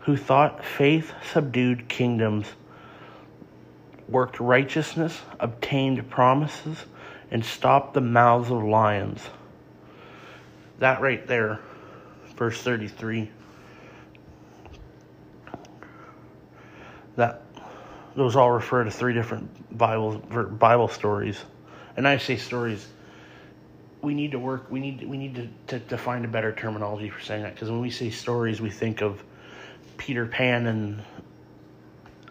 who 0.03 0.17
thought 0.17 0.63
faith 0.63 1.13
subdued 1.31 1.87
kingdoms, 1.87 2.47
worked 4.09 4.39
righteousness, 4.39 5.21
obtained 5.39 6.09
promises, 6.09 6.85
and 7.31 7.43
stopped 7.43 7.93
the 7.93 8.01
mouths 8.01 8.51
of 8.51 8.63
lions. 8.63 9.21
That 10.79 10.99
right 10.99 11.25
there, 11.25 11.59
verse 12.35 12.61
33. 12.61 13.31
That 17.15 17.41
those 18.15 18.35
all 18.35 18.51
refer 18.51 18.83
to 18.83 18.91
three 18.91 19.13
different 19.13 19.77
Bible 19.77 20.17
Bible 20.17 20.87
stories, 20.89 21.39
and 21.95 22.07
I 22.07 22.17
say 22.17 22.37
stories. 22.37 22.85
We 24.01 24.13
need 24.13 24.31
to 24.31 24.39
work. 24.39 24.69
We 24.69 24.81
need 24.81 25.07
we 25.07 25.17
need 25.17 25.35
to, 25.35 25.47
to, 25.67 25.79
to 25.87 25.97
find 25.97 26.25
a 26.25 26.27
better 26.27 26.51
terminology 26.51 27.09
for 27.09 27.21
saying 27.21 27.43
that 27.43 27.53
because 27.53 27.69
when 27.69 27.79
we 27.79 27.89
say 27.89 28.09
stories, 28.09 28.59
we 28.59 28.69
think 28.69 29.01
of 29.01 29.23
Peter 29.97 30.25
Pan 30.25 30.67
and 30.67 31.03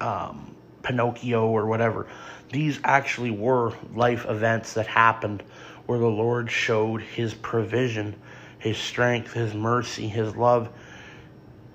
um, 0.01 0.55
Pinocchio 0.83 1.47
or 1.47 1.67
whatever. 1.67 2.07
These 2.51 2.81
actually 2.85 3.31
were 3.31 3.73
life 3.95 4.27
events 4.29 4.75
that 4.75 4.87
happened 4.87 5.43
where 5.87 5.99
the 5.99 6.07
Lord 6.07 6.51
showed 6.51 7.03
his 7.03 7.35
provision, 7.35 8.15
his 8.59 8.77
strength, 8.77 9.33
his 9.33 9.55
mercy, 9.55 10.09
his 10.09 10.37
love, 10.37 10.69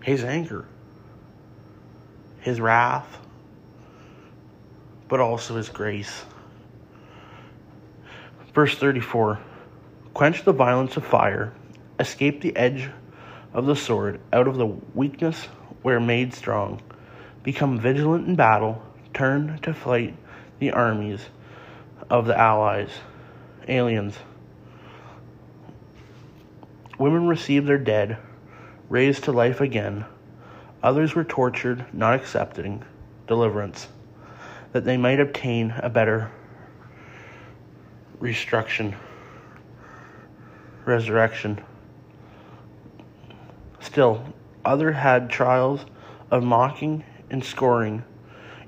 his 0.04 0.24
anger, 0.24 0.66
his 2.40 2.62
wrath, 2.62 3.18
but 5.08 5.20
also 5.20 5.56
his 5.56 5.70
grace. 5.70 6.26
Verse 8.54 8.78
34 8.78 9.40
Quench 10.14 10.44
the 10.44 10.54
violence 10.54 10.98
of 10.98 11.06
fire, 11.06 11.54
escape 12.00 12.42
the 12.42 12.56
edge 12.56 12.90
of 13.54 13.66
the 13.66 13.76
sword, 13.76 14.20
out 14.34 14.48
of 14.48 14.58
the 14.58 14.66
weakness 14.66 15.48
where 15.88 16.02
made 16.02 16.34
strong. 16.34 16.82
Become 17.44 17.80
vigilant 17.80 18.28
in 18.28 18.36
battle, 18.36 18.82
turn 19.14 19.58
to 19.62 19.74
flight 19.74 20.14
the 20.60 20.70
armies 20.70 21.22
of 22.10 22.26
the 22.26 22.38
allies, 22.38 22.90
aliens. 23.70 24.18
Women 27.00 27.26
received 27.26 27.68
their 27.68 27.78
dead, 27.78 28.18
raised 28.90 29.24
to 29.24 29.32
life 29.32 29.62
again. 29.62 30.04
Others 30.84 31.16
were 31.16 31.24
tortured, 31.24 31.86
not 31.94 32.16
accepting 32.16 32.84
deliverance, 33.26 33.88
that 34.74 34.84
they 34.84 34.98
might 34.98 35.22
obtain 35.22 35.74
a 35.78 35.90
better 35.90 36.30
restruction, 38.20 38.94
resurrection. 40.84 41.62
Still, 43.80 44.34
other 44.68 44.92
had 44.92 45.30
trials 45.30 45.86
of 46.30 46.44
mocking 46.44 47.04
and 47.30 47.44
scoring, 47.44 48.04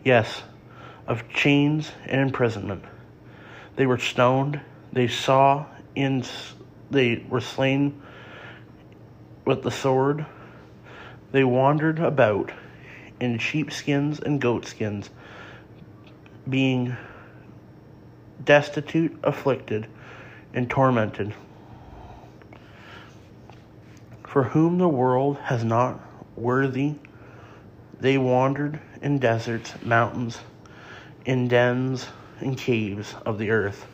yes, 0.04 0.44
of 1.08 1.28
chains 1.30 1.92
and 2.06 2.22
imprisonment. 2.22 2.84
They 3.76 3.86
were 3.86 3.98
stoned, 3.98 4.62
they 4.94 5.08
saw 5.08 5.66
in 5.96 6.24
they 6.92 7.24
were 7.30 7.42
slain 7.42 8.02
with 9.46 9.62
the 9.62 9.72
sword. 9.72 10.26
They 11.32 11.44
wandered 11.44 12.00
about 12.00 12.52
in 13.20 13.38
sheepskins 13.38 14.20
and 14.20 14.42
goatskins, 14.42 15.10
being 16.50 16.96
destitute, 18.44 19.20
afflicted, 19.24 19.88
and 20.54 20.70
tormented. 20.70 21.34
For 24.30 24.44
whom 24.44 24.78
the 24.78 24.88
world 24.88 25.38
has 25.46 25.64
not 25.64 26.00
worthy, 26.36 26.94
they 28.00 28.20
wandered 28.20 28.80
in 29.02 29.18
deserts, 29.18 29.74
mountains, 29.84 30.40
in 31.26 31.48
dens 31.48 32.10
and 32.40 32.56
caves 32.56 33.16
of 33.26 33.40
the 33.40 33.50
earth. 33.50 33.88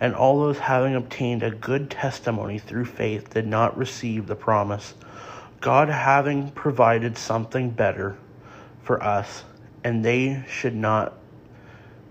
And 0.00 0.14
all 0.14 0.40
those 0.40 0.58
having 0.58 0.94
obtained 0.94 1.42
a 1.42 1.50
good 1.50 1.90
testimony 1.90 2.58
through 2.58 2.86
faith 2.86 3.34
did 3.34 3.46
not 3.46 3.76
receive 3.76 4.26
the 4.26 4.34
promise. 4.34 4.94
God 5.60 5.90
having 5.90 6.50
provided 6.52 7.18
something 7.18 7.68
better 7.68 8.16
for 8.84 9.02
us, 9.02 9.44
and 9.84 10.02
they 10.02 10.46
should 10.48 10.74
not 10.74 11.12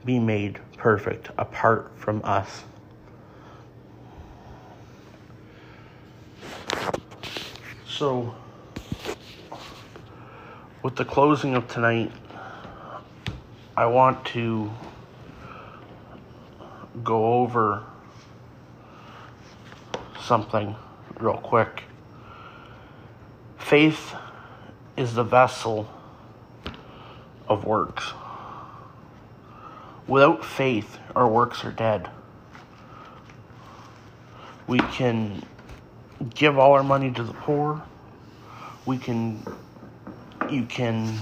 be 0.06 0.20
made 0.20 0.60
perfect 0.78 1.32
apart 1.40 1.92
from 1.96 2.22
us. 2.24 2.66
So, 8.04 8.36
with 10.84 10.98
the 10.98 11.06
closing 11.06 11.56
of 11.56 11.70
tonight, 11.70 12.12
I 13.78 13.86
want 13.86 14.26
to 14.36 14.70
go 17.02 17.36
over 17.36 17.82
something 20.20 20.76
real 21.18 21.38
quick. 21.38 21.84
Faith 23.58 24.14
is 24.98 25.14
the 25.14 25.24
vessel 25.24 25.90
of 27.48 27.64
works. 27.64 28.12
Without 30.10 30.44
faith, 30.44 30.98
our 31.16 31.30
works 31.30 31.64
are 31.64 31.72
dead. 31.72 32.10
We 34.68 34.80
can 34.80 35.42
give 36.36 36.60
all 36.60 36.74
our 36.74 36.84
money 36.84 37.10
to 37.14 37.24
the 37.24 37.34
poor. 37.34 37.82
We 38.86 38.98
can, 38.98 39.46
you 40.50 40.66
can 40.66 41.18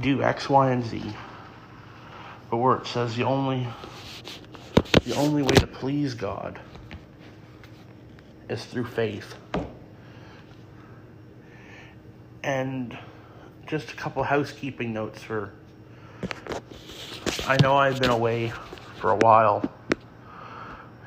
do 0.00 0.22
X, 0.22 0.48
Y, 0.48 0.70
and 0.70 0.84
Z. 0.84 1.02
But 2.50 2.58
where 2.58 2.76
it 2.76 2.86
says 2.86 3.16
the 3.16 3.24
only, 3.24 3.66
the 5.04 5.14
only 5.16 5.42
way 5.42 5.54
to 5.56 5.66
please 5.66 6.14
God 6.14 6.58
is 8.48 8.64
through 8.64 8.86
faith. 8.86 9.34
And 12.42 12.96
just 13.66 13.90
a 13.90 13.96
couple 13.96 14.22
housekeeping 14.22 14.92
notes 14.92 15.22
for 15.22 15.52
I 17.48 17.56
know 17.62 17.76
I've 17.76 18.00
been 18.00 18.10
away 18.10 18.52
for 19.00 19.10
a 19.10 19.16
while 19.16 19.68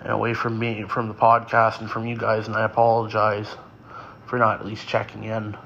and 0.02 0.12
away 0.12 0.34
from 0.34 0.60
me 0.60 0.84
from 0.84 1.08
the 1.08 1.14
podcast 1.14 1.80
and 1.82 1.90
from 1.90 2.06
you 2.06 2.18
guys 2.18 2.48
and 2.48 2.56
I 2.56 2.66
apologize 2.66 3.48
for 4.30 4.38
not 4.38 4.60
at 4.60 4.66
least 4.66 4.88
checking 4.88 5.24
in. 5.24 5.58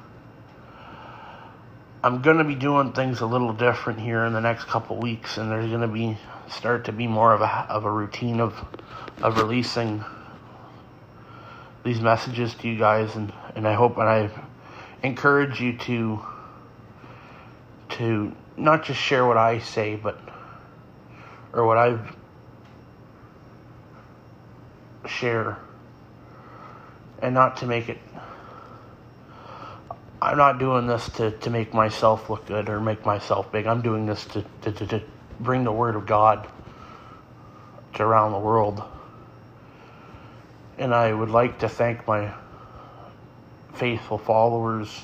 I'm 2.01 2.21
going 2.21 2.37
to 2.37 2.43
be 2.43 2.55
doing 2.55 2.93
things 2.93 3.21
a 3.21 3.25
little 3.25 3.53
different 3.53 3.99
here 3.99 4.25
in 4.25 4.33
the 4.33 4.41
next 4.41 4.65
couple 4.65 4.97
weeks 4.97 5.37
and 5.37 5.51
there's 5.51 5.69
going 5.69 5.81
to 5.81 5.87
be 5.87 6.17
start 6.49 6.85
to 6.85 6.91
be 6.91 7.07
more 7.07 7.33
of 7.33 7.41
a 7.41 7.65
of 7.69 7.85
a 7.85 7.91
routine 7.91 8.41
of 8.41 8.53
of 9.21 9.37
releasing 9.37 10.03
these 11.83 12.01
messages 12.01 12.53
to 12.55 12.67
you 12.67 12.77
guys 12.77 13.15
and 13.15 13.31
and 13.55 13.67
I 13.67 13.73
hope 13.73 13.97
and 13.97 14.09
I 14.09 14.29
encourage 15.01 15.61
you 15.61 15.77
to 15.77 16.19
to 17.89 18.35
not 18.57 18.83
just 18.83 18.99
share 18.99 19.25
what 19.25 19.37
I 19.37 19.59
say 19.59 19.95
but 19.95 20.19
or 21.53 21.65
what 21.65 21.77
I've 21.77 22.15
share 25.07 25.57
and 27.21 27.33
not 27.33 27.57
to 27.57 27.65
make 27.65 27.87
it 27.87 27.97
I'm 30.23 30.37
not 30.37 30.57
doing 30.57 30.87
this 30.87 31.09
to, 31.09 31.31
to 31.31 31.49
make 31.49 31.73
myself 31.73 32.29
look 32.29 32.45
good 32.45 32.69
or 32.69 32.79
make 32.79 33.05
myself 33.05 33.51
big. 33.51 33.67
I'm 33.67 33.81
doing 33.81 34.05
this 34.05 34.23
to, 34.27 34.45
to, 34.61 34.71
to, 34.71 34.87
to 34.87 35.01
bring 35.41 35.65
the 35.65 35.71
word 35.71 35.97
of 35.97 36.05
God 36.05 36.47
to 37.95 38.03
around 38.03 38.31
the 38.31 38.39
world. 38.39 38.81
And 40.77 40.95
I 40.95 41.11
would 41.11 41.29
like 41.29 41.59
to 41.59 41.67
thank 41.67 42.07
my 42.07 42.33
faithful 43.73 44.17
followers 44.17 45.01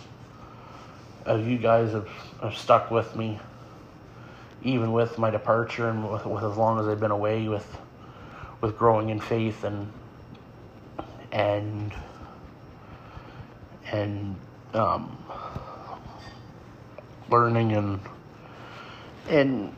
as 1.25 1.45
you 1.45 1.57
guys 1.57 1.91
have, 1.91 2.07
have 2.41 2.55
stuck 2.55 2.89
with 2.89 3.13
me 3.17 3.41
even 4.63 4.93
with 4.93 5.17
my 5.17 5.29
departure 5.29 5.89
and 5.89 6.09
with, 6.09 6.25
with 6.25 6.45
as 6.45 6.55
long 6.55 6.79
as 6.79 6.87
I've 6.87 6.99
been 6.99 7.11
away 7.11 7.49
with 7.49 7.77
with 8.61 8.77
growing 8.77 9.09
in 9.09 9.19
faith 9.19 9.63
and 9.63 9.91
and 11.31 11.93
and 13.91 14.35
um, 14.73 15.17
learning 17.29 17.73
and 17.73 17.99
and 19.29 19.75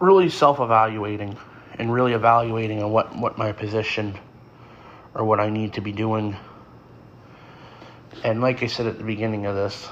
really 0.00 0.28
self-evaluating 0.28 1.36
and 1.78 1.92
really 1.92 2.12
evaluating 2.12 2.82
on 2.82 2.90
what, 2.90 3.16
what 3.16 3.38
my 3.38 3.52
position 3.52 4.18
or 5.14 5.24
what 5.24 5.40
I 5.40 5.48
need 5.48 5.74
to 5.74 5.80
be 5.80 5.92
doing. 5.92 6.36
And 8.24 8.40
like 8.40 8.62
I 8.62 8.66
said 8.66 8.86
at 8.86 8.98
the 8.98 9.04
beginning 9.04 9.46
of 9.46 9.54
this, 9.54 9.88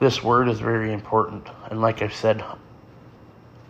this 0.00 0.22
word 0.22 0.48
is 0.48 0.60
very 0.60 0.92
important. 0.92 1.46
And 1.70 1.80
like 1.80 2.02
I've 2.02 2.14
said, 2.14 2.44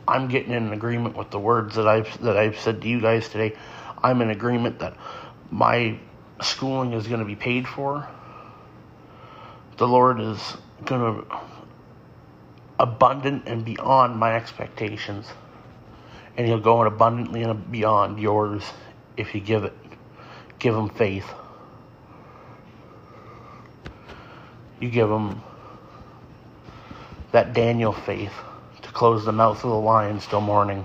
I'm 0.09 0.29
getting 0.29 0.53
in 0.53 0.73
agreement 0.73 1.17
with 1.17 1.31
the 1.31 1.39
words 1.39 1.77
that 1.77 1.87
I've 1.87 2.21
that 2.23 2.37
I've 2.37 2.59
said 2.59 2.83
to 2.83 2.89
you 2.89 3.01
guys 3.01 3.29
today. 3.29 3.57
I'm 4.03 4.23
in 4.23 4.31
agreement 4.31 4.79
that 4.81 4.97
my 5.51 5.99
schooling 6.43 6.95
is 6.95 7.07
going 7.07 7.21
to 7.21 7.27
be 7.27 7.37
paid 7.37 7.69
for. 7.69 8.09
The 9.81 9.89
Lord 9.89 10.21
is 10.21 10.59
going 10.85 11.01
to 11.01 11.39
abundant 12.79 13.45
and 13.47 13.65
beyond 13.65 14.15
my 14.19 14.37
expectations. 14.37 15.27
And 16.37 16.47
he'll 16.47 16.61
go 16.61 16.83
in 16.83 16.87
abundantly 16.87 17.45
and 17.45 17.73
beyond 17.73 18.19
yours 18.19 18.63
if 19.17 19.35
you 19.35 19.41
give 19.41 19.65
it. 19.65 19.73
Give 20.59 20.75
him 20.75 20.91
faith. 20.91 21.25
You 24.81 24.91
give 24.91 25.11
him 25.11 25.41
that 27.33 27.55
Daniel 27.55 27.95
faith 27.95 28.35
to 28.83 28.91
close 28.91 29.25
the 29.25 29.33
mouth 29.33 29.65
of 29.65 29.71
the 29.71 29.77
lion 29.77 30.21
still 30.21 30.43
morning. 30.43 30.85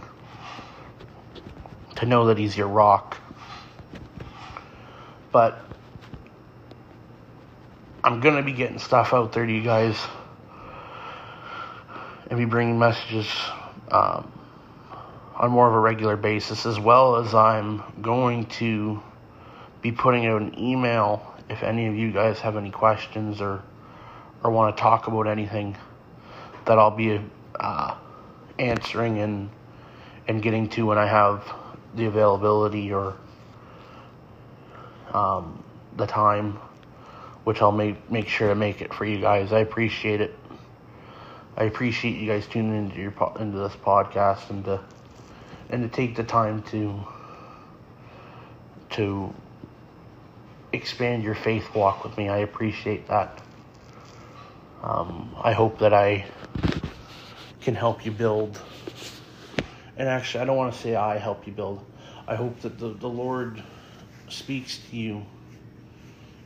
To 1.97 2.05
know 2.05 2.27
that 2.27 2.37
he's 2.37 2.55
your 2.55 2.69
rock. 2.69 3.17
But 5.33 5.64
I'm 8.05 8.19
going 8.19 8.35
to 8.35 8.43
be 8.43 8.51
getting 8.51 8.77
stuff 8.77 9.15
out 9.15 9.33
there 9.33 9.47
to 9.47 9.51
you 9.51 9.63
guys 9.63 9.99
and 12.29 12.37
be 12.37 12.45
bringing 12.45 12.77
messages 12.77 13.27
um, 13.89 14.31
on 15.35 15.49
more 15.49 15.67
of 15.67 15.73
a 15.73 15.79
regular 15.79 16.15
basis, 16.15 16.67
as 16.67 16.79
well 16.79 17.15
as 17.15 17.33
I'm 17.33 17.81
going 18.03 18.45
to 18.59 19.01
be 19.81 19.91
putting 19.91 20.27
out 20.27 20.43
an 20.43 20.59
email 20.59 21.33
if 21.49 21.63
any 21.63 21.87
of 21.87 21.95
you 21.95 22.11
guys 22.11 22.39
have 22.41 22.57
any 22.57 22.69
questions 22.69 23.41
or 23.41 23.63
or 24.43 24.51
want 24.51 24.77
to 24.77 24.79
talk 24.79 25.07
about 25.07 25.27
anything 25.27 25.75
that 26.65 26.77
I'll 26.77 26.95
be 26.95 27.19
uh, 27.59 27.97
answering 28.59 29.17
and 29.17 29.49
and 30.27 30.43
getting 30.43 30.69
to 30.69 30.85
when 30.85 30.99
I 30.99 31.07
have 31.07 31.51
the 31.95 32.05
availability 32.05 32.93
or 32.93 33.15
um, 35.11 35.63
the 35.97 36.05
time, 36.05 36.59
which 37.45 37.61
I'll 37.61 37.71
make 37.71 38.11
make 38.11 38.27
sure 38.27 38.49
to 38.49 38.55
make 38.55 38.81
it 38.81 38.93
for 38.93 39.05
you 39.05 39.21
guys. 39.21 39.53
I 39.53 39.59
appreciate 39.59 40.19
it. 40.19 40.35
I 41.55 41.63
appreciate 41.63 42.17
you 42.17 42.27
guys 42.27 42.45
tuning 42.47 42.75
into 42.75 42.99
your 42.99 43.13
into 43.39 43.57
this 43.59 43.75
podcast 43.75 44.49
and 44.49 44.65
to 44.65 44.81
and 45.69 45.83
to 45.83 45.95
take 45.95 46.15
the 46.15 46.23
time 46.23 46.63
to 46.63 46.99
to 48.91 49.33
expand 50.73 51.23
your 51.23 51.35
faith 51.35 51.73
walk 51.73 52.03
with 52.03 52.17
me. 52.17 52.29
I 52.29 52.39
appreciate 52.39 53.07
that. 53.07 53.41
Um, 54.83 55.35
I 55.41 55.53
hope 55.53 55.79
that 55.79 55.93
I 55.93 56.25
can 57.61 57.75
help 57.75 58.05
you 58.05 58.11
build. 58.11 58.59
And 59.97 60.09
actually, 60.09 60.41
I 60.41 60.45
don't 60.45 60.57
want 60.57 60.73
to 60.73 60.79
say 60.79 60.95
I 60.95 61.17
help 61.17 61.47
you 61.47 61.53
build. 61.53 61.85
I 62.27 62.35
hope 62.35 62.59
that 62.61 62.77
the, 62.79 62.89
the 62.89 63.07
Lord 63.07 63.63
speaks 64.29 64.79
to 64.89 64.95
you 64.95 65.25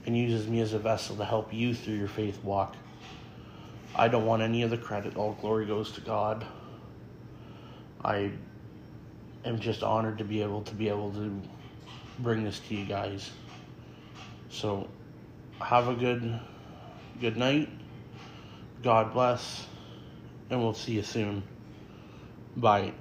and 0.09 0.17
uses 0.17 0.47
me 0.47 0.59
as 0.59 0.73
a 0.73 0.79
vessel 0.79 1.15
to 1.17 1.23
help 1.23 1.53
you 1.53 1.71
through 1.71 1.93
your 1.93 2.07
faith 2.07 2.43
walk. 2.43 2.75
I 3.95 4.07
don't 4.07 4.25
want 4.25 4.41
any 4.41 4.63
of 4.63 4.71
the 4.71 4.77
credit. 4.77 5.15
All 5.15 5.33
glory 5.39 5.67
goes 5.67 5.91
to 5.91 6.01
God. 6.01 6.43
I 8.03 8.31
am 9.45 9.59
just 9.59 9.83
honored 9.83 10.17
to 10.17 10.23
be 10.23 10.41
able 10.41 10.63
to 10.63 10.73
be 10.73 10.89
able 10.89 11.11
to 11.11 11.39
bring 12.17 12.43
this 12.43 12.59
to 12.59 12.75
you 12.75 12.85
guys. 12.85 13.29
So 14.49 14.87
have 15.61 15.87
a 15.89 15.93
good 15.93 16.39
good 17.21 17.37
night. 17.37 17.69
God 18.81 19.13
bless 19.13 19.67
and 20.49 20.59
we'll 20.59 20.73
see 20.73 20.93
you 20.93 21.03
soon. 21.03 21.43
Bye. 22.57 22.93